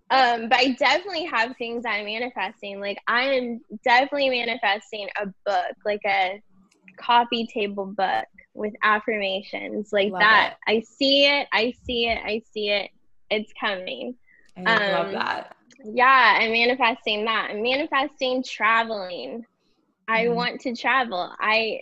Um, 0.09 0.47
but 0.47 0.59
I 0.59 0.75
definitely 0.79 1.25
have 1.25 1.57
things 1.57 1.83
I'm 1.85 2.05
manifesting. 2.05 2.79
Like, 2.79 2.97
I 3.07 3.23
am 3.23 3.61
definitely 3.83 4.29
manifesting 4.29 5.09
a 5.21 5.25
book, 5.45 5.75
like 5.83 6.01
a 6.05 6.41
coffee 6.97 7.45
table 7.47 7.85
book 7.85 8.25
with 8.57 8.73
affirmations 8.81 9.93
like 9.93 10.11
love 10.11 10.21
that. 10.21 10.57
It. 10.67 10.71
I 10.71 10.81
see 10.81 11.25
it, 11.25 11.47
I 11.53 11.73
see 11.85 12.07
it, 12.07 12.19
I 12.23 12.41
see 12.51 12.69
it. 12.69 12.91
It's 13.29 13.53
coming. 13.59 14.15
I 14.57 14.61
um, 14.61 14.91
love 14.93 15.11
that. 15.13 15.55
Yeah, 15.83 16.37
I'm 16.39 16.51
manifesting 16.51 17.25
that. 17.25 17.49
I'm 17.51 17.61
manifesting 17.61 18.43
traveling. 18.43 19.45
I 20.07 20.25
mm. 20.25 20.35
want 20.35 20.61
to 20.61 20.75
travel. 20.75 21.31
I 21.39 21.81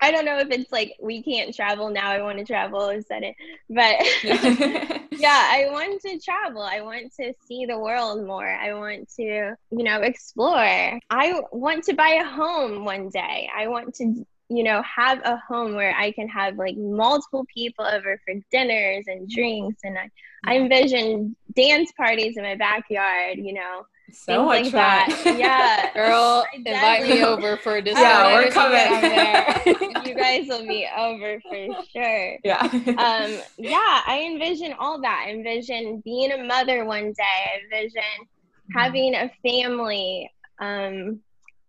I 0.00 0.10
don't 0.10 0.26
know 0.26 0.38
if 0.38 0.50
it's 0.50 0.70
like 0.70 0.94
we 1.00 1.22
can't 1.22 1.54
travel 1.54 1.90
now. 1.90 2.10
I 2.10 2.20
want 2.20 2.38
to 2.38 2.44
travel. 2.44 2.82
I 2.82 3.00
said 3.00 3.22
it, 3.22 3.34
but 3.68 3.96
yeah, 5.18 5.48
I 5.50 5.68
want 5.70 6.02
to 6.02 6.18
travel. 6.18 6.62
I 6.62 6.82
want 6.82 7.12
to 7.18 7.32
see 7.46 7.64
the 7.64 7.78
world 7.78 8.24
more. 8.26 8.46
I 8.46 8.74
want 8.74 9.08
to, 9.16 9.54
you 9.70 9.84
know, 9.84 10.02
explore. 10.02 11.00
I 11.10 11.40
want 11.50 11.84
to 11.84 11.94
buy 11.94 12.20
a 12.20 12.24
home 12.24 12.84
one 12.84 13.08
day. 13.08 13.48
I 13.56 13.68
want 13.68 13.94
to 13.96 14.26
you 14.48 14.62
know, 14.62 14.82
have 14.82 15.20
a 15.24 15.36
home 15.48 15.74
where 15.74 15.94
I 15.96 16.12
can 16.12 16.28
have 16.28 16.56
like 16.56 16.76
multiple 16.76 17.44
people 17.52 17.84
over 17.84 18.20
for 18.24 18.34
dinners 18.52 19.04
and 19.08 19.28
drinks. 19.28 19.80
And 19.82 19.98
I, 19.98 20.10
I 20.44 20.56
envision 20.56 21.34
dance 21.54 21.92
parties 21.96 22.36
in 22.36 22.44
my 22.44 22.54
backyard, 22.54 23.38
you 23.38 23.54
know. 23.54 23.86
So 24.12 24.44
much 24.44 24.64
like 24.64 24.72
that. 24.72 25.36
Yeah. 25.36 25.92
Girl, 25.94 26.46
invite 26.54 27.02
me 27.08 27.24
over 27.24 27.56
for 27.56 27.76
a 27.76 27.82
dinner. 27.84 28.00
Yeah, 28.00 28.34
we're 28.34 28.50
coming. 28.50 30.06
you 30.06 30.14
guys 30.14 30.46
will 30.46 30.66
be 30.66 30.86
over 30.96 31.40
for 31.40 31.66
sure. 31.92 32.38
Yeah. 32.44 32.60
um, 32.62 33.40
yeah, 33.58 34.02
I 34.06 34.28
envision 34.30 34.74
all 34.78 35.00
that. 35.00 35.24
I 35.26 35.32
envision 35.32 36.02
being 36.04 36.30
a 36.30 36.44
mother 36.44 36.84
one 36.84 37.12
day. 37.12 37.24
I 37.24 37.58
envision 37.64 38.02
mm-hmm. 38.02 38.78
having 38.78 39.14
a 39.16 39.30
family. 39.42 40.30
Um, 40.60 41.20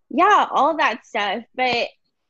yeah, 0.10 0.46
all 0.52 0.78
that 0.78 1.08
stuff. 1.08 1.44
But 1.56 1.88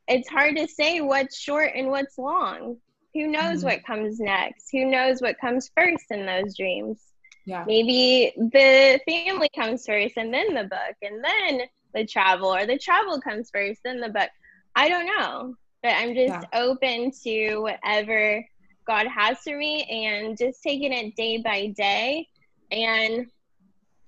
it's 0.08 0.28
hard 0.28 0.56
to 0.56 0.66
say 0.66 1.00
what's 1.00 1.38
short 1.38 1.72
and 1.74 1.88
what's 1.88 2.18
long. 2.18 2.78
Who 3.14 3.26
knows 3.26 3.58
mm-hmm. 3.58 3.68
what 3.68 3.84
comes 3.86 4.20
next? 4.20 4.68
Who 4.72 4.86
knows 4.86 5.20
what 5.20 5.38
comes 5.38 5.70
first 5.76 6.06
in 6.10 6.26
those 6.26 6.56
dreams? 6.56 7.00
Yeah. 7.44 7.64
Maybe 7.66 8.32
the 8.36 9.00
family 9.08 9.48
comes 9.54 9.86
first 9.86 10.16
and 10.16 10.32
then 10.32 10.54
the 10.54 10.64
book 10.64 10.96
and 11.02 11.24
then 11.24 11.62
the 11.94 12.04
travel 12.04 12.54
or 12.54 12.66
the 12.66 12.78
travel 12.78 13.20
comes 13.20 13.50
first 13.50 13.80
then 13.84 14.00
the 14.00 14.10
book. 14.10 14.28
I 14.76 14.88
don't 14.88 15.06
know. 15.06 15.54
But 15.82 15.92
I'm 15.92 16.14
just 16.14 16.28
yeah. 16.52 16.60
open 16.60 17.12
to 17.24 17.58
whatever 17.58 18.44
God 18.86 19.06
has 19.06 19.38
for 19.38 19.56
me 19.56 19.84
and 19.84 20.36
just 20.36 20.62
taking 20.62 20.92
it 20.92 21.14
day 21.16 21.38
by 21.38 21.68
day. 21.68 22.28
And 22.70 23.28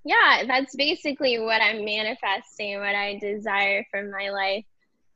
yeah, 0.04 0.44
that's 0.46 0.74
basically 0.74 1.38
what 1.38 1.62
I'm 1.62 1.84
manifesting, 1.84 2.78
what 2.78 2.94
I 2.94 3.18
desire 3.18 3.86
from 3.90 4.10
my 4.10 4.30
life. 4.30 4.64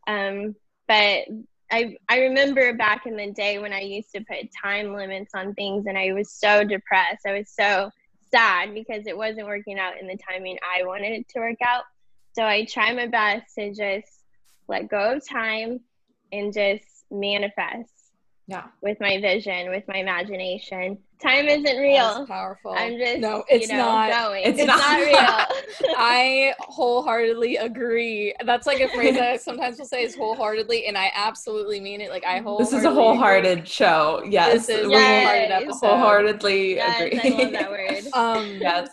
Um, 0.07 0.55
but 0.87 1.25
I 1.71 1.97
I 2.09 2.19
remember 2.21 2.75
back 2.75 3.07
in 3.07 3.17
the 3.17 3.33
day 3.33 3.59
when 3.59 3.73
I 3.73 3.81
used 3.81 4.11
to 4.15 4.25
put 4.25 4.49
time 4.63 4.95
limits 4.95 5.33
on 5.35 5.55
things 5.55 5.87
and 5.87 5.99
I 5.99 6.13
was 6.13 6.33
so 6.33 6.65
depressed. 6.65 7.27
I 7.27 7.33
was 7.33 7.51
so 7.51 7.91
sad 8.31 8.75
because 8.75 9.07
it 9.07 9.17
wasn't 9.17 9.47
working 9.47 9.79
out 9.79 9.99
in 10.01 10.07
the 10.07 10.19
timing 10.29 10.59
I 10.63 10.85
wanted 10.85 11.13
it 11.13 11.29
to 11.31 11.41
work 11.41 11.59
out. 11.65 11.85
So 12.35 12.45
I 12.45 12.65
try 12.65 12.93
my 12.93 13.07
best 13.07 13.55
to 13.57 13.73
just 13.73 14.25
let 14.69 14.89
go 14.89 15.15
of 15.15 15.29
time 15.29 15.81
and 16.33 16.53
just 16.53 16.85
manifest. 17.11 17.91
Yeah. 18.47 18.65
With 18.83 19.01
my 19.01 19.21
vision, 19.21 19.71
with 19.71 19.85
my 19.89 19.97
imagination. 19.97 20.99
Time 21.25 21.47
isn't 21.47 21.79
real. 21.79 22.15
That's 22.15 22.29
powerful. 22.29 22.73
I'm 22.77 22.99
just 22.99 23.19
no, 23.19 23.45
it's 23.49 23.69
you 23.69 23.77
know, 23.77 23.85
not. 23.85 24.11
going. 24.11 24.43
It's 24.45 24.59
It's, 24.59 24.67
not. 24.67 24.79
not, 24.79 24.99
real. 25.81 25.95
I 25.97 26.55
wholeheartedly 26.59 27.57
agree. 27.57 28.35
That's 28.45 28.67
like 28.67 28.81
a 28.81 28.89
phrase 28.89 29.15
that 29.15 29.25
I 29.31 29.37
sometimes 29.39 29.79
will 29.79 29.87
say 29.87 30.03
is 30.05 30.15
wholeheartedly, 30.15 30.87
and 30.87 30.99
I 30.99 31.11
absolutely 31.15 31.81
mean 31.81 32.01
it. 32.03 32.11
Like 32.11 32.25
I 32.25 32.39
whole. 32.41 32.59
This 32.59 32.73
is 32.75 32.85
a 32.85 32.89
agree. 32.89 33.03
wholehearted 33.03 33.67
show. 33.67 34.23
Yes. 34.29 34.67
This 34.67 34.81
is 34.81 34.87
we 34.87 34.95
a 34.95 34.99
Yes. 34.99 35.23
wholehearted 35.25 35.51
episode. 35.51 35.87
wholeheartedly 35.87 36.75
yes, 36.77 37.01
agree. 37.01 37.21
I 37.33 37.43
love 37.43 37.53
that 37.53 37.71
word. 37.71 38.05
Um, 38.13 38.59
yes. 38.61 38.89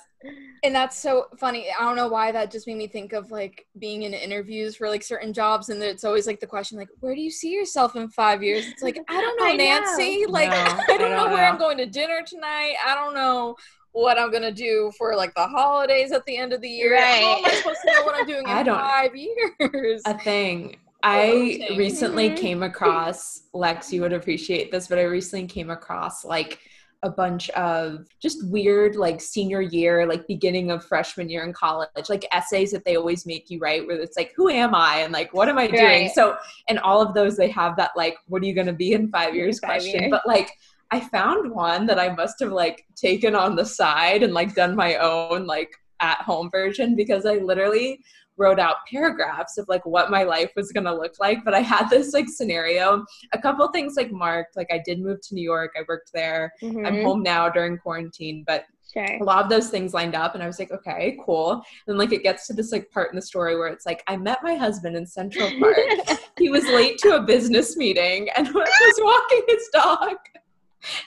And 0.63 0.73
that's 0.75 0.97
so 0.97 1.27
funny. 1.37 1.67
I 1.77 1.83
don't 1.83 1.95
know 1.95 2.07
why 2.07 2.31
that 2.31 2.51
just 2.51 2.67
made 2.67 2.77
me 2.77 2.87
think 2.87 3.13
of 3.13 3.31
like 3.31 3.65
being 3.79 4.03
in 4.03 4.13
interviews 4.13 4.75
for 4.75 4.89
like 4.89 5.03
certain 5.03 5.33
jobs, 5.33 5.69
and 5.69 5.81
it's 5.81 6.03
always 6.03 6.27
like 6.27 6.39
the 6.39 6.47
question 6.47 6.77
like, 6.77 6.89
"Where 6.99 7.15
do 7.15 7.21
you 7.21 7.31
see 7.31 7.51
yourself 7.51 7.95
in 7.95 8.09
five 8.09 8.43
years?" 8.43 8.67
It's 8.67 8.83
like 8.83 8.99
I 9.09 9.21
don't 9.21 9.37
know, 9.39 9.45
I 9.45 9.51
know. 9.53 9.63
Nancy. 9.63 10.25
Like 10.27 10.49
No, 10.51 10.55
I 10.55 10.85
I 10.89 10.97
don't 10.97 11.11
know 11.11 11.17
don't 11.23 11.31
where 11.33 11.45
I'm 11.45 11.57
going 11.57 11.77
to 11.77 11.85
dinner 11.85 12.21
tonight. 12.25 12.75
I 12.85 12.95
don't 12.95 13.13
know 13.13 13.55
what 13.93 14.17
I'm 14.17 14.31
gonna 14.31 14.53
do 14.53 14.89
for 14.97 15.15
like 15.17 15.33
the 15.35 15.45
holidays 15.47 16.11
at 16.13 16.23
the 16.25 16.37
end 16.37 16.53
of 16.53 16.61
the 16.61 16.69
year. 16.69 16.95
How 16.97 17.03
am 17.03 17.39
I 17.39 17.41
Right. 17.43 17.53
supposed 17.57 17.79
to 17.85 17.91
know 17.93 18.03
what 18.03 18.15
I'm 18.15 18.25
doing 18.25 18.43
in 18.45 18.49
I 18.49 18.63
don't- 18.63 18.77
five 18.79 19.15
years? 19.15 20.01
A 20.05 20.17
thing. 20.17 20.77
I 21.03 21.67
recently 21.77 22.29
Mhm. 22.29 22.37
came 22.37 22.63
across 22.63 23.41
Lex, 23.53 23.91
you 23.91 24.01
would 24.01 24.13
appreciate 24.13 24.71
this, 24.71 24.87
but 24.87 24.99
I 24.99 25.01
recently 25.03 25.47
came 25.47 25.71
across 25.71 26.23
like 26.23 26.59
a 27.03 27.09
bunch 27.09 27.49
of 27.51 28.05
just 28.21 28.45
weird 28.47 28.95
like 28.95 29.19
senior 29.19 29.61
year, 29.61 30.05
like 30.05 30.27
beginning 30.27 30.69
of 30.69 30.85
freshman 30.85 31.29
year 31.29 31.43
in 31.43 31.51
college, 31.51 32.09
like 32.09 32.25
essays 32.31 32.71
that 32.71 32.85
they 32.85 32.95
always 32.95 33.25
make 33.25 33.49
you 33.49 33.59
write 33.59 33.87
where 33.87 33.99
it's 33.99 34.17
like, 34.17 34.33
who 34.35 34.49
am 34.49 34.75
I? 34.75 34.97
And 34.97 35.11
like, 35.11 35.33
what 35.33 35.49
am 35.49 35.57
I 35.57 35.67
doing? 35.67 35.83
Right. 35.83 36.11
So, 36.11 36.37
and 36.69 36.77
all 36.79 37.01
of 37.01 37.13
those, 37.13 37.37
they 37.37 37.49
have 37.49 37.75
that 37.77 37.91
like, 37.95 38.17
what 38.27 38.43
are 38.43 38.45
you 38.45 38.53
going 38.53 38.67
to 38.67 38.73
be 38.73 38.93
in 38.93 39.09
five 39.09 39.35
years 39.35 39.59
five 39.59 39.81
question. 39.81 40.01
years. 40.01 40.11
But 40.11 40.27
like, 40.27 40.51
I 40.91 40.99
found 40.99 41.51
one 41.51 41.85
that 41.87 41.97
I 41.97 42.13
must 42.13 42.39
have 42.41 42.51
like 42.51 42.85
taken 42.95 43.33
on 43.33 43.55
the 43.55 43.65
side 43.65 44.23
and 44.23 44.33
like 44.33 44.53
done 44.53 44.75
my 44.75 44.97
own 44.97 45.45
like 45.47 45.71
at 46.01 46.17
home 46.17 46.49
version 46.51 46.95
because 46.95 47.25
I 47.25 47.35
literally 47.35 48.03
wrote 48.41 48.59
out 48.59 48.77
paragraphs 48.89 49.57
of 49.59 49.67
like 49.69 49.85
what 49.85 50.09
my 50.09 50.23
life 50.23 50.51
was 50.55 50.71
going 50.71 50.83
to 50.83 50.93
look 50.93 51.13
like 51.19 51.37
but 51.45 51.53
i 51.53 51.59
had 51.59 51.87
this 51.89 52.11
like 52.13 52.27
scenario 52.27 53.05
a 53.33 53.37
couple 53.37 53.67
things 53.69 53.93
like 53.95 54.11
marked 54.11 54.55
like 54.57 54.67
i 54.71 54.81
did 54.83 54.99
move 54.99 55.19
to 55.21 55.35
new 55.35 55.43
york 55.43 55.71
i 55.77 55.81
worked 55.87 56.09
there 56.13 56.51
i'm 56.63 56.71
Mhm. 56.73 57.03
home 57.03 57.21
now 57.23 57.47
during 57.49 57.77
quarantine 57.77 58.43
but 58.47 58.65
Sure. 58.93 59.05
a 59.21 59.23
lot 59.23 59.41
of 59.41 59.49
those 59.49 59.69
things 59.69 59.93
lined 59.93 60.15
up 60.15 60.33
and 60.33 60.43
i 60.43 60.47
was 60.47 60.59
like 60.59 60.71
okay 60.71 61.17
cool 61.25 61.61
and 61.87 61.97
like 61.97 62.11
it 62.11 62.23
gets 62.23 62.45
to 62.47 62.53
this 62.53 62.73
like 62.73 62.89
part 62.91 63.09
in 63.11 63.15
the 63.15 63.21
story 63.21 63.55
where 63.57 63.67
it's 63.69 63.85
like 63.85 64.03
i 64.07 64.17
met 64.17 64.39
my 64.43 64.55
husband 64.55 64.97
in 64.97 65.05
central 65.05 65.49
park 65.59 65.77
he 66.39 66.49
was 66.49 66.65
late 66.65 66.97
to 66.97 67.15
a 67.15 67.21
business 67.21 67.77
meeting 67.77 68.27
and 68.35 68.47
was 68.53 68.99
walking 68.99 69.41
his 69.47 69.69
dog 69.71 70.17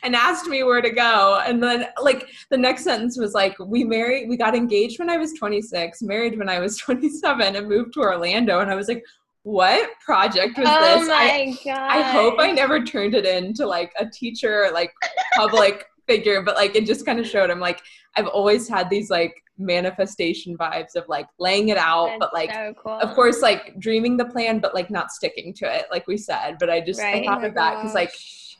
and 0.02 0.14
asked 0.14 0.46
me 0.46 0.62
where 0.62 0.80
to 0.80 0.90
go 0.90 1.40
and 1.46 1.62
then 1.62 1.86
like 2.02 2.28
the 2.50 2.56
next 2.56 2.84
sentence 2.84 3.18
was 3.18 3.34
like 3.34 3.56
we 3.58 3.84
married 3.84 4.28
we 4.28 4.36
got 4.36 4.54
engaged 4.54 4.98
when 4.98 5.10
i 5.10 5.16
was 5.16 5.32
26 5.34 6.02
married 6.02 6.38
when 6.38 6.48
i 6.48 6.58
was 6.58 6.76
27 6.78 7.56
and 7.56 7.68
moved 7.68 7.92
to 7.94 8.00
orlando 8.00 8.60
and 8.60 8.70
i 8.70 8.74
was 8.74 8.88
like 8.88 9.04
what 9.42 9.90
project 10.00 10.56
was 10.56 10.66
oh 10.70 10.98
this 11.00 11.08
my 11.08 11.14
I, 11.14 11.58
god. 11.64 11.76
I 11.90 12.00
hope 12.02 12.34
i 12.38 12.50
never 12.50 12.82
turned 12.82 13.14
it 13.14 13.26
into 13.26 13.66
like 13.66 13.92
a 13.98 14.06
teacher 14.08 14.68
like 14.72 14.92
public 15.34 15.84
figure 16.06 16.42
but 16.42 16.54
like 16.56 16.76
it 16.76 16.86
just 16.86 17.04
kind 17.04 17.18
of 17.18 17.26
showed 17.26 17.50
i'm 17.50 17.60
like 17.60 17.80
i've 18.16 18.26
always 18.28 18.68
had 18.68 18.88
these 18.90 19.10
like 19.10 19.34
manifestation 19.58 20.56
vibes 20.56 20.96
of 20.96 21.04
like 21.08 21.26
laying 21.38 21.68
it 21.68 21.76
out 21.78 22.06
That's 22.06 22.18
but 22.20 22.34
like 22.34 22.52
so 22.52 22.74
cool. 22.82 22.98
of 23.00 23.14
course 23.14 23.40
like 23.42 23.78
dreaming 23.78 24.16
the 24.16 24.24
plan 24.24 24.58
but 24.60 24.74
like 24.74 24.90
not 24.90 25.10
sticking 25.12 25.52
to 25.54 25.72
it 25.74 25.86
like 25.90 26.06
we 26.06 26.16
said 26.16 26.56
but 26.58 26.70
i 26.70 26.80
just 26.80 27.00
Right. 27.00 27.22
i 27.22 27.24
thought 27.26 27.44
Oh 27.44 27.48
of 27.48 27.54
that 27.54 27.76
because 27.76 27.94
like. 27.94 28.12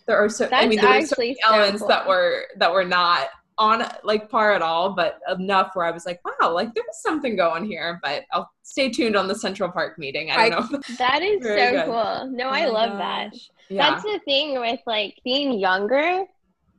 There 0.07 0.17
are 0.17 0.29
so 0.29 0.49
i 0.53 0.67
mean 0.67 0.79
there 0.81 0.89
were 0.89 1.07
so 1.07 1.13
actually 1.13 1.37
so 1.43 1.53
elements 1.55 1.85
that 1.87 2.07
were 2.07 2.45
that 2.57 2.73
were 2.73 2.85
not 2.85 3.29
on 3.57 3.85
like 4.03 4.29
par 4.29 4.53
at 4.53 4.63
all 4.63 4.91
but 4.95 5.21
enough 5.39 5.71
where 5.75 5.87
i 5.87 5.91
was 5.91 6.05
like 6.05 6.21
wow 6.25 6.53
like 6.53 6.75
there 6.75 6.83
was 6.87 7.01
something 7.01 7.37
going 7.37 7.65
here 7.65 8.01
but 8.03 8.25
i'll 8.33 8.51
stay 8.63 8.91
tuned 8.91 9.15
on 9.15 9.29
the 9.29 9.35
central 9.35 9.71
park 9.71 9.97
meeting 9.99 10.31
i 10.33 10.49
don't 10.51 10.71
know 10.73 10.81
that 10.99 11.23
is 11.23 11.41
so 11.43 11.55
good. 11.71 11.85
cool. 11.85 12.31
No, 12.33 12.47
Oh 12.47 12.51
I 12.51 12.65
my 12.65 12.67
love 12.67 12.99
that. 12.99 13.33
yeah 13.69 13.91
That's 13.91 14.03
the 14.03 14.19
thing 14.25 14.59
with 14.61 14.81
like 14.87 15.19
being 15.25 15.59
younger, 15.59 16.25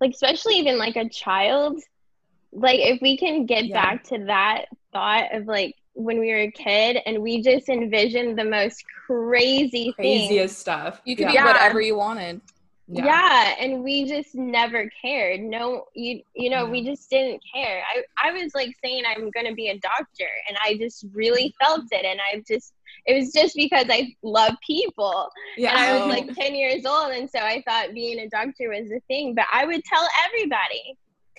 like 0.02 0.12
especially 0.12 0.56
even 0.60 0.78
like 0.78 0.98
a 0.98 1.08
child. 1.10 1.80
Like 2.52 2.80
if 2.82 3.02
we 3.02 3.18
can 3.18 3.46
get 3.46 3.66
Yeah. 3.66 3.82
back 3.82 4.04
to 4.06 4.18
that 4.26 4.66
thought 4.94 5.34
of 5.34 5.46
like 5.46 5.76
when 5.94 6.20
we 6.20 6.28
were 6.30 6.42
a 6.42 6.52
kid 6.52 6.98
and 7.06 7.22
we 7.22 7.42
just 7.42 7.70
envisioned 7.70 8.38
the 8.38 8.44
most 8.44 8.84
crazy 9.08 9.94
things. 9.98 10.28
craziest 10.28 10.60
stuff 10.60 11.02
You 11.06 11.16
could 11.16 11.32
yeah. 11.32 11.44
be 11.44 11.48
whatever 11.48 11.80
you 11.82 11.96
wanted. 11.96 12.42
Yeah. 12.88 13.56
and 13.60 13.84
we 13.84 14.06
just 14.06 14.36
never 14.36 14.90
cared. 15.02 15.42
No, 15.42 15.86
you 15.96 16.22
you 16.36 16.50
know, 16.50 16.66
we 16.66 16.84
just 16.84 17.10
didn't 17.10 17.42
care. 17.54 17.82
I 17.94 18.04
I 18.30 18.32
was 18.32 18.54
like 18.54 18.76
saying 18.84 19.04
I'm 19.08 19.32
going 19.32 19.48
to 19.48 19.54
be 19.56 19.70
a 19.70 19.80
doctor 19.80 20.28
and 20.48 20.58
I 20.64 20.78
just 20.78 21.06
really 21.14 21.54
felt 21.60 21.86
it 21.92 22.06
and 22.06 22.20
I 22.32 22.44
just 22.48 22.74
it 23.08 23.18
was 23.20 23.32
just 23.34 23.56
because 23.56 23.88
I 23.90 24.14
love 24.24 24.54
people. 24.66 25.30
yeah 25.58 25.70
And 25.72 25.80
I 25.80 25.94
was 25.94 26.02
Oh. 26.04 26.08
like 26.08 26.36
10 26.40 26.56
years 26.56 26.86
old 26.86 27.12
and 27.12 27.30
so 27.30 27.40
I 27.40 27.64
thought 27.68 27.94
being 27.94 28.20
a 28.20 28.30
doctor 28.30 28.70
was 28.70 28.90
the 28.90 29.00
thing, 29.08 29.34
but 29.36 29.46
I 29.52 29.66
would 29.66 29.84
tell 29.86 30.08
everybody, 30.26 30.98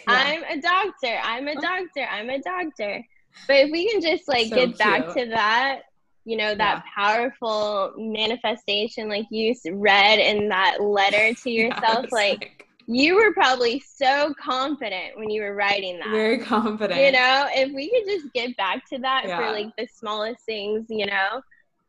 Yeah. 0.09 0.14
I'm 0.14 0.59
a 0.59 0.61
doctor. 0.61 1.18
I'm 1.22 1.49
a 1.49 1.55
oh. 1.57 1.61
doctor. 1.61 2.05
I'm 2.11 2.28
a 2.30 2.40
doctor. 2.40 3.05
But 3.47 3.57
if 3.57 3.70
we 3.70 3.88
can 3.90 4.01
just 4.01 4.26
like 4.28 4.49
So 4.49 4.57
get 4.57 4.78
back 4.78 5.09
to 5.14 5.26
that, 5.26 5.82
you 6.27 6.37
know, 6.37 6.55
that 6.57 6.85
powerful 6.95 7.95
manifestation 7.97 9.09
like 9.09 9.27
you 9.31 9.55
read 9.72 10.18
in 10.18 10.49
that 10.49 10.83
letter 10.83 11.33
to 11.43 11.51
yourself, 11.61 12.05
it's 12.05 12.12
like 12.12 12.64
you 12.89 13.14
were 13.16 13.33
probably 13.33 13.81
so 13.81 14.35
confident 14.43 15.16
when 15.16 15.31
you 15.31 15.43
were 15.43 15.55
writing 15.55 15.99
that. 16.01 16.11
very 16.11 16.39
confident 16.39 17.01
You 17.01 17.12
know, 17.12 17.47
if 17.55 17.72
we 17.72 17.89
could 17.91 18.05
just 18.12 18.33
get 18.35 18.57
back 18.57 18.83
to 18.93 18.99
that 18.99 19.22
Yeah. 19.27 19.37
for 19.39 19.53
like 19.53 19.72
the 19.79 19.87
smallest 19.93 20.45
things, 20.45 20.87
you 20.89 21.07
know, 21.07 21.41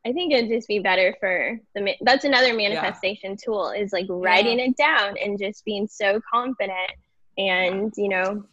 I 0.05 0.13
think 0.13 0.31
it'd 0.33 0.49
just 0.49 0.67
be 0.67 0.79
better 0.79 1.15
for 1.19 1.59
the. 1.75 1.81
ma- 1.81 1.91
That's 2.01 2.23
another 2.23 2.53
manifestation 2.53 3.35
tool 3.43 3.71
is 3.71 3.91
like 3.91 4.05
writing 4.07 4.59
it 4.59 4.77
down 4.77 5.17
and 5.17 5.37
just 5.39 5.65
being 5.65 5.87
so 5.87 6.21
confident 6.33 6.91
and 7.37 7.91
you 7.97 8.09
know 8.09 8.43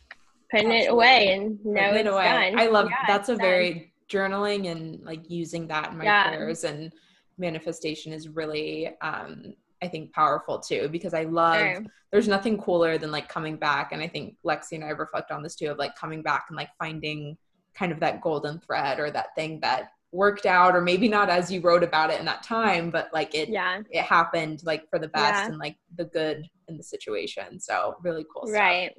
putting 0.50 0.72
it 0.72 0.90
away 0.90 1.32
and 1.34 1.64
know 1.64 1.80
Putting 1.92 1.96
it's 1.96 2.06
it 2.08 2.12
away. 2.12 2.24
done. 2.24 2.58
I 2.58 2.66
love 2.66 2.88
Yeah, 2.90 2.96
that's 3.06 3.28
a 3.28 3.32
done. 3.36 3.40
very 3.40 3.92
journaling 4.08 4.70
and 4.70 5.02
like 5.04 5.28
using 5.30 5.66
that 5.68 5.92
in 5.92 5.98
my 5.98 6.04
Yeah. 6.04 6.28
prayers 6.28 6.64
and 6.64 6.92
manifestation 7.38 8.12
is 8.12 8.28
really 8.28 8.88
um 9.00 9.54
I 9.82 9.88
think 9.88 10.12
powerful 10.12 10.60
too 10.60 10.88
because 10.88 11.12
I 11.14 11.24
love 11.24 11.58
Sure. 11.60 11.82
there's 12.12 12.28
nothing 12.28 12.56
cooler 12.58 12.96
than 12.96 13.10
like 13.10 13.28
coming 13.28 13.56
back 13.56 13.92
and 13.92 14.00
I 14.02 14.08
think 14.08 14.36
Lexi 14.44 14.72
and 14.72 14.84
I 14.84 14.90
reflect 14.90 15.30
on 15.30 15.42
this 15.42 15.56
too 15.56 15.66
of 15.70 15.78
like 15.78 15.94
coming 15.96 16.22
back 16.22 16.46
and 16.48 16.56
like 16.56 16.70
finding 16.78 17.36
kind 17.74 17.92
of 17.92 18.00
that 18.00 18.20
golden 18.20 18.60
thread 18.60 18.98
or 19.00 19.10
that 19.10 19.34
thing 19.34 19.58
that 19.60 19.90
worked 20.12 20.46
out 20.46 20.76
or 20.76 20.80
maybe 20.80 21.08
not 21.08 21.28
as 21.28 21.50
you 21.50 21.60
wrote 21.60 21.82
about 21.82 22.08
it 22.10 22.20
in 22.20 22.24
that 22.24 22.42
time 22.44 22.88
but 22.88 23.08
like 23.12 23.34
it 23.34 23.48
Yeah. 23.48 23.82
it 23.90 24.02
happened 24.04 24.62
like 24.64 24.88
for 24.88 24.98
the 24.98 25.08
best 25.08 25.42
Yeah. 25.42 25.46
and 25.48 25.58
like 25.58 25.76
the 25.96 26.04
good 26.04 26.48
in 26.68 26.76
the 26.76 26.84
situation 26.84 27.58
so 27.60 27.96
really 28.02 28.24
cool 28.32 28.46
stuff. 28.46 28.58
Right. 28.58 28.96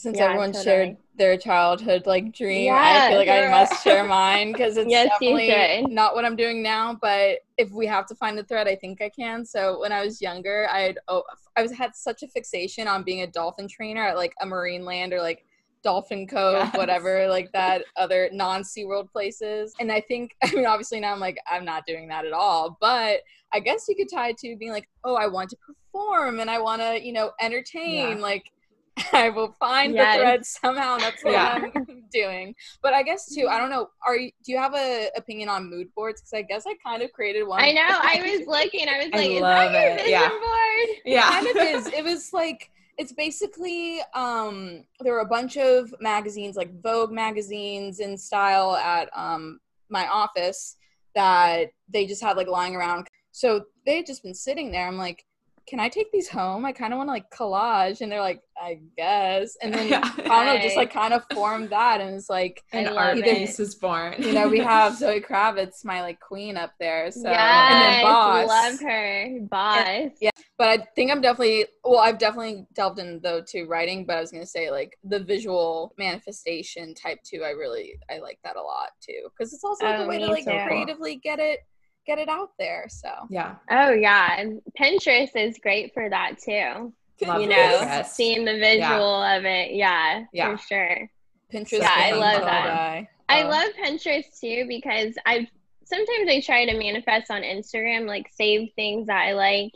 Since 0.00 0.16
Yeah, 0.16 0.24
everyone 0.24 0.52
totally. 0.52 0.64
shared 0.64 0.96
their 1.16 1.36
childhood 1.36 2.06
like 2.06 2.32
dream, 2.34 2.72
I 2.72 3.08
feel 3.10 3.18
like 3.18 3.28
I 3.28 3.50
must 3.50 3.84
share 3.84 4.02
mine 4.02 4.52
because 4.52 4.76
it's 4.78 4.90
Yes, 4.90 5.10
definitely 5.10 5.86
not 5.94 6.14
what 6.14 6.24
I'm 6.24 6.36
doing 6.36 6.62
now. 6.62 6.96
But 7.02 7.40
if 7.58 7.70
we 7.70 7.84
have 7.86 8.06
to 8.06 8.14
find 8.14 8.38
a 8.38 8.42
thread, 8.42 8.66
I 8.66 8.76
think 8.76 9.02
I 9.02 9.10
can. 9.10 9.44
So 9.44 9.78
when 9.80 9.92
I 9.92 10.02
was 10.02 10.22
younger, 10.22 10.66
I 10.72 10.80
had 10.80 10.98
oh, 11.08 11.22
I 11.54 11.60
was 11.60 11.70
had 11.72 11.94
such 11.94 12.22
a 12.22 12.28
fixation 12.28 12.88
on 12.88 13.02
being 13.02 13.20
a 13.20 13.26
dolphin 13.26 13.68
trainer 13.68 14.02
at 14.06 14.16
like 14.16 14.32
a 14.40 14.46
marine 14.46 14.86
land 14.86 15.12
or 15.12 15.20
like 15.20 15.44
Dolphin 15.82 16.26
Cove, 16.26 16.54
Yes. 16.54 16.76
whatever, 16.76 17.28
like 17.28 17.52
that 17.52 17.84
other 17.96 18.30
non 18.32 18.62
SeaWorld 18.62 19.10
places. 19.12 19.74
And 19.80 19.92
I 19.92 20.00
think, 20.00 20.34
I 20.42 20.50
mean, 20.54 20.64
obviously 20.64 21.00
now 21.00 21.12
I'm 21.12 21.20
like, 21.20 21.36
I'm 21.46 21.66
not 21.66 21.84
doing 21.86 22.08
that 22.08 22.24
at 22.24 22.32
all. 22.32 22.78
But 22.80 23.20
I 23.52 23.60
guess 23.60 23.84
you 23.86 23.96
could 23.96 24.08
tie 24.10 24.30
it 24.30 24.38
to 24.38 24.56
being 24.56 24.72
like, 24.72 24.88
oh, 25.04 25.16
I 25.16 25.26
want 25.26 25.50
to 25.50 25.56
perform 25.92 26.40
and 26.40 26.48
I 26.50 26.58
want 26.58 26.80
to, 26.80 26.98
you 27.04 27.12
know, 27.12 27.32
entertain. 27.38 28.16
Yeah. 28.16 28.22
Like, 28.22 28.50
I 29.12 29.30
will 29.30 29.54
find 29.58 29.94
Yes. 29.94 30.16
the 30.16 30.22
thread 30.22 30.46
somehow. 30.46 30.94
And 30.94 31.02
that's 31.02 31.22
what 31.24 31.32
Yeah. 31.32 31.64
I'm 31.74 32.04
doing. 32.12 32.54
But 32.82 32.92
I 32.94 33.02
guess 33.02 33.34
too, 33.34 33.48
I 33.48 33.58
don't 33.58 33.70
know. 33.70 33.88
Are 34.06 34.16
you? 34.16 34.30
Do 34.44 34.52
you 34.52 34.58
have 34.58 34.74
a 34.74 35.08
opinion 35.16 35.48
on 35.48 35.70
mood 35.70 35.88
boards? 35.94 36.20
Because 36.20 36.32
I 36.34 36.42
guess 36.42 36.64
I 36.66 36.74
kind 36.84 37.02
of 37.02 37.12
created 37.12 37.44
one. 37.46 37.62
I 37.62 37.72
know. 37.72 37.82
I 37.88 38.20
was 38.38 38.46
looking. 38.46 38.88
I 38.88 38.98
was 38.98 39.10
I 39.12 39.16
like, 39.16 39.30
is 39.30 39.40
love 39.40 39.72
that 39.72 39.82
your 39.82 39.92
it, 39.92 39.96
vision 39.98 40.10
yeah. 40.12 40.28
board? 40.28 40.96
yeah 41.04 41.30
kind 41.30 41.46
of 41.46 41.56
is. 41.56 41.86
It 41.88 42.04
was 42.04 42.32
like 42.32 42.70
it's 42.98 43.12
basically 43.12 44.00
um 44.14 44.84
there 45.00 45.12
were 45.14 45.20
a 45.20 45.24
bunch 45.26 45.56
of 45.56 45.94
magazines 46.00 46.56
like 46.56 46.82
Vogue 46.82 47.12
magazines 47.12 48.00
InStyle 48.00 48.78
at 48.78 49.08
um 49.14 49.58
my 49.88 50.06
office 50.08 50.76
that 51.14 51.70
they 51.88 52.06
just 52.06 52.22
had 52.22 52.36
like 52.36 52.46
lying 52.48 52.76
around. 52.76 53.08
So 53.32 53.64
they 53.86 53.96
had 53.96 54.06
just 54.06 54.22
been 54.22 54.34
sitting 54.34 54.70
there. 54.70 54.86
I'm 54.86 54.98
like, 54.98 55.24
can 55.70 55.78
I 55.78 55.88
take 55.88 56.10
these 56.10 56.28
home? 56.28 56.64
I 56.64 56.72
kind 56.72 56.92
of 56.92 56.96
want 56.98 57.06
to 57.06 57.12
like 57.12 57.30
collage. 57.30 58.00
And 58.00 58.10
they're 58.10 58.20
like, 58.20 58.42
I 58.60 58.80
guess. 58.96 59.56
And 59.62 59.72
then 59.72 59.88
Yeah. 59.90 60.00
I 60.02 60.44
don't 60.44 60.46
know, 60.56 60.58
just 60.60 60.76
like 60.76 60.92
kind 60.92 61.14
of 61.14 61.24
formed 61.32 61.70
that. 61.70 62.00
And 62.00 62.16
it's 62.16 62.28
like, 62.28 62.62
An 62.72 62.88
art 62.88 63.18
it. 63.18 63.26
is 63.58 63.74
born. 63.76 64.16
you 64.18 64.32
know, 64.32 64.48
we 64.48 64.58
have 64.74 64.96
Zoe 64.98 65.20
Kravitz, 65.20 65.84
my 65.84 66.02
like 66.02 66.18
queen 66.18 66.56
up 66.56 66.72
there. 66.80 67.10
So, 67.12 67.30
yes, 67.30 67.72
and 67.72 67.80
then 67.82 68.02
Boss. 68.04 68.48
love 68.48 68.80
her, 68.80 69.38
boss. 69.48 70.10
yeah. 70.20 70.30
But 70.58 70.68
I 70.68 70.78
think 70.96 71.10
I'm 71.12 71.20
definitely, 71.20 71.66
well, 71.84 72.00
I've 72.00 72.18
definitely 72.18 72.66
delved 72.74 72.98
in 72.98 73.20
though 73.22 73.40
to 73.48 73.64
writing, 73.66 74.04
but 74.04 74.16
I 74.18 74.20
was 74.20 74.30
going 74.32 74.42
to 74.42 74.50
say 74.50 74.70
like 74.70 74.98
the 75.04 75.20
visual 75.20 75.94
manifestation 75.96 76.94
type 76.94 77.18
too. 77.22 77.42
I 77.44 77.50
really, 77.50 77.94
I 78.10 78.18
like 78.18 78.38
that 78.44 78.56
a 78.56 78.62
lot 78.62 78.88
too. 79.00 79.28
Cause 79.38 79.52
it's 79.52 79.64
also 79.64 79.84
like, 79.86 80.00
Oh, 80.00 80.04
a 80.04 80.08
way 80.08 80.18
to 80.18 80.26
like 80.26 80.44
too. 80.44 80.58
creatively 80.66 81.16
get 81.16 81.38
it, 81.38 81.60
get 82.06 82.18
it 82.18 82.28
out 82.28 82.50
there. 82.58 82.86
So 82.88 83.10
yeah. 83.28 83.56
Oh 83.70 83.90
yeah, 83.92 84.40
and 84.40 84.60
Pinterest 84.78 85.34
is 85.36 85.58
great 85.58 85.92
for 85.94 86.08
that 86.08 86.38
too. 86.44 86.92
Love 87.26 87.42
you 87.42 87.48
know, 87.48 87.56
Pinterest. 87.82 88.06
seeing 88.06 88.44
the 88.44 88.58
visual 88.58 89.22
of 89.22 89.44
it. 89.44 89.72
Yeah, 89.72 90.24
Yeah. 90.32 90.56
for 90.56 90.62
sure. 90.62 91.10
Pinterest. 91.52 91.80
Yeah, 91.80 91.92
I 91.94 92.12
love 92.12 92.40
that. 92.42 92.64
guy. 92.66 93.08
I 93.28 93.42
Oh. 93.42 93.48
love 93.48 93.68
Pinterest 93.82 94.40
too 94.40 94.64
because 94.68 95.14
I've 95.26 95.46
sometimes 95.84 96.28
I 96.30 96.40
try 96.40 96.64
to 96.66 96.78
manifest 96.78 97.30
on 97.30 97.42
Instagram, 97.42 98.06
like 98.06 98.26
save 98.32 98.70
things 98.74 99.08
that 99.08 99.20
I 99.20 99.32
like, 99.32 99.72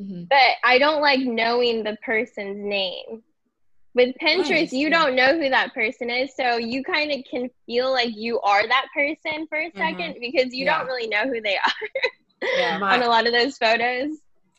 Mhm. 0.00 0.26
but 0.28 0.56
I 0.64 0.78
don't 0.78 1.02
like 1.02 1.20
knowing 1.20 1.82
the 1.84 1.96
person's 2.02 2.56
name. 2.64 3.22
With 3.94 4.14
Pinterest, 4.22 4.48
Nice, 4.48 4.72
you 4.72 4.88
don't 4.88 5.14
know 5.14 5.38
who 5.38 5.50
that 5.50 5.74
person 5.74 6.08
is, 6.08 6.34
so 6.34 6.56
you 6.56 6.82
kind 6.82 7.12
of 7.12 7.18
can 7.30 7.50
feel 7.66 7.90
like 7.92 8.10
you 8.16 8.40
are 8.40 8.66
that 8.66 8.86
person 8.94 9.46
for 9.48 9.58
a 9.58 9.70
2nd 9.72 10.18
because 10.18 10.54
you 10.54 10.64
Yeah. 10.64 10.78
don't 10.78 10.86
really 10.86 11.08
know 11.08 11.24
who 11.28 11.42
they 11.42 11.56
are 11.64 12.48
Yeah. 12.56 12.78
My- 12.78 12.94
on 12.94 13.02
a 13.02 13.08
lot 13.08 13.26
of 13.26 13.32
those 13.34 13.58
photos. 13.58 14.10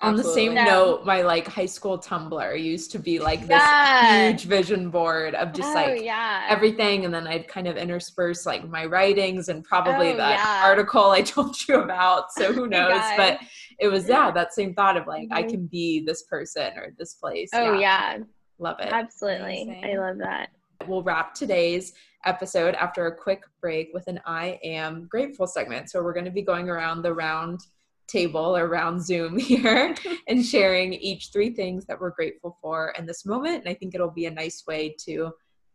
On 0.01 0.15
the 0.17 0.23
same 0.23 0.51
Absolutely. 0.57 0.63
Note, 0.65 1.05
my 1.05 1.21
like 1.21 1.47
high 1.47 1.65
school 1.65 1.97
Tumblr 1.97 2.61
used 2.61 2.91
to 2.91 2.99
be 2.99 3.19
like 3.19 3.47
this 3.47 3.63
Yeah. 3.63 4.31
huge 4.34 4.43
vision 4.45 4.89
board 4.89 5.34
of 5.34 5.53
just 5.53 5.71
oh 5.71 5.73
like 5.75 6.03
yeah, 6.03 6.45
everything 6.49 7.05
and 7.05 7.13
then 7.13 7.25
I'd 7.25 7.47
kind 7.47 7.67
of 7.67 7.77
intersperse 7.77 8.45
like 8.45 8.67
my 8.67 8.86
writings 8.86 9.47
and 9.49 9.63
probably 9.63 10.11
Oh, 10.11 10.17
that 10.17 10.61
article 10.63 11.11
I 11.11 11.21
told 11.36 11.55
you 11.67 11.79
about. 11.81 12.34
So 12.34 12.51
who 12.51 12.67
knows? 12.75 13.01
But 13.15 13.39
it 13.79 13.88
was 13.88 14.07
yeah, 14.09 14.29
that 14.31 14.53
same 14.53 14.73
thought 14.75 14.97
of 14.97 15.07
like 15.07 15.29
I 15.31 15.43
Mhm. 15.43 15.49
can 15.49 15.65
be 15.67 16.03
this 16.05 16.23
person 16.23 16.73
or 16.77 16.93
this 16.99 17.13
place. 17.15 17.49
Oh 17.53 17.73
yeah, 17.73 18.17
Love 18.64 18.80
it. 18.80 18.93
absolutely. 18.93 19.64
Amazing. 19.64 19.84
I 19.84 19.97
love 19.97 20.18
that. 20.20 20.49
We'll 20.88 21.03
wrap 21.03 21.34
today's 21.34 21.93
episode 22.26 22.76
after 22.76 23.07
a 23.07 23.16
quick 23.16 23.43
break 23.61 23.89
with 23.93 24.07
an 24.07 24.22
I 24.26 24.57
am 24.64 25.07
grateful 25.09 25.47
segment. 25.47 25.89
So 25.89 26.01
we're 26.01 26.14
going 26.14 26.26
to 26.26 26.32
be 26.32 26.41
going 26.41 26.70
around 26.70 27.01
the 27.01 27.14
round 27.14 27.59
table 28.07 28.55
or 28.55 28.70
round 28.70 29.03
Zoom 29.03 29.38
here 29.51 29.95
and 30.28 30.45
sharing 30.45 30.93
each 30.93 31.32
three 31.32 31.49
things 31.49 31.86
that 31.86 31.99
we're 31.99 32.11
grateful 32.11 32.57
for 32.61 32.93
in 32.97 33.05
this 33.05 33.26
moment. 33.26 33.59
And 33.59 33.70
I 33.70 33.74
think 33.74 33.95
it'll 33.95 34.11
be 34.11 34.28
a 34.28 34.32
nice 34.32 34.64
way 34.66 34.95
to 35.05 35.32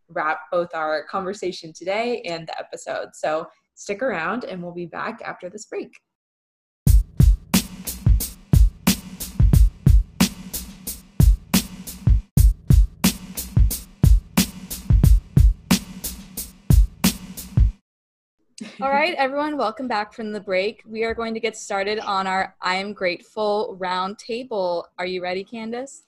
wrap 0.07 0.39
both 0.51 0.73
our 0.73 1.05
conversation 1.05 1.71
today 1.71 2.21
and 2.25 2.47
the 2.47 2.59
episode. 2.59 3.09
So 3.13 3.47
stick 3.75 4.01
around 4.01 4.45
and 4.45 4.63
we'll 4.63 4.73
be 4.73 4.87
back 4.87 5.21
after 5.23 5.47
this 5.49 5.65
break. 5.65 5.91
All 18.81 18.91
right, 18.91 19.13
everyone, 19.17 19.57
welcome 19.57 19.89
back 19.89 20.13
from 20.13 20.31
the 20.31 20.39
break. 20.39 20.83
We 20.85 21.03
are 21.03 21.13
going 21.13 21.33
to 21.33 21.41
get 21.41 21.57
started 21.57 21.99
on 21.99 22.25
our 22.27 22.55
I 22.61 22.75
am 22.75 22.93
grateful 22.93 23.75
round 23.77 24.17
table. 24.17 24.87
Are 24.97 25.05
you 25.05 25.21
ready, 25.21 25.43
Candice? 25.43 26.03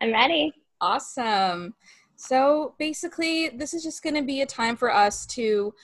I'm 0.00 0.10
ready. 0.10 0.54
Awesome. 0.80 1.74
So 2.16 2.74
basically, 2.78 3.50
this 3.50 3.74
is 3.74 3.82
just 3.82 4.02
going 4.02 4.14
to 4.14 4.22
be 4.22 4.40
a 4.40 4.46
time 4.46 4.74
for 4.74 4.90
us 4.90 5.26
to 5.26 5.74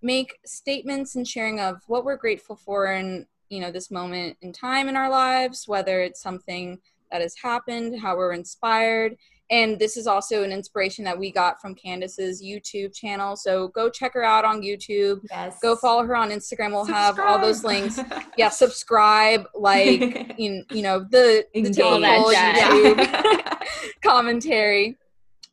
make 0.00 0.38
statements 0.46 1.16
and 1.16 1.28
sharing 1.28 1.60
of 1.60 1.82
what 1.88 2.06
we're 2.06 2.16
grateful 2.16 2.56
for 2.56 2.94
in 2.94 3.26
you 3.50 3.60
know 3.60 3.70
this 3.70 3.90
moment 3.90 4.38
in 4.40 4.54
time 4.54 4.88
in 4.88 4.96
our 4.96 5.10
lives, 5.10 5.68
whether 5.68 6.00
it's 6.00 6.22
something 6.22 6.78
that 7.12 7.20
has 7.20 7.34
happened, 7.36 8.00
how 8.00 8.16
we're 8.16 8.32
inspired. 8.32 9.14
And 9.50 9.80
this 9.80 9.96
is 9.96 10.06
also 10.06 10.44
an 10.44 10.52
inspiration 10.52 11.04
that 11.04 11.18
we 11.18 11.32
got 11.32 11.60
from 11.60 11.74
Candice's 11.74 12.40
YouTube 12.40 12.94
channel. 12.94 13.34
So 13.34 13.68
go 13.68 13.90
check 13.90 14.14
her 14.14 14.22
out 14.22 14.44
on 14.44 14.62
YouTube. 14.62 15.20
Yes. 15.28 15.58
Go 15.60 15.74
follow 15.74 16.04
her 16.04 16.14
on 16.14 16.30
Instagram. 16.30 16.70
We'll 16.70 16.84
have 16.84 17.18
all 17.18 17.40
those 17.40 17.64
links. 17.64 17.98
Yeah, 18.36 18.50
subscribe, 18.50 19.46
like 19.54 20.38
you, 20.38 20.62
you 20.70 20.82
know 20.82 21.00
the 21.00 21.44
the 21.52 21.62
typical 21.64 22.00
YouTube 22.00 23.58
commentary. 24.04 24.96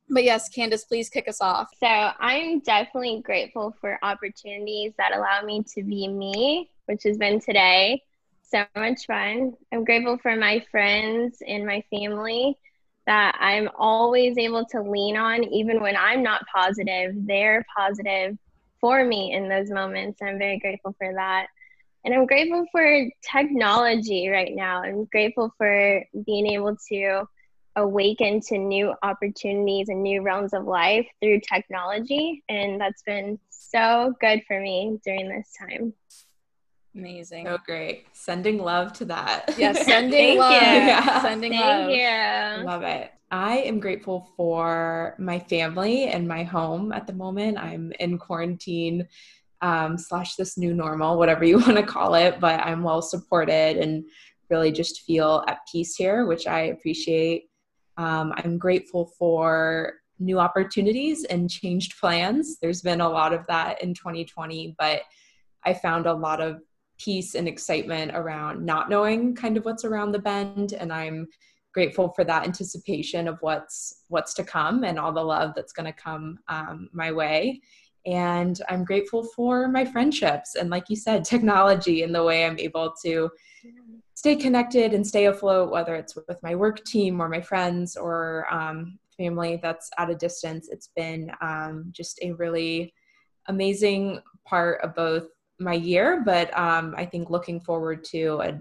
But 0.09 0.23
yes, 0.23 0.49
Candice, 0.55 0.87
please 0.87 1.09
kick 1.09 1.27
us 1.27 1.41
off. 1.41 1.67
So 1.79 1.87
I'm 1.87 2.59
definitely 2.59 3.21
grateful 3.25 3.75
for 3.81 3.99
opportunities 4.03 4.93
that 4.97 5.13
allow 5.13 5.41
me 5.41 5.63
to 5.75 5.83
be 5.83 6.07
me, 6.07 6.69
which 6.85 7.03
has 7.03 7.17
been 7.17 7.41
today. 7.41 8.03
So 8.43 8.63
much 8.77 9.05
fun. 9.07 9.53
I'm 9.73 9.83
grateful 9.83 10.17
for 10.19 10.35
my 10.37 10.63
friends 10.71 11.39
and 11.45 11.65
my 11.65 11.83
family 11.91 12.57
that 13.08 13.36
I'm 13.39 13.70
always 13.78 14.38
able 14.38 14.66
to 14.66 14.82
lean 14.82 15.18
on, 15.18 15.43
even 15.45 15.82
when 15.82 15.97
I'm 15.97 16.22
not 16.22 16.45
positive. 16.53 17.14
They're 17.26 17.66
positive 17.76 18.38
for 18.80 19.03
me 19.03 19.34
in 19.34 19.49
those 19.49 19.72
moments. 19.72 20.22
I'm 20.22 20.38
very 20.38 20.60
grateful 20.60 20.93
for 20.99 21.14
that. 21.14 21.47
And 22.05 22.14
I'm 22.14 22.26
grateful 22.26 22.66
for 22.72 23.10
technology 23.24 24.30
right 24.30 24.53
now. 24.53 24.84
I'm 24.84 25.05
grateful 25.05 25.51
for 25.58 26.03
being 26.26 26.47
able 26.47 26.78
to 26.89 27.26
awaken 27.76 28.41
to 28.41 28.58
new 28.58 28.93
opportunities 29.03 29.89
and 29.89 30.03
new 30.03 30.22
realms 30.22 30.53
of 30.53 30.66
life 30.66 31.08
through 31.22 31.41
technology. 31.41 32.43
And 32.49 32.80
that's 32.80 33.03
been 33.03 33.39
so 33.49 34.14
good 34.20 34.41
for 34.47 34.60
me 34.60 34.99
during 35.05 35.30
this 35.30 35.49
time. 35.58 35.93
Amazing. 36.97 37.45
So 37.45 37.57
great. 37.63 38.07
Sending 38.13 38.57
love 38.57 38.91
to 38.93 39.05
that. 39.05 39.53
Yes, 39.57 39.85
sending 39.85 40.11
Thank 40.11 40.39
love. 40.39 40.51
you. 40.51 40.57
Yeah. 40.59 41.21
Sending 41.21 41.51
Thank 41.51 41.63
love. 41.63 41.89
you. 41.91 42.65
Love 42.65 42.83
it. 42.83 43.11
I 43.29 43.57
am 43.57 43.79
grateful 43.79 44.29
for 44.35 45.15
my 45.19 45.37
family 45.37 46.05
and 46.05 46.27
my 46.27 46.43
home 46.43 46.91
at 46.91 47.05
the 47.05 47.13
moment. 47.13 47.57
I'm 47.57 47.91
in 47.99 48.17
quarantine 48.17 49.07
um, 49.61 49.97
slash 49.97 50.35
this 50.35 50.57
new 50.57 50.73
normal, 50.73 51.17
whatever 51.17 51.43
you 51.43 51.57
want 51.59 51.77
to 51.77 51.83
call 51.83 52.15
it, 52.15 52.39
but 52.39 52.59
I'm 52.61 52.83
well 52.83 53.01
supported 53.01 53.77
and 53.77 54.05
really 54.49 54.71
just 54.71 55.01
feel 55.01 55.43
at 55.47 55.59
peace 55.71 55.95
here, 55.95 56.25
which 56.25 56.47
I 56.47 56.61
appreciate. 56.61 57.43
Um, 57.97 58.33
I'm 58.37 58.57
grateful 58.57 59.11
for 59.19 59.93
new 60.19 60.39
opportunities 60.39 61.25
and 61.25 61.49
changed 61.49 61.99
plans. 61.99 62.57
There's 62.59 62.81
been 62.81 63.01
a 63.01 63.09
lot 63.09 63.33
of 63.33 63.41
that 63.47 63.83
in 63.83 63.93
2020, 63.93 64.75
but 64.79 65.01
I 65.65 65.73
found 65.73 66.05
a 66.05 66.13
lot 66.13 66.41
of 66.41 66.61
peace 66.97 67.35
and 67.35 67.47
excitement 67.47 68.11
around 68.15 68.65
not 68.65 68.89
knowing 68.89 69.35
kind 69.35 69.57
of 69.57 69.65
what's 69.65 69.85
around 69.85 70.11
the 70.11 70.19
bend. 70.19 70.73
And 70.73 70.91
I'm 70.91 71.27
grateful 71.73 72.09
for 72.09 72.23
that 72.23 72.43
anticipation 72.43 73.27
of 73.27 73.37
what's 73.41 74.03
what's 74.09 74.33
to 74.35 74.43
come 74.43 74.83
and 74.83 74.97
all 74.97 75.13
the 75.13 75.23
love 75.23 75.53
that's 75.55 75.73
going 75.73 75.85
to 75.85 75.93
come 75.93 76.39
um, 76.47 76.89
my 76.91 77.11
way. 77.11 77.61
And 78.05 78.61
i'm 78.69 78.85
grateful 78.85 79.25
for 79.35 79.67
my 79.67 79.83
friendships 79.83 80.55
and 80.55 80.69
like 80.69 80.85
you 80.89 80.95
said 80.95 81.25
technology 81.33 82.03
and 82.03 82.15
the 82.15 82.23
way 82.23 82.45
i'm 82.45 82.57
able 82.57 82.93
to 83.03 83.29
stay 84.13 84.37
connected 84.37 84.93
and 84.93 85.05
stay 85.05 85.25
afloat 85.25 85.71
whether 85.71 85.93
it's 85.93 86.15
with 86.15 86.41
my 86.41 86.55
work 86.55 86.85
team 86.85 87.19
or 87.21 87.27
my 87.27 87.41
friends 87.41 87.97
or 87.97 88.47
um, 88.49 88.97
family 89.17 89.59
that's 89.61 89.89
at 89.97 90.09
a 90.09 90.15
distance. 90.15 90.69
It's 90.69 90.89
been 90.95 91.31
um, 91.41 91.89
just 91.91 92.19
a 92.21 92.31
really 92.33 92.93
amazing 93.47 94.21
part 94.45 94.81
of 94.81 94.95
both 94.95 95.27
my 95.60 95.74
year 95.74 96.22
but 96.26 96.55
um, 96.58 96.93
i 96.97 97.05
think 97.05 97.30
looking 97.30 97.60
forward 97.60 98.03
to 98.03 98.39
a 98.43 98.60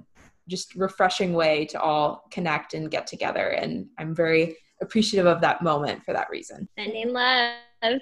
just 0.49 0.75
refreshing 0.75 1.33
way 1.33 1.65
to 1.67 1.81
all 1.81 2.25
connect 2.31 2.75
and 2.75 2.91
get 2.91 3.07
together. 3.07 3.49
And 3.49 3.87
I'm 3.99 4.15
very 4.15 4.57
appreciative 4.81 5.27
of 5.27 5.41
that 5.41 5.63
moment 5.63 6.05
for 6.05 6.13
that 6.13 6.29
reason. 6.31 6.69
Sending 6.79 7.13
love. 7.13 7.55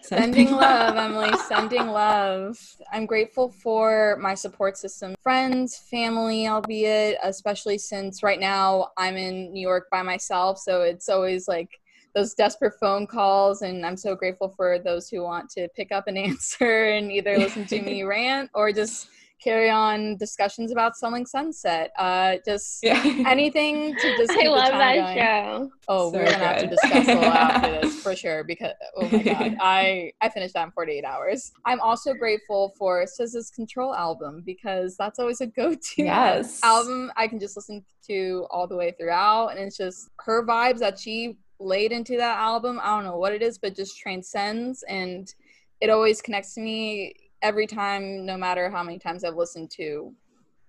Sending 0.03 0.51
love, 0.57 0.97
Emily. 0.97 1.37
Sending 1.49 1.89
love. 1.89 2.59
I'm 2.93 3.07
grateful 3.07 3.51
for 3.51 4.19
my 4.21 4.35
support 4.35 4.77
system, 4.77 5.15
friends, 5.23 5.77
family, 5.91 6.49
albeit, 6.49 7.19
especially 7.23 7.79
since 7.79 8.23
right 8.23 8.41
now 8.41 8.89
I'm 8.97 9.17
in 9.17 9.53
New 9.53 9.61
York 9.61 9.87
by 9.91 10.03
myself. 10.03 10.59
So 10.59 10.83
it's 10.83 11.09
always 11.09 11.49
like 11.49 11.71
those 12.15 12.35
desperate 12.35 12.75
phone 12.81 13.07
calls. 13.07 13.62
And 13.62 13.85
I'm 13.85 13.97
so 13.97 14.15
grateful 14.15 14.49
for 14.49 14.79
those 14.79 15.09
who 15.09 15.23
want 15.23 15.51
to 15.51 15.69
pick 15.77 15.93
up 15.93 16.05
and 16.07 16.19
answer 16.19 16.87
and 16.87 17.11
either 17.11 17.39
listen 17.39 17.67
to 17.67 17.83
me 17.83 18.03
rant 18.05 18.51
or 18.55 18.73
just 18.73 19.09
carry 19.45 19.69
on 19.69 20.17
discussions 20.17 20.73
about 20.73 20.97
Selling 20.97 21.27
Sunset. 21.27 21.93
Uh, 21.99 22.37
just 22.47 22.79
yeah. 22.83 23.03
anything 23.27 23.95
to 23.95 24.17
just 24.17 24.33
keep 24.33 24.47
I 24.47 24.49
love 24.49 24.73
that 24.73 24.95
going. 24.95 25.19
show. 25.19 25.71
Oh, 25.87 26.11
so 26.11 26.19
we're 26.19 26.25
gonna 26.25 26.39
good. 26.39 26.47
have 26.47 26.61
to 26.61 26.67
discuss 26.69 27.09
a 27.09 27.15
lot 27.15 27.37
after 27.37 27.81
this 27.83 28.03
for 28.03 28.17
sure 28.17 28.43
because 28.43 28.73
oh 28.97 29.09
my 29.11 29.23
god, 29.23 29.57
I 29.61 30.12
I 30.23 30.31
finished 30.31 30.55
that 30.55 30.65
in 30.65 30.73
48 30.73 31.05
hours. 31.05 31.53
I'm 31.67 31.81
also 31.81 32.15
grateful 32.15 32.73
for 32.79 33.05
SZA's 33.05 33.51
Control 33.51 33.95
album 33.95 34.43
because 34.47 34.97
that's 34.97 35.19
always 35.19 35.43
a 35.43 35.47
go-to 35.47 36.05
yes. 36.05 36.61
album 36.62 37.12
I 37.17 37.29
can 37.29 37.39
just 37.39 37.57
listen 37.57 37.85
to 38.07 38.47
all 38.51 38.67
the 38.67 38.77
way 38.77 38.95
throughout, 38.99 39.49
and 39.49 39.59
it's 39.59 39.77
just 39.77 40.09
her 40.21 40.45
vibes 40.47 40.79
that 40.79 40.99
she 40.99 41.37
laid 41.61 41.93
into 41.93 42.17
that 42.17 42.39
album. 42.39 42.81
I 42.83 42.95
don't 42.95 43.05
know 43.05 43.19
what 43.19 43.33
it 43.33 43.43
is, 43.43 43.59
but 43.59 43.77
just 43.77 43.99
transcends 43.99 44.83
and 44.89 45.33
it 45.81 45.91
always 45.91 46.23
connects 46.23 46.55
to 46.55 46.61
me 46.61 47.15
every 47.43 47.67
time, 47.67 48.25
no 48.25 48.37
matter 48.37 48.71
how 48.71 48.83
many 48.83 48.99
times 48.99 49.25
I've 49.25 49.37
listened 49.37 49.71
to 49.73 50.13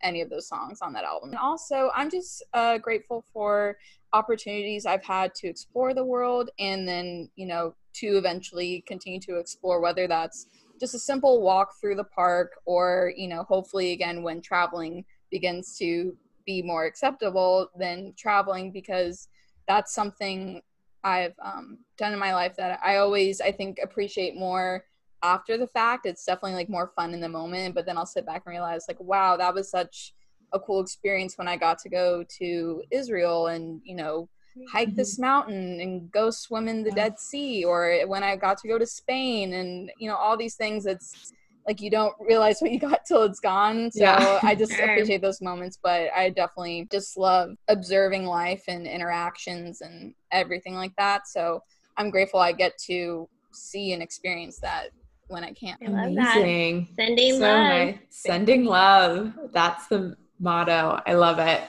any 0.03 0.21
of 0.21 0.29
those 0.29 0.47
songs 0.47 0.79
on 0.81 0.93
that 0.93 1.03
album. 1.03 1.29
And 1.29 1.39
also, 1.39 1.89
I'm 1.95 2.09
just 2.09 2.43
uh, 2.53 2.77
grateful 2.77 3.23
for 3.33 3.77
opportunities 4.13 4.85
I've 4.85 5.03
had 5.03 5.33
to 5.35 5.47
explore 5.47 5.93
the 5.93 6.03
world 6.03 6.49
and 6.59 6.87
then, 6.87 7.29
you 7.35 7.47
know, 7.47 7.75
to 7.95 8.17
eventually 8.17 8.83
continue 8.87 9.19
to 9.21 9.37
explore 9.37 9.79
whether 9.79 10.07
that's 10.07 10.47
just 10.79 10.93
a 10.93 10.99
simple 10.99 11.41
walk 11.41 11.79
through 11.79 11.95
the 11.95 12.03
park 12.03 12.51
or, 12.65 13.13
you 13.15 13.27
know, 13.27 13.43
hopefully 13.43 13.93
again 13.93 14.21
when 14.21 14.41
traveling 14.41 15.05
begins 15.31 15.77
to 15.77 16.15
be 16.45 16.61
more 16.61 16.85
acceptable 16.85 17.69
than 17.77 18.13
traveling 18.17 18.71
because 18.71 19.29
that's 19.67 19.93
something 19.93 20.61
I've 21.05 21.35
um, 21.41 21.77
done 21.97 22.11
in 22.11 22.19
my 22.19 22.33
life 22.33 22.55
that 22.57 22.79
I 22.83 22.97
always, 22.97 23.39
I 23.39 23.51
think, 23.51 23.77
appreciate 23.81 24.35
more 24.35 24.83
after 25.23 25.57
the 25.57 25.67
fact. 25.67 26.05
It's 26.05 26.25
definitely 26.25 26.55
like 26.55 26.67
more 26.67 26.91
fun 26.95 27.13
in 27.13 27.21
the 27.21 27.29
moment, 27.29 27.75
but 27.75 27.85
then 27.85 27.97
I'll 27.97 28.05
sit 28.05 28.25
back 28.25 28.41
and 28.45 28.51
realize, 28.51 28.85
like, 28.87 28.99
wow, 28.99 29.37
that 29.37 29.53
was 29.53 29.69
such 29.69 30.13
a 30.51 30.59
cool 30.59 30.81
experience 30.81 31.37
when 31.37 31.47
I 31.47 31.57
got 31.57 31.77
to 31.79 31.89
go 31.89 32.25
to 32.39 32.83
Israel 32.91 33.47
and, 33.47 33.81
you 33.83 33.95
know, 33.95 34.27
hike 34.71 34.89
mm-hmm. 34.89 34.97
this 34.97 35.19
mountain 35.19 35.79
and 35.79 36.11
go 36.11 36.31
swim 36.31 36.67
in 36.67 36.83
the 36.83 36.91
Dead 36.91 37.19
Sea, 37.19 37.63
or 37.63 38.01
when 38.07 38.23
I 38.23 38.35
got 38.35 38.57
to 38.59 38.67
go 38.67 38.77
to 38.77 38.85
Spain 38.85 39.53
and, 39.53 39.91
you 39.99 40.09
know, 40.09 40.15
all 40.15 40.35
these 40.35 40.55
things. 40.55 40.85
It's, 40.85 41.31
like 41.67 41.81
you 41.81 41.89
don't 41.89 42.13
realize 42.19 42.59
what 42.59 42.71
you 42.71 42.79
got 42.79 43.05
till 43.07 43.23
it's 43.23 43.39
gone. 43.39 43.91
So 43.91 44.03
yeah. 44.03 44.39
I 44.43 44.55
just 44.55 44.73
appreciate 44.79 45.21
those 45.21 45.41
moments, 45.41 45.79
but 45.81 46.09
I 46.15 46.29
definitely 46.29 46.87
just 46.91 47.17
love 47.17 47.51
observing 47.67 48.25
life 48.25 48.63
and 48.67 48.85
interactions 48.85 49.81
and 49.81 50.13
everything 50.31 50.75
like 50.75 50.93
that. 50.97 51.27
So 51.27 51.61
I'm 51.97 52.11
grateful 52.11 52.39
I 52.39 52.51
get 52.51 52.73
to 52.87 53.27
see 53.51 53.93
and 53.93 54.03
experience 54.03 54.59
that 54.61 54.89
when 55.27 55.43
I 55.43 55.53
can. 55.53 55.77
I 55.81 55.89
love 55.89 56.11
Amazing. 56.11 56.87
That. 56.95 56.95
Sending 56.95 57.33
so 57.33 57.39
love. 57.39 57.63
Nice. 57.63 57.97
Sending 58.09 58.65
love. 58.65 59.33
That's 59.51 59.87
the 59.87 60.15
motto. 60.39 61.01
I 61.05 61.13
love 61.13 61.39
it. 61.39 61.61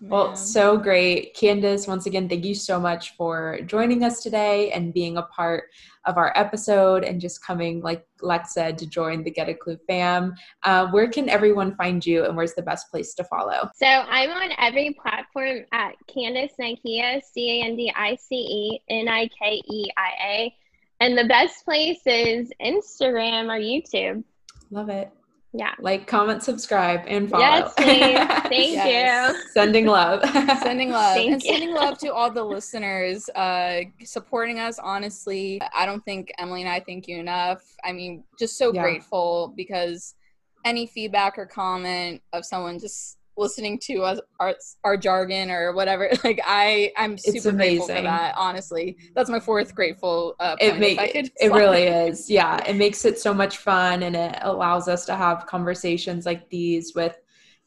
Well, 0.00 0.36
so 0.36 0.76
great. 0.76 1.34
Candice, 1.34 1.88
once 1.88 2.06
again, 2.06 2.28
thank 2.28 2.44
you 2.44 2.54
so 2.54 2.78
much 2.78 3.16
for 3.16 3.60
joining 3.66 4.04
us 4.04 4.22
today 4.22 4.70
and 4.72 4.92
being 4.92 5.16
a 5.16 5.22
part 5.22 5.64
of 6.04 6.18
our 6.18 6.32
episode 6.36 7.04
and 7.04 7.20
just 7.20 7.42
coming, 7.42 7.80
like 7.80 8.06
Lex 8.20 8.52
said, 8.52 8.76
to 8.78 8.86
join 8.86 9.24
the 9.24 9.30
Get 9.30 9.48
a 9.48 9.54
Clue 9.54 9.78
fam. 9.86 10.34
Uh, 10.62 10.88
where 10.88 11.08
can 11.08 11.28
everyone 11.28 11.74
find 11.76 12.04
you 12.04 12.24
and 12.24 12.36
where's 12.36 12.54
the 12.54 12.62
best 12.62 12.90
place 12.90 13.14
to 13.14 13.24
follow? 13.24 13.70
So 13.74 13.86
I'm 13.86 14.30
on 14.30 14.50
every 14.58 14.96
platform 15.00 15.64
at 15.72 15.94
Candice 16.08 16.52
Nikeia, 16.60 17.22
C 17.22 17.60
A 17.60 17.64
N 17.64 17.76
D 17.76 17.92
I 17.94 18.16
C 18.16 18.34
E 18.34 18.82
N 18.90 19.08
I 19.08 19.28
K 19.28 19.62
E 19.70 19.86
I 19.96 20.10
A. 20.22 20.54
And 21.00 21.16
the 21.16 21.24
best 21.24 21.64
place 21.64 22.00
is 22.06 22.50
Instagram 22.62 23.48
or 23.48 23.58
YouTube. 23.58 24.22
Love 24.70 24.88
it. 24.88 25.10
Yeah. 25.56 25.72
Like, 25.78 26.08
comment, 26.08 26.42
subscribe, 26.42 27.02
and 27.06 27.30
follow. 27.30 27.42
Yes, 27.42 27.72
Thank 27.78 28.74
yes. 28.74 29.36
you. 29.36 29.50
Sending 29.52 29.86
love. 29.86 30.20
sending 30.62 30.90
love. 30.90 31.14
Thank 31.14 31.32
and 31.32 31.42
you. 31.44 31.52
sending 31.52 31.72
love 31.72 31.96
to 31.98 32.12
all 32.12 32.28
the 32.28 32.42
listeners 32.42 33.28
uh, 33.30 33.82
supporting 34.02 34.58
us. 34.58 34.80
Honestly, 34.80 35.60
I 35.72 35.86
don't 35.86 36.04
think 36.04 36.32
Emily 36.38 36.62
and 36.62 36.70
I 36.70 36.80
thank 36.80 37.06
you 37.06 37.18
enough. 37.18 37.62
I 37.84 37.92
mean, 37.92 38.24
just 38.36 38.58
so 38.58 38.74
yeah. 38.74 38.82
grateful 38.82 39.54
because 39.56 40.16
any 40.64 40.86
feedback 40.86 41.38
or 41.38 41.46
comment 41.46 42.20
of 42.32 42.44
someone 42.44 42.80
just 42.80 43.18
listening 43.36 43.78
to 43.78 44.02
us 44.02 44.20
our, 44.40 44.54
our 44.84 44.96
jargon 44.96 45.50
or 45.50 45.72
whatever. 45.72 46.10
Like 46.24 46.40
i 46.46 46.90
i'm 46.96 47.18
super 47.18 47.52
grateful 47.52 47.88
for 47.88 48.00
that 48.00 48.34
honestly. 48.38 48.96
That's 49.14 49.28
my 49.28 49.40
fourth 49.40 49.74
grateful 49.74 50.34
uh, 50.40 50.56
it 50.58 50.78
make, 50.78 50.98
it, 50.98 51.30
it 51.38 51.52
really 51.52 51.82
is. 51.82 52.30
Yeah 52.30 52.64
it 52.66 52.76
makes 52.76 53.04
it 53.04 53.18
so 53.18 53.34
much 53.34 53.58
fun 53.58 54.04
and 54.04 54.16
it 54.16 54.38
allows 54.40 54.88
us 54.88 55.04
to 55.06 55.14
have 55.14 55.46
conversations 55.46 56.24
like 56.24 56.48
these 56.48 56.94
with 56.94 57.16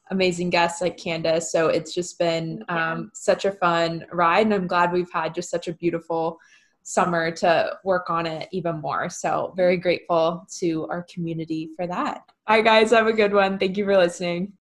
amazing 0.10 0.50
guests 0.50 0.82
like 0.82 0.98
candice. 0.98 1.44
So 1.44 1.68
it's 1.68 1.94
just 1.94 2.18
been 2.18 2.64
um, 2.70 3.12
such 3.14 3.46
a 3.46 3.52
fun 3.52 4.06
ride 4.12 4.48
and 4.48 4.56
i'm 4.56 4.68
glad 4.68 4.92
we've 4.92 5.12
had 5.12 5.36
just 5.36 5.52
such 5.52 5.68
a 5.68 5.74
beautiful 5.74 6.40
summer 6.82 7.30
to 7.30 7.78
work 7.84 8.10
on 8.10 8.26
it 8.26 8.48
even 8.54 8.80
more. 8.80 9.10
So 9.10 9.54
very 9.58 9.78
grateful 9.78 10.48
to 10.60 10.88
our 10.90 11.06
community 11.14 11.70
for 11.76 11.86
that. 11.86 12.24
Hi 12.48 12.62
guys 12.62 12.92
have 12.92 13.08
a 13.08 13.14
good 13.14 13.34
one. 13.34 13.60
Thank 13.60 13.78
you 13.78 13.86
for 13.86 13.98
listening 13.98 14.54